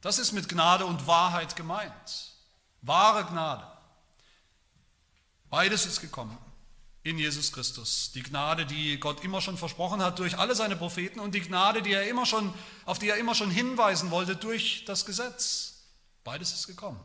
Das 0.00 0.18
ist 0.18 0.32
mit 0.32 0.48
Gnade 0.48 0.86
und 0.86 1.06
Wahrheit 1.06 1.56
gemeint. 1.56 2.32
Wahre 2.82 3.24
Gnade. 3.26 3.66
Beides 5.50 5.84
ist 5.84 6.00
gekommen 6.00 6.38
in 7.02 7.18
Jesus 7.18 7.52
Christus. 7.52 8.12
Die 8.12 8.22
Gnade, 8.22 8.66
die 8.66 8.98
Gott 8.98 9.24
immer 9.24 9.40
schon 9.40 9.58
versprochen 9.58 10.02
hat 10.02 10.18
durch 10.18 10.38
alle 10.38 10.54
seine 10.54 10.76
Propheten 10.76 11.20
und 11.20 11.34
die 11.34 11.40
Gnade, 11.40 11.82
die 11.82 11.92
er 11.92 12.08
immer 12.08 12.24
schon, 12.24 12.54
auf 12.84 12.98
die 12.98 13.08
er 13.08 13.16
immer 13.16 13.34
schon 13.34 13.50
hinweisen 13.50 14.10
wollte 14.10 14.36
durch 14.36 14.84
das 14.84 15.04
Gesetz. 15.04 15.82
Beides 16.24 16.52
ist 16.52 16.66
gekommen. 16.66 17.00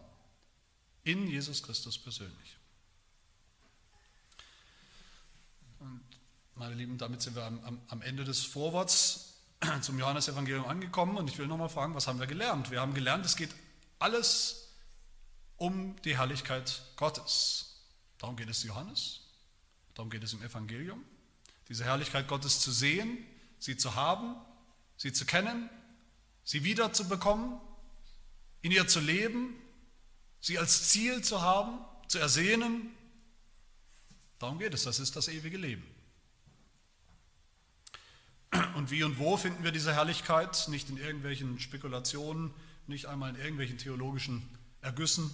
In 1.05 1.27
Jesus 1.27 1.61
Christus 1.61 1.99
persönlich. 1.99 2.57
Und 5.79 6.01
meine 6.55 6.73
Lieben, 6.73 6.97
damit 6.97 7.21
sind 7.21 7.35
wir 7.35 7.43
am, 7.45 7.79
am 7.87 8.01
Ende 8.01 8.23
des 8.23 8.43
Vorworts 8.43 9.35
zum 9.81 9.99
Johannesevangelium 9.99 10.65
angekommen 10.65 11.17
und 11.17 11.29
ich 11.29 11.37
will 11.37 11.45
nochmal 11.45 11.69
fragen, 11.69 11.93
was 11.93 12.07
haben 12.07 12.19
wir 12.19 12.25
gelernt? 12.25 12.71
Wir 12.71 12.81
haben 12.81 12.95
gelernt, 12.95 13.23
es 13.23 13.35
geht 13.35 13.51
alles 13.99 14.73
um 15.57 15.95
die 16.03 16.17
Herrlichkeit 16.17 16.81
Gottes. 16.95 17.83
Darum 18.17 18.35
geht 18.35 18.49
es 18.49 18.63
Johannes, 18.63 19.21
darum 19.93 20.09
geht 20.09 20.23
es 20.23 20.33
im 20.33 20.41
Evangelium. 20.41 21.05
Diese 21.69 21.83
Herrlichkeit 21.83 22.27
Gottes 22.27 22.61
zu 22.61 22.71
sehen, 22.71 23.23
sie 23.59 23.77
zu 23.77 23.93
haben, 23.93 24.35
sie 24.97 25.13
zu 25.13 25.25
kennen, 25.25 25.69
sie 26.43 26.63
wiederzubekommen, 26.63 27.59
in 28.63 28.71
ihr 28.71 28.87
zu 28.87 28.99
leben, 28.99 29.55
sie 30.45 30.59
als 30.59 30.89
Ziel 30.89 31.23
zu 31.23 31.41
haben, 31.41 31.79
zu 32.07 32.19
ersehnen. 32.19 32.91
Darum 34.37 34.59
geht 34.59 34.75
es, 34.75 34.83
das 34.83 34.99
ist 34.99 35.15
das 35.15 35.27
ewige 35.27 35.57
Leben. 35.57 35.83
Und 38.75 38.91
wie 38.91 39.03
und 39.03 39.17
wo 39.17 39.37
finden 39.37 39.63
wir 39.63 39.71
diese 39.71 39.95
Herrlichkeit? 39.95 40.67
Nicht 40.67 40.87
in 40.89 40.97
irgendwelchen 40.97 41.59
Spekulationen, 41.59 42.53
nicht 42.85 43.07
einmal 43.07 43.31
in 43.31 43.37
irgendwelchen 43.37 43.79
theologischen 43.79 44.47
Ergüssen, 44.81 45.33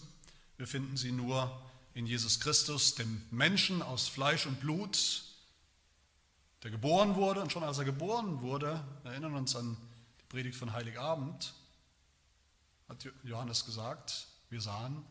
wir 0.56 0.66
finden 0.66 0.96
sie 0.96 1.12
nur 1.12 1.62
in 1.94 2.06
Jesus 2.06 2.40
Christus, 2.40 2.96
dem 2.96 3.22
Menschen 3.32 3.82
aus 3.82 4.08
Fleisch 4.08 4.46
und 4.46 4.62
Blut, 4.62 5.24
der 6.64 6.72
geboren 6.72 7.16
wurde. 7.16 7.42
Und 7.42 7.52
schon 7.52 7.66
als 7.66 7.80
er 7.80 7.84
geboren 7.84 8.42
wurde, 8.42 8.82
erinnern 9.04 9.36
uns 9.36 9.58
an 9.58 9.76
die 10.22 10.26
Predigt 10.30 10.56
von 10.56 10.72
Heiligabend, 10.72 11.54
hat 12.88 13.06
Johannes 13.24 13.66
gesagt, 13.66 14.31
wir 14.52 14.62
sahen 14.62 15.04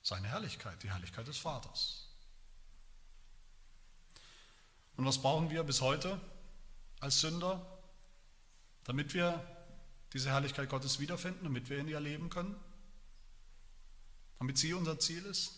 seine 0.00 0.28
Herrlichkeit, 0.28 0.82
die 0.82 0.90
Herrlichkeit 0.90 1.26
des 1.26 1.36
Vaters. 1.36 2.08
Und 4.96 5.04
was 5.04 5.20
brauchen 5.20 5.50
wir 5.50 5.62
bis 5.64 5.82
heute 5.82 6.18
als 7.00 7.20
Sünder, 7.20 7.66
damit 8.84 9.12
wir 9.12 9.44
diese 10.14 10.30
Herrlichkeit 10.30 10.70
Gottes 10.70 10.98
wiederfinden, 11.00 11.44
damit 11.44 11.68
wir 11.68 11.78
in 11.78 11.88
ihr 11.88 12.00
leben 12.00 12.30
können? 12.30 12.56
damit 14.38 14.58
sie 14.58 14.72
unser 14.74 14.98
Ziel 14.98 15.24
ist. 15.24 15.52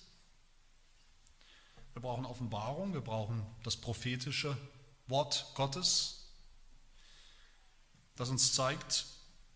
Wir 1.93 2.03
brauchen 2.03 2.25
Offenbarung, 2.25 2.95
wir 2.95 3.01
brauchen 3.01 3.45
das 3.65 3.77
prophetische 3.77 4.57
Wort 5.09 5.53
Gottes, 5.55 6.31
das 8.15 8.29
uns 8.29 8.53
zeigt, 8.53 9.07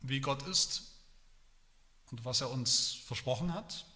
wie 0.01 0.21
Gott 0.21 0.43
ist 0.49 0.92
und 2.13 2.25
was 2.27 2.43
er 2.43 2.51
uns 2.51 2.93
versprochen 3.07 3.53
hat. 3.55 3.87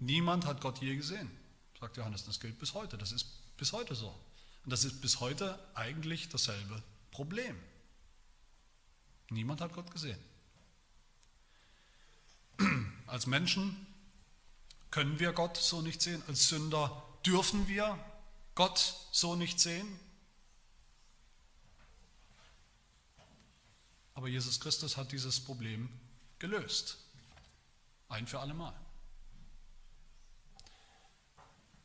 Niemand 0.00 0.44
hat 0.44 0.60
Gott 0.60 0.80
je 0.80 0.96
gesehen, 0.96 1.30
sagt 1.80 1.96
Johannes. 1.96 2.24
Das 2.24 2.40
gilt 2.40 2.58
bis 2.58 2.74
heute. 2.74 2.98
Das 2.98 3.12
ist 3.12 3.26
bis 3.56 3.72
heute 3.72 3.94
so. 3.94 4.08
Und 4.64 4.72
das 4.72 4.84
ist 4.84 5.00
bis 5.00 5.20
heute 5.20 5.58
eigentlich 5.74 6.28
dasselbe 6.28 6.82
Problem. 7.12 7.56
Niemand 9.30 9.60
hat 9.60 9.72
Gott 9.72 9.90
gesehen. 9.90 10.18
Als 13.06 13.26
Menschen 13.26 13.86
können 14.90 15.20
wir 15.20 15.32
Gott 15.32 15.56
so 15.56 15.80
nicht 15.80 16.02
sehen. 16.02 16.22
Als 16.26 16.48
Sünder 16.48 17.04
dürfen 17.24 17.68
wir 17.68 17.98
Gott 18.56 19.06
so 19.12 19.36
nicht 19.36 19.60
sehen. 19.60 19.86
Aber 24.18 24.26
Jesus 24.26 24.58
Christus 24.58 24.96
hat 24.96 25.12
dieses 25.12 25.38
Problem 25.38 25.88
gelöst. 26.40 26.98
Ein 28.08 28.26
für 28.26 28.40
alle 28.40 28.52
Mal. 28.52 28.74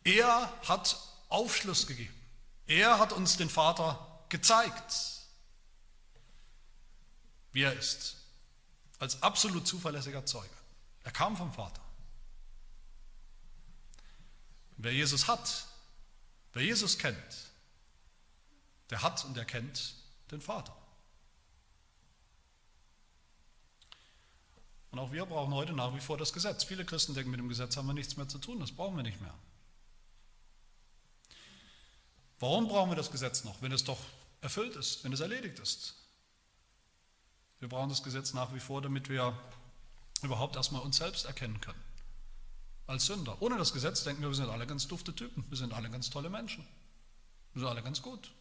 Er 0.04 0.52
hat 0.68 0.98
Aufschluss 1.30 1.86
gegeben. 1.86 2.20
Er 2.66 2.98
hat 2.98 3.14
uns 3.14 3.38
den 3.38 3.52
Vater 3.52 4.26
gezeigt, 4.30 4.96
wie 7.52 7.62
er 7.62 7.74
ist, 7.74 8.16
als 8.98 9.22
absolut 9.22 9.68
zuverlässiger 9.68 10.26
Zeuge. 10.26 10.58
Er 11.04 11.12
kam 11.12 11.38
vom 11.38 11.54
Vater. 11.54 11.84
Wer 14.78 14.92
Jesus 14.92 15.28
hat, 15.28 15.68
wer 16.54 16.64
Jesus 16.64 16.98
kennt, 16.98 17.52
der 18.90 19.04
hat 19.04 19.24
und 19.24 19.38
der 19.38 19.46
kennt 19.46 19.94
den 20.32 20.42
Vater. 20.42 20.76
Und 24.94 25.00
auch 25.00 25.12
wir 25.12 25.26
brauchen 25.26 25.52
heute 25.56 25.74
nach 25.74 25.96
wie 25.96 26.00
vor 26.00 26.20
das 26.20 26.34
Gesetz. 26.34 26.64
Viele 26.64 26.86
Christen 26.86 27.16
denken, 27.16 27.32
mit 27.32 27.40
dem 27.40 27.50
Gesetz 27.50 27.76
haben 27.78 27.88
wir 27.88 27.96
nichts 27.96 28.16
mehr 28.16 28.28
zu 28.28 28.38
tun, 28.38 28.60
das 28.60 28.72
brauchen 28.72 28.96
wir 28.96 29.02
nicht 29.02 29.20
mehr. 29.20 29.34
Warum 32.38 32.68
brauchen 32.68 32.92
wir 32.92 32.96
das 32.96 33.10
Gesetz 33.10 33.44
noch, 33.44 33.60
wenn 33.64 33.72
es 33.72 33.84
doch 33.84 33.98
erfüllt 34.42 34.76
ist, 34.76 35.04
wenn 35.04 35.12
es 35.12 35.20
erledigt 35.20 35.58
ist? 35.58 35.96
Wir 37.60 37.70
brauchen 37.70 37.90
das 37.90 38.04
Gesetz 38.04 38.36
nach 38.36 38.54
wie 38.54 38.60
vor, 38.60 38.84
damit 38.84 39.10
wir 39.10 39.36
überhaupt 40.22 40.58
erstmal 40.58 40.84
uns 40.84 40.98
selbst 40.98 41.26
erkennen 41.26 41.60
können. 41.60 41.84
Als 42.86 43.08
Sünder. 43.08 43.42
Ohne 43.42 43.58
das 43.58 43.74
Gesetz 43.74 44.04
denken 44.04 44.22
wir, 44.22 44.30
wir 44.30 44.36
sind 44.36 44.50
alle 44.50 44.68
ganz 44.68 44.88
dufte 44.88 45.16
Typen, 45.16 45.44
wir 45.50 45.58
sind 45.58 45.74
alle 45.74 45.90
ganz 45.90 46.12
tolle 46.12 46.30
Menschen. 46.30 46.68
Wir 47.54 47.62
sind 47.62 47.68
alle 47.68 47.82
ganz 47.82 48.04
gut. 48.04 48.32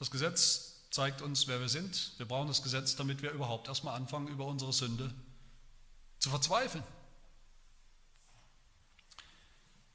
Das 0.00 0.10
Gesetz 0.10 0.73
zeigt 0.94 1.22
uns, 1.22 1.48
wer 1.48 1.58
wir 1.58 1.68
sind. 1.68 2.12
Wir 2.18 2.26
brauchen 2.26 2.46
das 2.46 2.62
Gesetz, 2.62 2.94
damit 2.94 3.20
wir 3.20 3.32
überhaupt 3.32 3.66
erstmal 3.66 3.96
anfangen, 3.96 4.28
über 4.28 4.46
unsere 4.46 4.72
Sünde 4.72 5.12
zu 6.20 6.30
verzweifeln. 6.30 6.84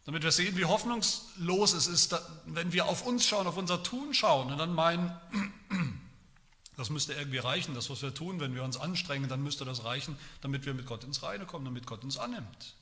damit 0.03 0.23
wir 0.23 0.31
sehen, 0.31 0.57
wie 0.57 0.65
hoffnungslos 0.65 1.73
es 1.73 1.85
ist, 1.85 2.15
wenn 2.45 2.73
wir 2.73 2.87
auf 2.87 3.05
uns 3.05 3.27
schauen, 3.27 3.45
auf 3.45 3.57
unser 3.57 3.83
Tun 3.83 4.15
schauen 4.15 4.51
und 4.51 4.57
dann 4.57 4.73
meinen, 4.73 5.15
das 6.77 6.89
müsste 6.89 7.13
irgendwie 7.13 7.37
reichen, 7.37 7.75
das, 7.75 7.91
was 7.91 8.01
wir 8.01 8.11
tun, 8.11 8.39
wenn 8.39 8.55
wir 8.55 8.63
uns 8.63 8.75
anstrengen, 8.75 9.29
dann 9.29 9.43
müsste 9.43 9.65
das 9.65 9.83
reichen, 9.83 10.17
damit 10.41 10.65
wir 10.65 10.73
mit 10.73 10.87
Gott 10.87 11.03
ins 11.03 11.21
Reine 11.21 11.45
kommen, 11.45 11.63
damit 11.63 11.85
Gott 11.85 12.03
uns 12.03 12.17
annimmt. 12.17 12.75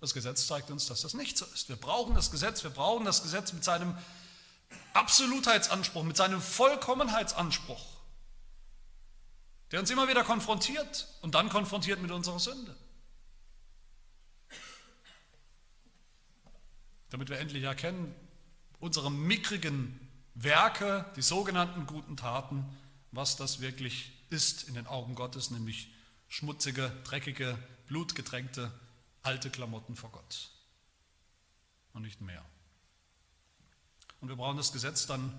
Das 0.00 0.12
Gesetz 0.12 0.46
zeigt 0.46 0.70
uns, 0.70 0.84
dass 0.86 1.00
das 1.00 1.14
nicht 1.14 1.38
so 1.38 1.46
ist. 1.46 1.70
Wir 1.70 1.76
brauchen 1.76 2.14
das 2.14 2.30
Gesetz, 2.30 2.62
wir 2.62 2.70
brauchen 2.70 3.06
das 3.06 3.22
Gesetz 3.22 3.54
mit 3.54 3.64
seinem 3.64 3.96
Absolutheitsanspruch, 4.94 6.04
mit 6.04 6.16
seinem 6.16 6.40
Vollkommenheitsanspruch, 6.40 7.84
der 9.70 9.80
uns 9.80 9.90
immer 9.90 10.08
wieder 10.08 10.24
konfrontiert 10.24 11.08
und 11.22 11.34
dann 11.34 11.48
konfrontiert 11.48 12.00
mit 12.00 12.10
unserer 12.10 12.38
Sünde. 12.38 12.76
damit 17.12 17.28
wir 17.28 17.38
endlich 17.38 17.62
erkennen, 17.64 18.14
unsere 18.80 19.10
mickrigen 19.10 20.00
Werke, 20.34 21.04
die 21.14 21.22
sogenannten 21.22 21.86
guten 21.86 22.16
Taten, 22.16 22.64
was 23.10 23.36
das 23.36 23.60
wirklich 23.60 24.12
ist 24.30 24.66
in 24.66 24.74
den 24.74 24.86
Augen 24.86 25.14
Gottes, 25.14 25.50
nämlich 25.50 25.92
schmutzige, 26.28 26.90
dreckige, 27.04 27.58
blutgetränkte, 27.86 28.72
alte 29.22 29.50
Klamotten 29.50 29.94
vor 29.94 30.10
Gott. 30.10 30.50
Und 31.92 32.02
nicht 32.02 32.22
mehr. 32.22 32.42
Und 34.22 34.28
wir 34.28 34.36
brauchen 34.36 34.56
das 34.56 34.72
Gesetz 34.72 35.06
dann 35.06 35.38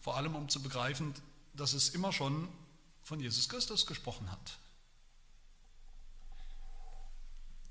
vor 0.00 0.16
allem, 0.16 0.36
um 0.36 0.48
zu 0.48 0.62
begreifen, 0.62 1.12
dass 1.54 1.72
es 1.72 1.88
immer 1.88 2.12
schon 2.12 2.48
von 3.02 3.18
Jesus 3.18 3.48
Christus 3.48 3.84
gesprochen 3.84 4.30
hat. 4.30 4.58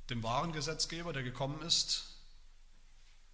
Dem 0.10 0.22
wahren 0.22 0.52
Gesetzgeber, 0.52 1.14
der 1.14 1.24
gekommen 1.24 1.62
ist, 1.62 2.18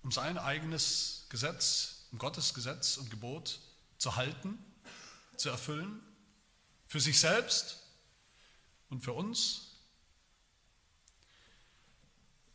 um 0.03 0.11
sein 0.11 0.37
eigenes 0.37 1.25
Gesetz, 1.29 2.05
um 2.11 2.19
Gottes 2.19 2.53
Gesetz 2.53 2.97
und 2.97 3.09
Gebot 3.09 3.59
zu 3.97 4.15
halten, 4.15 4.63
zu 5.37 5.49
erfüllen, 5.49 5.99
für 6.85 6.99
sich 6.99 7.19
selbst 7.19 7.79
und 8.91 9.01
für 9.01 9.13
uns 9.13 9.71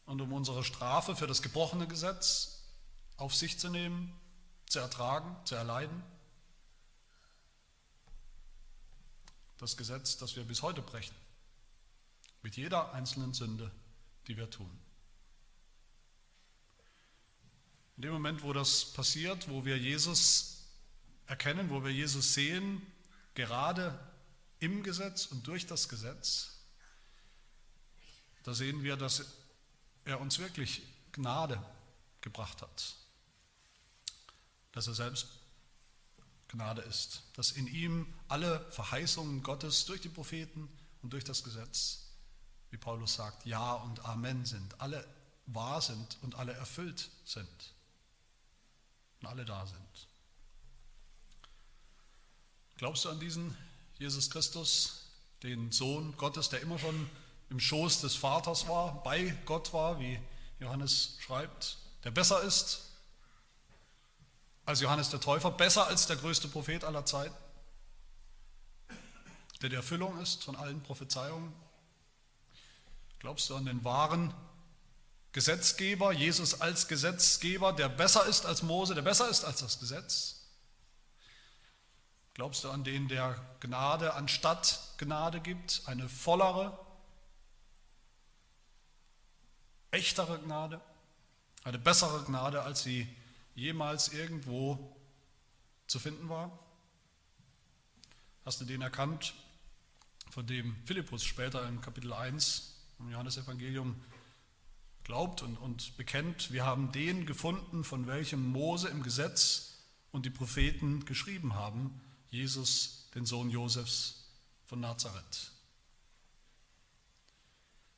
und 0.07 0.21
um 0.21 0.33
unsere 0.33 0.63
Strafe 0.63 1.17
für 1.17 1.27
das 1.27 1.43
gebrochene 1.43 1.89
Gesetz 1.89 2.60
auf 3.21 3.35
sich 3.35 3.59
zu 3.59 3.69
nehmen, 3.69 4.19
zu 4.67 4.79
ertragen, 4.79 5.37
zu 5.45 5.55
erleiden. 5.55 6.03
Das 9.59 9.77
Gesetz, 9.77 10.17
das 10.17 10.37
wir 10.37 10.45
bis 10.45 10.63
heute 10.63 10.81
brechen, 10.81 11.15
mit 12.43 12.57
jeder 12.57 12.95
einzelnen 12.95 13.35
Sünde, 13.35 13.71
die 14.27 14.39
wir 14.39 14.49
tun. 14.49 14.71
In 17.97 18.03
dem 18.03 18.13
Moment, 18.13 18.43
wo 18.43 18.55
das 18.55 18.87
passiert, 18.95 19.51
wo 19.51 19.67
wir 19.67 19.77
Jesus 19.77 20.65
erkennen, 21.27 21.69
wo 21.69 21.85
wir 21.85 21.93
Jesus 21.93 22.33
sehen, 22.33 22.81
gerade 23.35 23.99
im 24.61 24.83
Gesetz 24.83 25.27
und 25.27 25.47
durch 25.47 25.67
das 25.67 25.91
Gesetz, 25.91 26.59
da 28.45 28.55
sehen 28.55 28.83
wir, 28.83 28.97
dass 28.97 29.27
er 30.07 30.21
uns 30.23 30.39
wirklich 30.39 30.83
Gnade 31.13 31.63
gebracht 32.23 32.63
hat. 32.63 33.00
Dass 34.73 34.87
er 34.87 34.95
selbst 34.95 35.29
Gnade 36.49 36.83
ist. 36.83 37.23
Dass 37.35 37.53
in 37.53 37.67
ihm 37.67 38.13
alle 38.29 38.61
Verheißungen 38.73 39.43
Gottes 39.43 39.85
durch 39.85 40.01
die 40.01 40.09
Propheten 40.09 40.69
und 41.03 41.13
durch 41.13 41.25
das 41.25 41.45
Gesetz, 41.45 42.11
wie 42.71 42.77
Paulus 42.77 43.15
sagt, 43.15 43.47
Ja 43.47 43.75
und 43.75 44.05
Amen 44.05 44.45
sind. 44.45 44.81
Alle 44.81 45.07
wahr 45.47 45.81
sind 45.81 46.19
und 46.23 46.35
alle 46.37 46.53
erfüllt 46.53 47.11
sind 47.25 47.75
und 49.21 49.29
alle 49.29 49.45
da 49.45 49.67
sind. 49.67 50.09
Glaubst 52.77 53.05
du 53.05 53.11
an 53.11 53.21
diesen 53.21 53.57
Jesus 53.99 54.31
Christus, 54.31 55.11
den 55.43 55.71
Sohn 55.73 56.17
Gottes, 56.17 56.49
der 56.49 56.61
immer 56.61 56.79
schon 56.79 57.11
im 57.51 57.61
Schoß 57.61 58.01
des 58.01 58.15
Vaters 58.15 58.69
war, 58.69 59.03
bei 59.03 59.37
Gott 59.45 59.73
war, 59.73 60.01
wie 60.01 60.19
Johannes 60.61 61.17
schreibt, 61.21 61.79
der 62.05 62.11
besser 62.11 62.43
ist 62.43 62.90
als 64.67 64.81
Johannes 64.81 65.11
der 65.11 65.21
Täufer, 65.21 65.51
besser 65.51 65.87
als 65.87 66.07
der 66.07 66.17
größte 66.17 66.49
Prophet 66.49 66.85
aller 66.85 67.05
Zeiten, 67.05 67.35
der 69.63 69.69
die 69.69 69.77
Erfüllung 69.77 70.21
ist 70.21 70.45
von 70.45 70.57
allen 70.57 70.83
Prophezeiungen? 70.83 71.53
Glaubst 73.19 73.51
du 73.51 73.57
an 73.57 73.67
den 73.67 73.85
wahren 73.85 74.33
Gesetzgeber, 75.33 76.13
Jesus 76.13 76.61
als 76.61 76.89
Gesetzgeber, 76.89 77.73
der 77.73 77.89
besser 77.89 78.27
ist 78.27 78.47
als 78.47 78.63
Mose, 78.63 78.95
der 78.95 79.03
besser 79.03 79.29
ist 79.29 79.45
als 79.45 79.61
das 79.61 79.79
Gesetz? 79.79 80.41
Glaubst 82.35 82.65
du 82.65 82.71
an 82.71 82.85
den, 82.85 83.09
der 83.09 83.39
Gnade 83.61 84.15
anstatt 84.15 84.81
Gnade 84.97 85.41
gibt, 85.41 85.83
eine 85.87 86.09
vollere, 86.09 86.79
echtere 89.91 90.39
Gnade, 90.39 90.81
eine 91.65 91.79
bessere 91.79 92.25
Gnade, 92.25 92.63
als 92.63 92.83
sie 92.83 93.07
jemals 93.55 94.13
irgendwo 94.13 94.97
zu 95.87 95.99
finden 95.99 96.29
war? 96.29 96.59
Hast 98.45 98.61
du 98.61 98.65
den 98.65 98.83
erkannt, 98.83 99.35
von 100.31 100.47
dem 100.47 100.77
Philippus 100.87 101.25
später 101.25 101.67
im 101.69 101.81
Kapitel 101.81 102.13
1 102.13 102.75
im 103.01 103.11
Johannesevangelium 103.11 103.97
glaubt 105.05 105.43
und, 105.43 105.57
und 105.57 105.97
bekennt, 105.97 106.53
wir 106.53 106.65
haben 106.65 106.93
den 106.93 107.27
gefunden, 107.27 107.85
von 107.85 108.07
welchem 108.07 108.51
Mose 108.53 108.89
im 108.89 109.03
Gesetz 109.03 109.79
und 110.13 110.27
die 110.27 110.31
Propheten 110.31 111.05
geschrieben 111.05 111.55
haben, 111.55 112.01
Jesus, 112.31 113.09
den 113.15 113.27
Sohn 113.27 113.51
Josefs 113.51 114.29
von 114.65 114.81
Nazareth. 114.81 115.51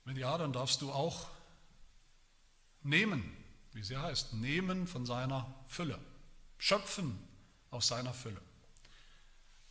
Wenn 0.04 0.16
ja, 0.16 0.36
dann 0.38 0.52
darfst 0.52 0.80
du 0.80 0.90
auch 0.90 1.28
nehmen, 2.82 3.36
wie 3.72 3.82
sie 3.82 3.96
heißt, 3.96 4.34
nehmen 4.34 4.86
von 4.86 5.06
seiner 5.06 5.54
Fülle, 5.66 5.98
schöpfen 6.58 7.18
aus 7.70 7.88
seiner 7.88 8.12
Fülle. 8.14 8.40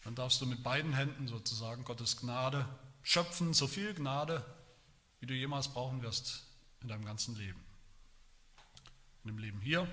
Dann 0.03 0.15
darfst 0.15 0.41
du 0.41 0.45
mit 0.45 0.63
beiden 0.63 0.93
Händen 0.93 1.27
sozusagen 1.27 1.83
Gottes 1.83 2.17
Gnade 2.17 2.67
schöpfen, 3.03 3.53
so 3.53 3.67
viel 3.67 3.93
Gnade, 3.93 4.43
wie 5.19 5.25
du 5.25 5.33
jemals 5.33 5.67
brauchen 5.67 6.01
wirst 6.01 6.43
in 6.81 6.87
deinem 6.87 7.05
ganzen 7.05 7.35
Leben. 7.35 7.63
In 9.23 9.29
dem 9.29 9.37
Leben 9.37 9.61
hier 9.61 9.87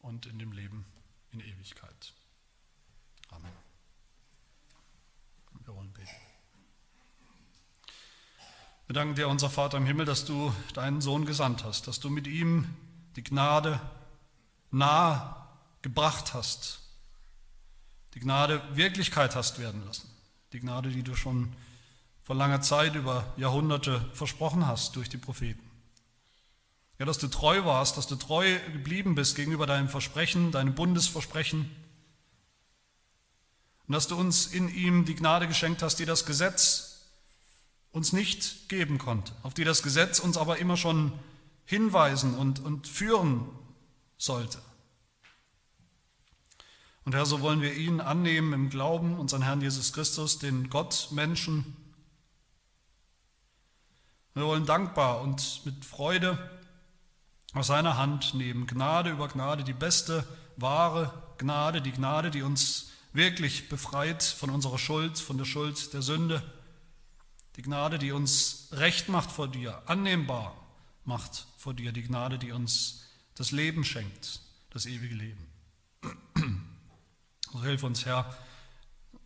und 0.00 0.26
in 0.26 0.38
dem 0.38 0.52
Leben 0.52 0.84
in 1.32 1.40
Ewigkeit. 1.40 2.12
Amen. 3.30 3.52
Wir 5.64 5.74
wollen 5.74 5.92
beten. 5.92 6.25
Wir 8.86 8.94
danken 8.94 9.16
dir, 9.16 9.28
unser 9.28 9.50
Vater 9.50 9.78
im 9.78 9.86
Himmel, 9.86 10.06
dass 10.06 10.24
du 10.24 10.54
deinen 10.74 11.00
Sohn 11.00 11.26
gesandt 11.26 11.64
hast, 11.64 11.88
dass 11.88 11.98
du 11.98 12.08
mit 12.08 12.28
ihm 12.28 12.72
die 13.16 13.24
Gnade 13.24 13.80
nahe 14.70 15.34
gebracht 15.82 16.34
hast, 16.34 16.78
die 18.14 18.20
Gnade 18.20 18.62
Wirklichkeit 18.74 19.34
hast 19.34 19.58
werden 19.58 19.84
lassen, 19.84 20.08
die 20.52 20.60
Gnade, 20.60 20.90
die 20.90 21.02
du 21.02 21.16
schon 21.16 21.52
vor 22.22 22.36
langer 22.36 22.60
Zeit 22.60 22.94
über 22.94 23.34
Jahrhunderte 23.36 24.04
versprochen 24.12 24.68
hast 24.68 24.94
durch 24.94 25.08
die 25.08 25.18
Propheten. 25.18 25.68
Ja, 27.00 27.06
dass 27.06 27.18
du 27.18 27.26
treu 27.26 27.64
warst, 27.64 27.96
dass 27.96 28.06
du 28.06 28.14
treu 28.14 28.56
geblieben 28.72 29.16
bist 29.16 29.34
gegenüber 29.34 29.66
deinem 29.66 29.88
Versprechen, 29.88 30.52
deinem 30.52 30.76
Bundesversprechen. 30.76 31.70
Und 33.88 33.92
dass 33.92 34.06
du 34.06 34.16
uns 34.16 34.46
in 34.46 34.68
ihm 34.68 35.04
die 35.04 35.16
Gnade 35.16 35.48
geschenkt 35.48 35.82
hast, 35.82 35.96
die 35.96 36.06
das 36.06 36.24
Gesetz 36.24 36.85
uns 37.96 38.12
nicht 38.12 38.68
geben 38.68 38.98
konnte, 38.98 39.32
auf 39.42 39.54
die 39.54 39.64
das 39.64 39.82
Gesetz 39.82 40.18
uns 40.18 40.36
aber 40.36 40.58
immer 40.58 40.76
schon 40.76 41.12
hinweisen 41.64 42.34
und, 42.34 42.62
und 42.62 42.86
führen 42.86 43.48
sollte. 44.18 44.58
Und 47.06 47.14
Herr, 47.14 47.24
so 47.24 47.40
wollen 47.40 47.62
wir 47.62 47.72
ihn 47.72 48.02
annehmen 48.02 48.52
im 48.52 48.68
Glauben, 48.68 49.18
unseren 49.18 49.40
Herrn 49.40 49.62
Jesus 49.62 49.94
Christus, 49.94 50.38
den 50.38 50.68
Gott, 50.68 51.08
Menschen, 51.10 51.74
wir 54.34 54.44
wollen 54.44 54.66
dankbar 54.66 55.22
und 55.22 55.62
mit 55.64 55.82
Freude 55.82 56.38
aus 57.54 57.68
seiner 57.68 57.96
Hand 57.96 58.34
nehmen, 58.34 58.66
Gnade 58.66 59.08
über 59.08 59.28
Gnade, 59.28 59.64
die 59.64 59.72
beste, 59.72 60.26
wahre 60.58 61.14
Gnade, 61.38 61.80
die 61.80 61.92
Gnade, 61.92 62.30
die 62.30 62.42
uns 62.42 62.90
wirklich 63.14 63.70
befreit 63.70 64.22
von 64.22 64.50
unserer 64.50 64.76
Schuld, 64.76 65.18
von 65.18 65.38
der 65.38 65.46
Schuld 65.46 65.94
der 65.94 66.02
Sünde, 66.02 66.42
die 67.56 67.62
Gnade, 67.62 67.98
die 67.98 68.12
uns 68.12 68.68
recht 68.72 69.08
macht 69.08 69.32
vor 69.32 69.48
dir, 69.48 69.82
annehmbar 69.88 70.56
macht 71.04 71.46
vor 71.56 71.74
dir, 71.74 71.92
die 71.92 72.02
Gnade, 72.02 72.38
die 72.38 72.52
uns 72.52 73.04
das 73.34 73.50
Leben 73.50 73.84
schenkt, 73.84 74.40
das 74.70 74.86
ewige 74.86 75.14
Leben. 75.14 75.46
So 77.52 77.62
hilf 77.62 77.82
uns, 77.82 78.04
Herr, 78.04 78.36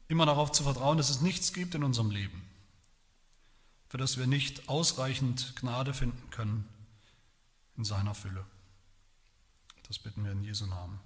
immer 0.06 0.26
darauf 0.26 0.52
zu 0.52 0.62
vertrauen, 0.62 0.98
dass 0.98 1.10
es 1.10 1.20
nichts 1.20 1.52
gibt 1.52 1.74
in 1.74 1.82
unserem 1.82 2.10
Leben, 2.10 2.42
für 3.88 3.98
das 3.98 4.18
wir 4.18 4.26
nicht 4.26 4.68
ausreichend 4.68 5.56
Gnade 5.56 5.94
finden 5.94 6.30
können 6.30 6.68
in 7.76 7.84
seiner 7.84 8.14
Fülle. 8.14 8.44
Das 9.88 9.98
bitten 9.98 10.24
wir 10.24 10.32
in 10.32 10.44
Jesu 10.44 10.66
Namen. 10.66 11.00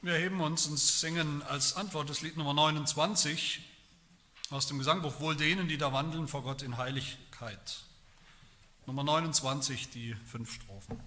Wir 0.00 0.12
erheben 0.12 0.40
uns 0.40 0.66
und 0.68 0.78
singen 0.78 1.42
als 1.42 1.74
Antwort 1.74 2.08
das 2.08 2.20
Lied 2.20 2.36
Nummer 2.36 2.54
29 2.54 3.60
aus 4.50 4.68
dem 4.68 4.78
Gesangbuch 4.78 5.18
Wohl 5.18 5.34
denen, 5.34 5.66
die 5.66 5.76
da 5.76 5.92
wandeln 5.92 6.28
vor 6.28 6.44
Gott 6.44 6.62
in 6.62 6.76
Heiligkeit. 6.76 7.80
Nummer 8.86 9.02
29, 9.02 9.90
die 9.90 10.14
fünf 10.24 10.52
Strophen. 10.52 11.00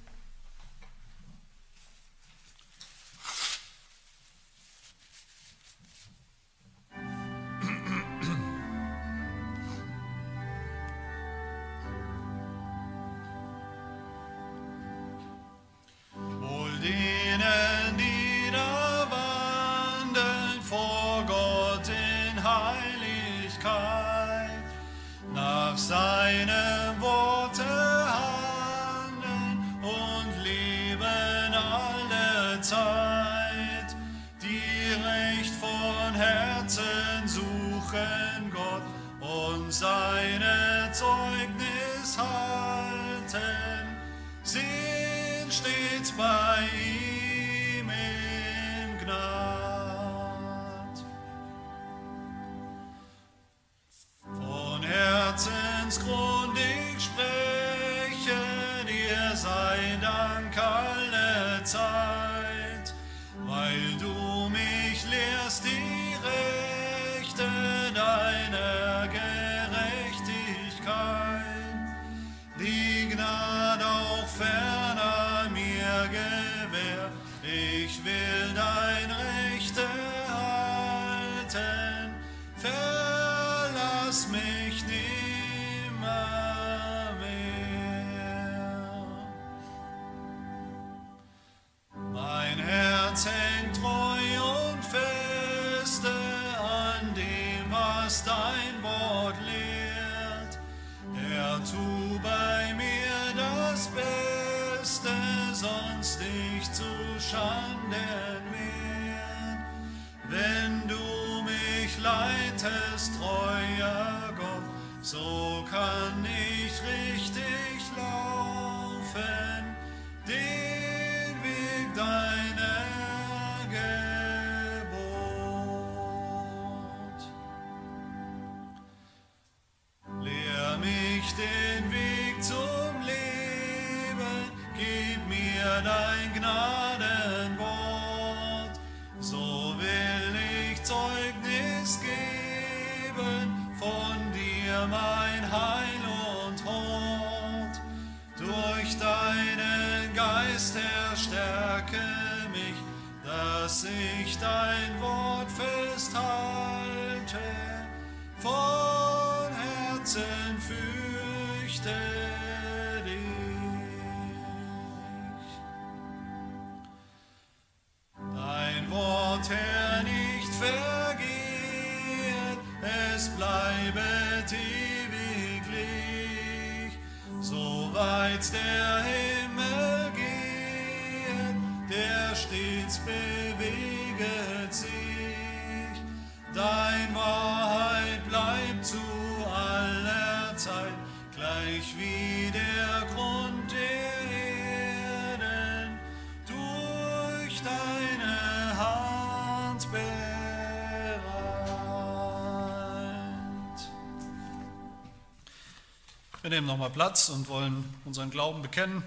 Wir 206.51 206.57
nehmen 206.57 206.67
nochmal 206.67 206.89
Platz 206.89 207.29
und 207.29 207.47
wollen 207.47 207.93
unseren 208.03 208.29
Glauben 208.29 208.61
bekennen 208.61 209.05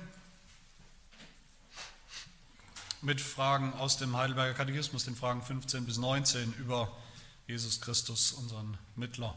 mit 3.03 3.20
Fragen 3.20 3.74
aus 3.74 3.99
dem 3.99 4.16
Heidelberger 4.16 4.55
Katechismus, 4.55 5.05
den 5.05 5.14
Fragen 5.14 5.42
15 5.42 5.84
bis 5.84 5.99
19 5.99 6.55
über 6.55 6.90
Jesus 7.47 7.82
Christus, 7.82 8.32
unseren 8.32 8.78
Mittler. 8.97 9.36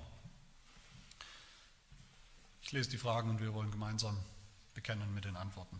Ich 2.62 2.72
lese 2.72 2.90
die 2.90 2.98
Fragen 2.98 3.30
und 3.30 3.42
wir 3.42 3.54
wollen 3.54 3.72
gemeinsam 3.72 4.18
bekennen 4.74 5.14
mit 5.14 5.26
den 5.26 5.36
Antworten. 5.36 5.78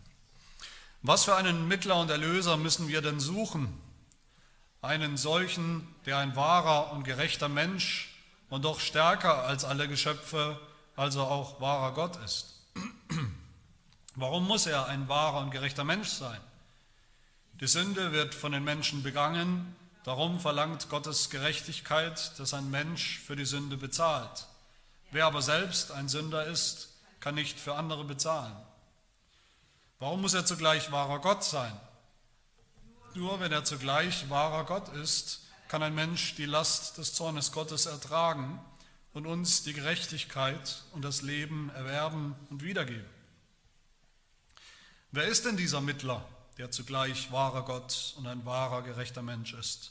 Was 1.00 1.24
für 1.24 1.34
einen 1.34 1.66
Mittler 1.66 1.98
und 1.98 2.10
Erlöser 2.10 2.58
müssen 2.58 2.88
wir 2.88 3.00
denn 3.00 3.20
suchen? 3.20 3.72
Einen 4.82 5.16
solchen, 5.16 5.88
der 6.04 6.18
ein 6.18 6.36
wahrer 6.36 6.92
und 6.92 7.04
gerechter 7.04 7.48
Mensch 7.48 8.14
und 8.50 8.66
doch 8.66 8.80
stärker 8.80 9.44
als 9.44 9.64
alle 9.64 9.88
Geschöpfe 9.88 10.60
also 10.98 11.22
auch 11.22 11.60
wahrer 11.60 11.92
Gott 11.94 12.16
ist. 12.24 12.56
Warum 14.16 14.48
muss 14.48 14.66
er 14.66 14.86
ein 14.86 15.08
wahrer 15.08 15.40
und 15.40 15.52
gerechter 15.52 15.84
Mensch 15.84 16.08
sein? 16.08 16.40
Die 17.60 17.68
Sünde 17.68 18.10
wird 18.10 18.34
von 18.34 18.50
den 18.50 18.64
Menschen 18.64 19.04
begangen, 19.04 19.76
darum 20.02 20.40
verlangt 20.40 20.88
Gottes 20.88 21.30
Gerechtigkeit, 21.30 22.36
dass 22.38 22.52
ein 22.52 22.68
Mensch 22.70 23.20
für 23.20 23.36
die 23.36 23.44
Sünde 23.44 23.76
bezahlt. 23.76 24.48
Wer 25.12 25.26
aber 25.26 25.40
selbst 25.40 25.92
ein 25.92 26.08
Sünder 26.08 26.46
ist, 26.46 26.88
kann 27.20 27.36
nicht 27.36 27.60
für 27.60 27.76
andere 27.76 28.02
bezahlen. 28.02 28.56
Warum 30.00 30.20
muss 30.20 30.34
er 30.34 30.46
zugleich 30.46 30.90
wahrer 30.90 31.20
Gott 31.20 31.44
sein? 31.44 31.78
Nur 33.14 33.38
wenn 33.38 33.52
er 33.52 33.64
zugleich 33.64 34.28
wahrer 34.30 34.64
Gott 34.64 34.88
ist, 34.88 35.42
kann 35.68 35.82
ein 35.84 35.94
Mensch 35.94 36.34
die 36.34 36.46
Last 36.46 36.98
des 36.98 37.14
Zornes 37.14 37.52
Gottes 37.52 37.86
ertragen 37.86 38.60
und 39.18 39.26
uns 39.26 39.64
die 39.64 39.72
Gerechtigkeit 39.72 40.84
und 40.92 41.02
das 41.02 41.22
Leben 41.22 41.72
erwerben 41.74 42.36
und 42.50 42.62
wiedergeben. 42.62 43.04
Wer 45.10 45.24
ist 45.24 45.44
denn 45.44 45.56
dieser 45.56 45.80
Mittler, 45.80 46.24
der 46.56 46.70
zugleich 46.70 47.32
wahrer 47.32 47.64
Gott 47.64 48.14
und 48.16 48.28
ein 48.28 48.46
wahrer 48.46 48.82
gerechter 48.82 49.22
Mensch 49.22 49.54
ist? 49.54 49.90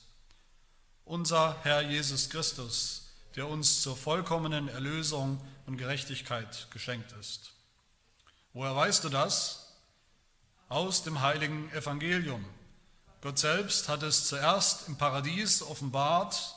Unser 1.03 1.57
Herr 1.63 1.82
Jesus 1.82 2.30
Christus, 2.30 3.09
der 3.36 3.49
uns 3.49 3.82
zur 3.82 3.97
vollkommenen 3.97 4.69
Erlösung 4.69 5.45
und 5.65 5.75
Gerechtigkeit 5.75 6.69
geschenkt 6.71 7.11
ist. 7.19 7.51
Woher 8.53 8.78
weißt 8.78 9.03
du 9.03 9.09
das? 9.09 9.73
Aus 10.69 11.03
dem 11.03 11.19
heiligen 11.19 11.69
Evangelium. 11.73 12.45
Gott 13.19 13.39
selbst 13.39 13.89
hat 13.89 14.03
es 14.03 14.25
zuerst 14.30 14.88
im 14.88 14.97
Paradies 14.97 15.61
offenbart, 15.63 16.56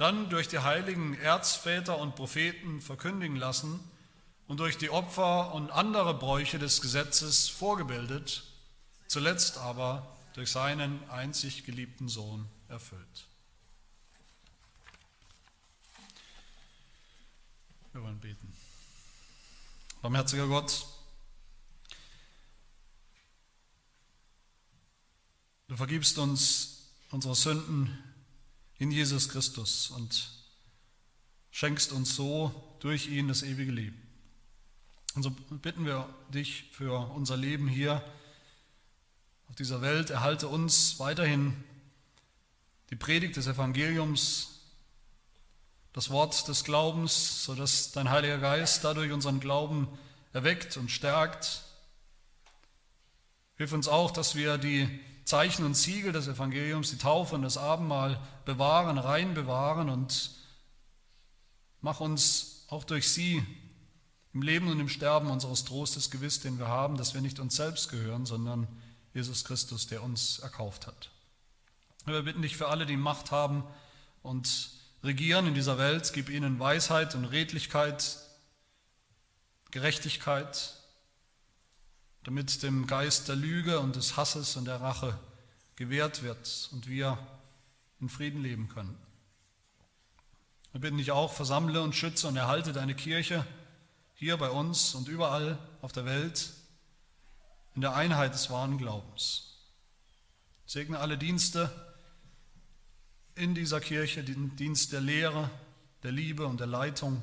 dann 0.00 0.30
durch 0.30 0.48
die 0.48 0.60
heiligen 0.60 1.12
Erzväter 1.18 1.98
und 1.98 2.16
Propheten 2.16 2.80
verkündigen 2.80 3.36
lassen 3.36 3.78
und 4.48 4.58
durch 4.58 4.78
die 4.78 4.88
Opfer 4.88 5.52
und 5.52 5.70
andere 5.70 6.14
Bräuche 6.14 6.58
des 6.58 6.80
Gesetzes 6.80 7.50
vorgebildet, 7.50 8.44
zuletzt 9.08 9.58
aber 9.58 10.16
durch 10.32 10.50
seinen 10.50 11.06
einzig 11.10 11.64
geliebten 11.64 12.08
Sohn 12.08 12.48
erfüllt. 12.68 13.26
Wir 17.92 18.02
wollen 18.02 18.20
beten. 18.20 18.56
Barmherziger 20.00 20.46
Gott, 20.46 20.86
du 25.68 25.76
vergibst 25.76 26.16
uns 26.16 26.86
unsere 27.10 27.34
Sünden 27.34 28.09
in 28.80 28.90
Jesus 28.90 29.28
Christus 29.28 29.90
und 29.90 30.30
schenkst 31.50 31.92
uns 31.92 32.16
so 32.16 32.76
durch 32.80 33.08
ihn 33.08 33.28
das 33.28 33.42
ewige 33.42 33.70
Leben. 33.70 34.00
Und 35.14 35.22
so 35.22 35.30
bitten 35.30 35.84
wir 35.84 36.08
dich 36.32 36.64
für 36.72 37.10
unser 37.10 37.36
Leben 37.36 37.68
hier 37.68 38.02
auf 39.48 39.56
dieser 39.56 39.82
Welt, 39.82 40.08
erhalte 40.08 40.48
uns 40.48 40.98
weiterhin 40.98 41.62
die 42.88 42.96
Predigt 42.96 43.36
des 43.36 43.46
Evangeliums, 43.46 44.60
das 45.92 46.08
Wort 46.08 46.48
des 46.48 46.64
Glaubens, 46.64 47.44
sodass 47.44 47.92
dein 47.92 48.08
Heiliger 48.08 48.38
Geist 48.38 48.82
dadurch 48.82 49.12
unseren 49.12 49.40
Glauben 49.40 49.88
erweckt 50.32 50.78
und 50.78 50.90
stärkt. 50.90 51.64
Hilf 53.58 53.72
uns 53.72 53.88
auch, 53.88 54.10
dass 54.10 54.36
wir 54.36 54.56
die 54.56 55.00
Zeichen 55.30 55.64
und 55.64 55.74
Siegel 55.74 56.10
des 56.10 56.26
Evangeliums, 56.26 56.90
die 56.90 56.98
Taufe 56.98 57.36
und 57.36 57.42
das 57.42 57.56
Abendmahl 57.56 58.20
bewahren, 58.44 58.98
rein 58.98 59.32
bewahren 59.32 59.88
und 59.88 60.32
mach 61.80 62.00
uns 62.00 62.64
auch 62.68 62.82
durch 62.82 63.08
sie 63.08 63.46
im 64.34 64.42
Leben 64.42 64.68
und 64.68 64.80
im 64.80 64.88
Sterben 64.88 65.30
unseres 65.30 65.64
Trostes 65.64 66.10
gewiss, 66.10 66.40
den 66.40 66.58
wir 66.58 66.66
haben, 66.66 66.96
dass 66.96 67.14
wir 67.14 67.20
nicht 67.20 67.38
uns 67.38 67.54
selbst 67.54 67.90
gehören, 67.90 68.26
sondern 68.26 68.66
Jesus 69.14 69.44
Christus, 69.44 69.86
der 69.86 70.02
uns 70.02 70.40
erkauft 70.40 70.88
hat. 70.88 71.10
Wir 72.06 72.22
bitten 72.22 72.42
dich 72.42 72.56
für 72.56 72.66
alle, 72.66 72.84
die 72.84 72.96
Macht 72.96 73.30
haben 73.30 73.62
und 74.24 74.70
regieren 75.04 75.46
in 75.46 75.54
dieser 75.54 75.78
Welt, 75.78 76.10
gib 76.12 76.28
ihnen 76.28 76.58
Weisheit 76.58 77.14
und 77.14 77.26
Redlichkeit, 77.26 78.18
Gerechtigkeit, 79.70 80.74
damit 82.24 82.62
dem 82.62 82.86
Geist 82.86 83.28
der 83.28 83.36
Lüge 83.36 83.80
und 83.80 83.96
des 83.96 84.16
Hasses 84.16 84.56
und 84.56 84.66
der 84.66 84.80
Rache 84.80 85.18
gewährt 85.76 86.22
wird 86.22 86.68
und 86.72 86.86
wir 86.86 87.18
in 88.00 88.08
Frieden 88.08 88.42
leben 88.42 88.68
können. 88.68 88.96
Wir 90.72 90.80
bitten 90.80 90.98
dich 90.98 91.10
auch, 91.10 91.32
versammle 91.32 91.82
und 91.82 91.94
schütze 91.94 92.28
und 92.28 92.36
erhalte 92.36 92.72
deine 92.72 92.94
Kirche, 92.94 93.46
hier 94.14 94.36
bei 94.36 94.50
uns 94.50 94.94
und 94.94 95.08
überall 95.08 95.58
auf 95.80 95.92
der 95.92 96.04
Welt, 96.04 96.52
in 97.74 97.80
der 97.80 97.94
Einheit 97.94 98.34
des 98.34 98.50
wahren 98.50 98.78
Glaubens. 98.78 99.56
Segne 100.66 100.98
alle 100.98 101.16
Dienste 101.16 101.70
in 103.34 103.54
dieser 103.54 103.80
Kirche, 103.80 104.22
den 104.22 104.54
Dienst 104.56 104.92
der 104.92 105.00
Lehre, 105.00 105.50
der 106.02 106.12
Liebe 106.12 106.46
und 106.46 106.60
der 106.60 106.66
Leitung. 106.66 107.20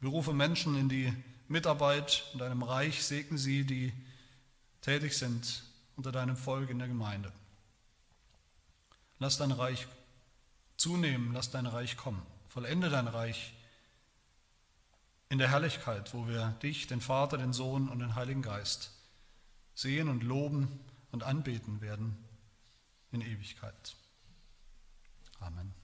Berufe 0.00 0.32
Menschen 0.32 0.76
in 0.76 0.88
die 0.88 1.12
Mitarbeit 1.52 2.24
in 2.32 2.38
deinem 2.38 2.62
Reich, 2.62 3.04
segne 3.04 3.38
sie, 3.38 3.64
die 3.64 3.92
tätig 4.80 5.16
sind 5.16 5.62
unter 5.96 6.10
deinem 6.10 6.36
Volk 6.36 6.70
in 6.70 6.78
der 6.78 6.88
Gemeinde. 6.88 7.32
Lass 9.18 9.36
dein 9.36 9.52
Reich 9.52 9.86
zunehmen, 10.76 11.32
lass 11.32 11.50
dein 11.50 11.66
Reich 11.66 11.96
kommen. 11.96 12.26
Vollende 12.48 12.90
dein 12.90 13.06
Reich 13.06 13.54
in 15.28 15.38
der 15.38 15.50
Herrlichkeit, 15.50 16.12
wo 16.12 16.26
wir 16.26 16.56
dich, 16.62 16.86
den 16.86 17.00
Vater, 17.00 17.38
den 17.38 17.52
Sohn 17.52 17.88
und 17.88 18.00
den 18.00 18.14
Heiligen 18.14 18.42
Geist 18.42 18.90
sehen 19.74 20.08
und 20.08 20.22
loben 20.22 20.80
und 21.10 21.22
anbeten 21.22 21.80
werden 21.80 22.16
in 23.12 23.20
Ewigkeit. 23.20 23.94
Amen. 25.40 25.81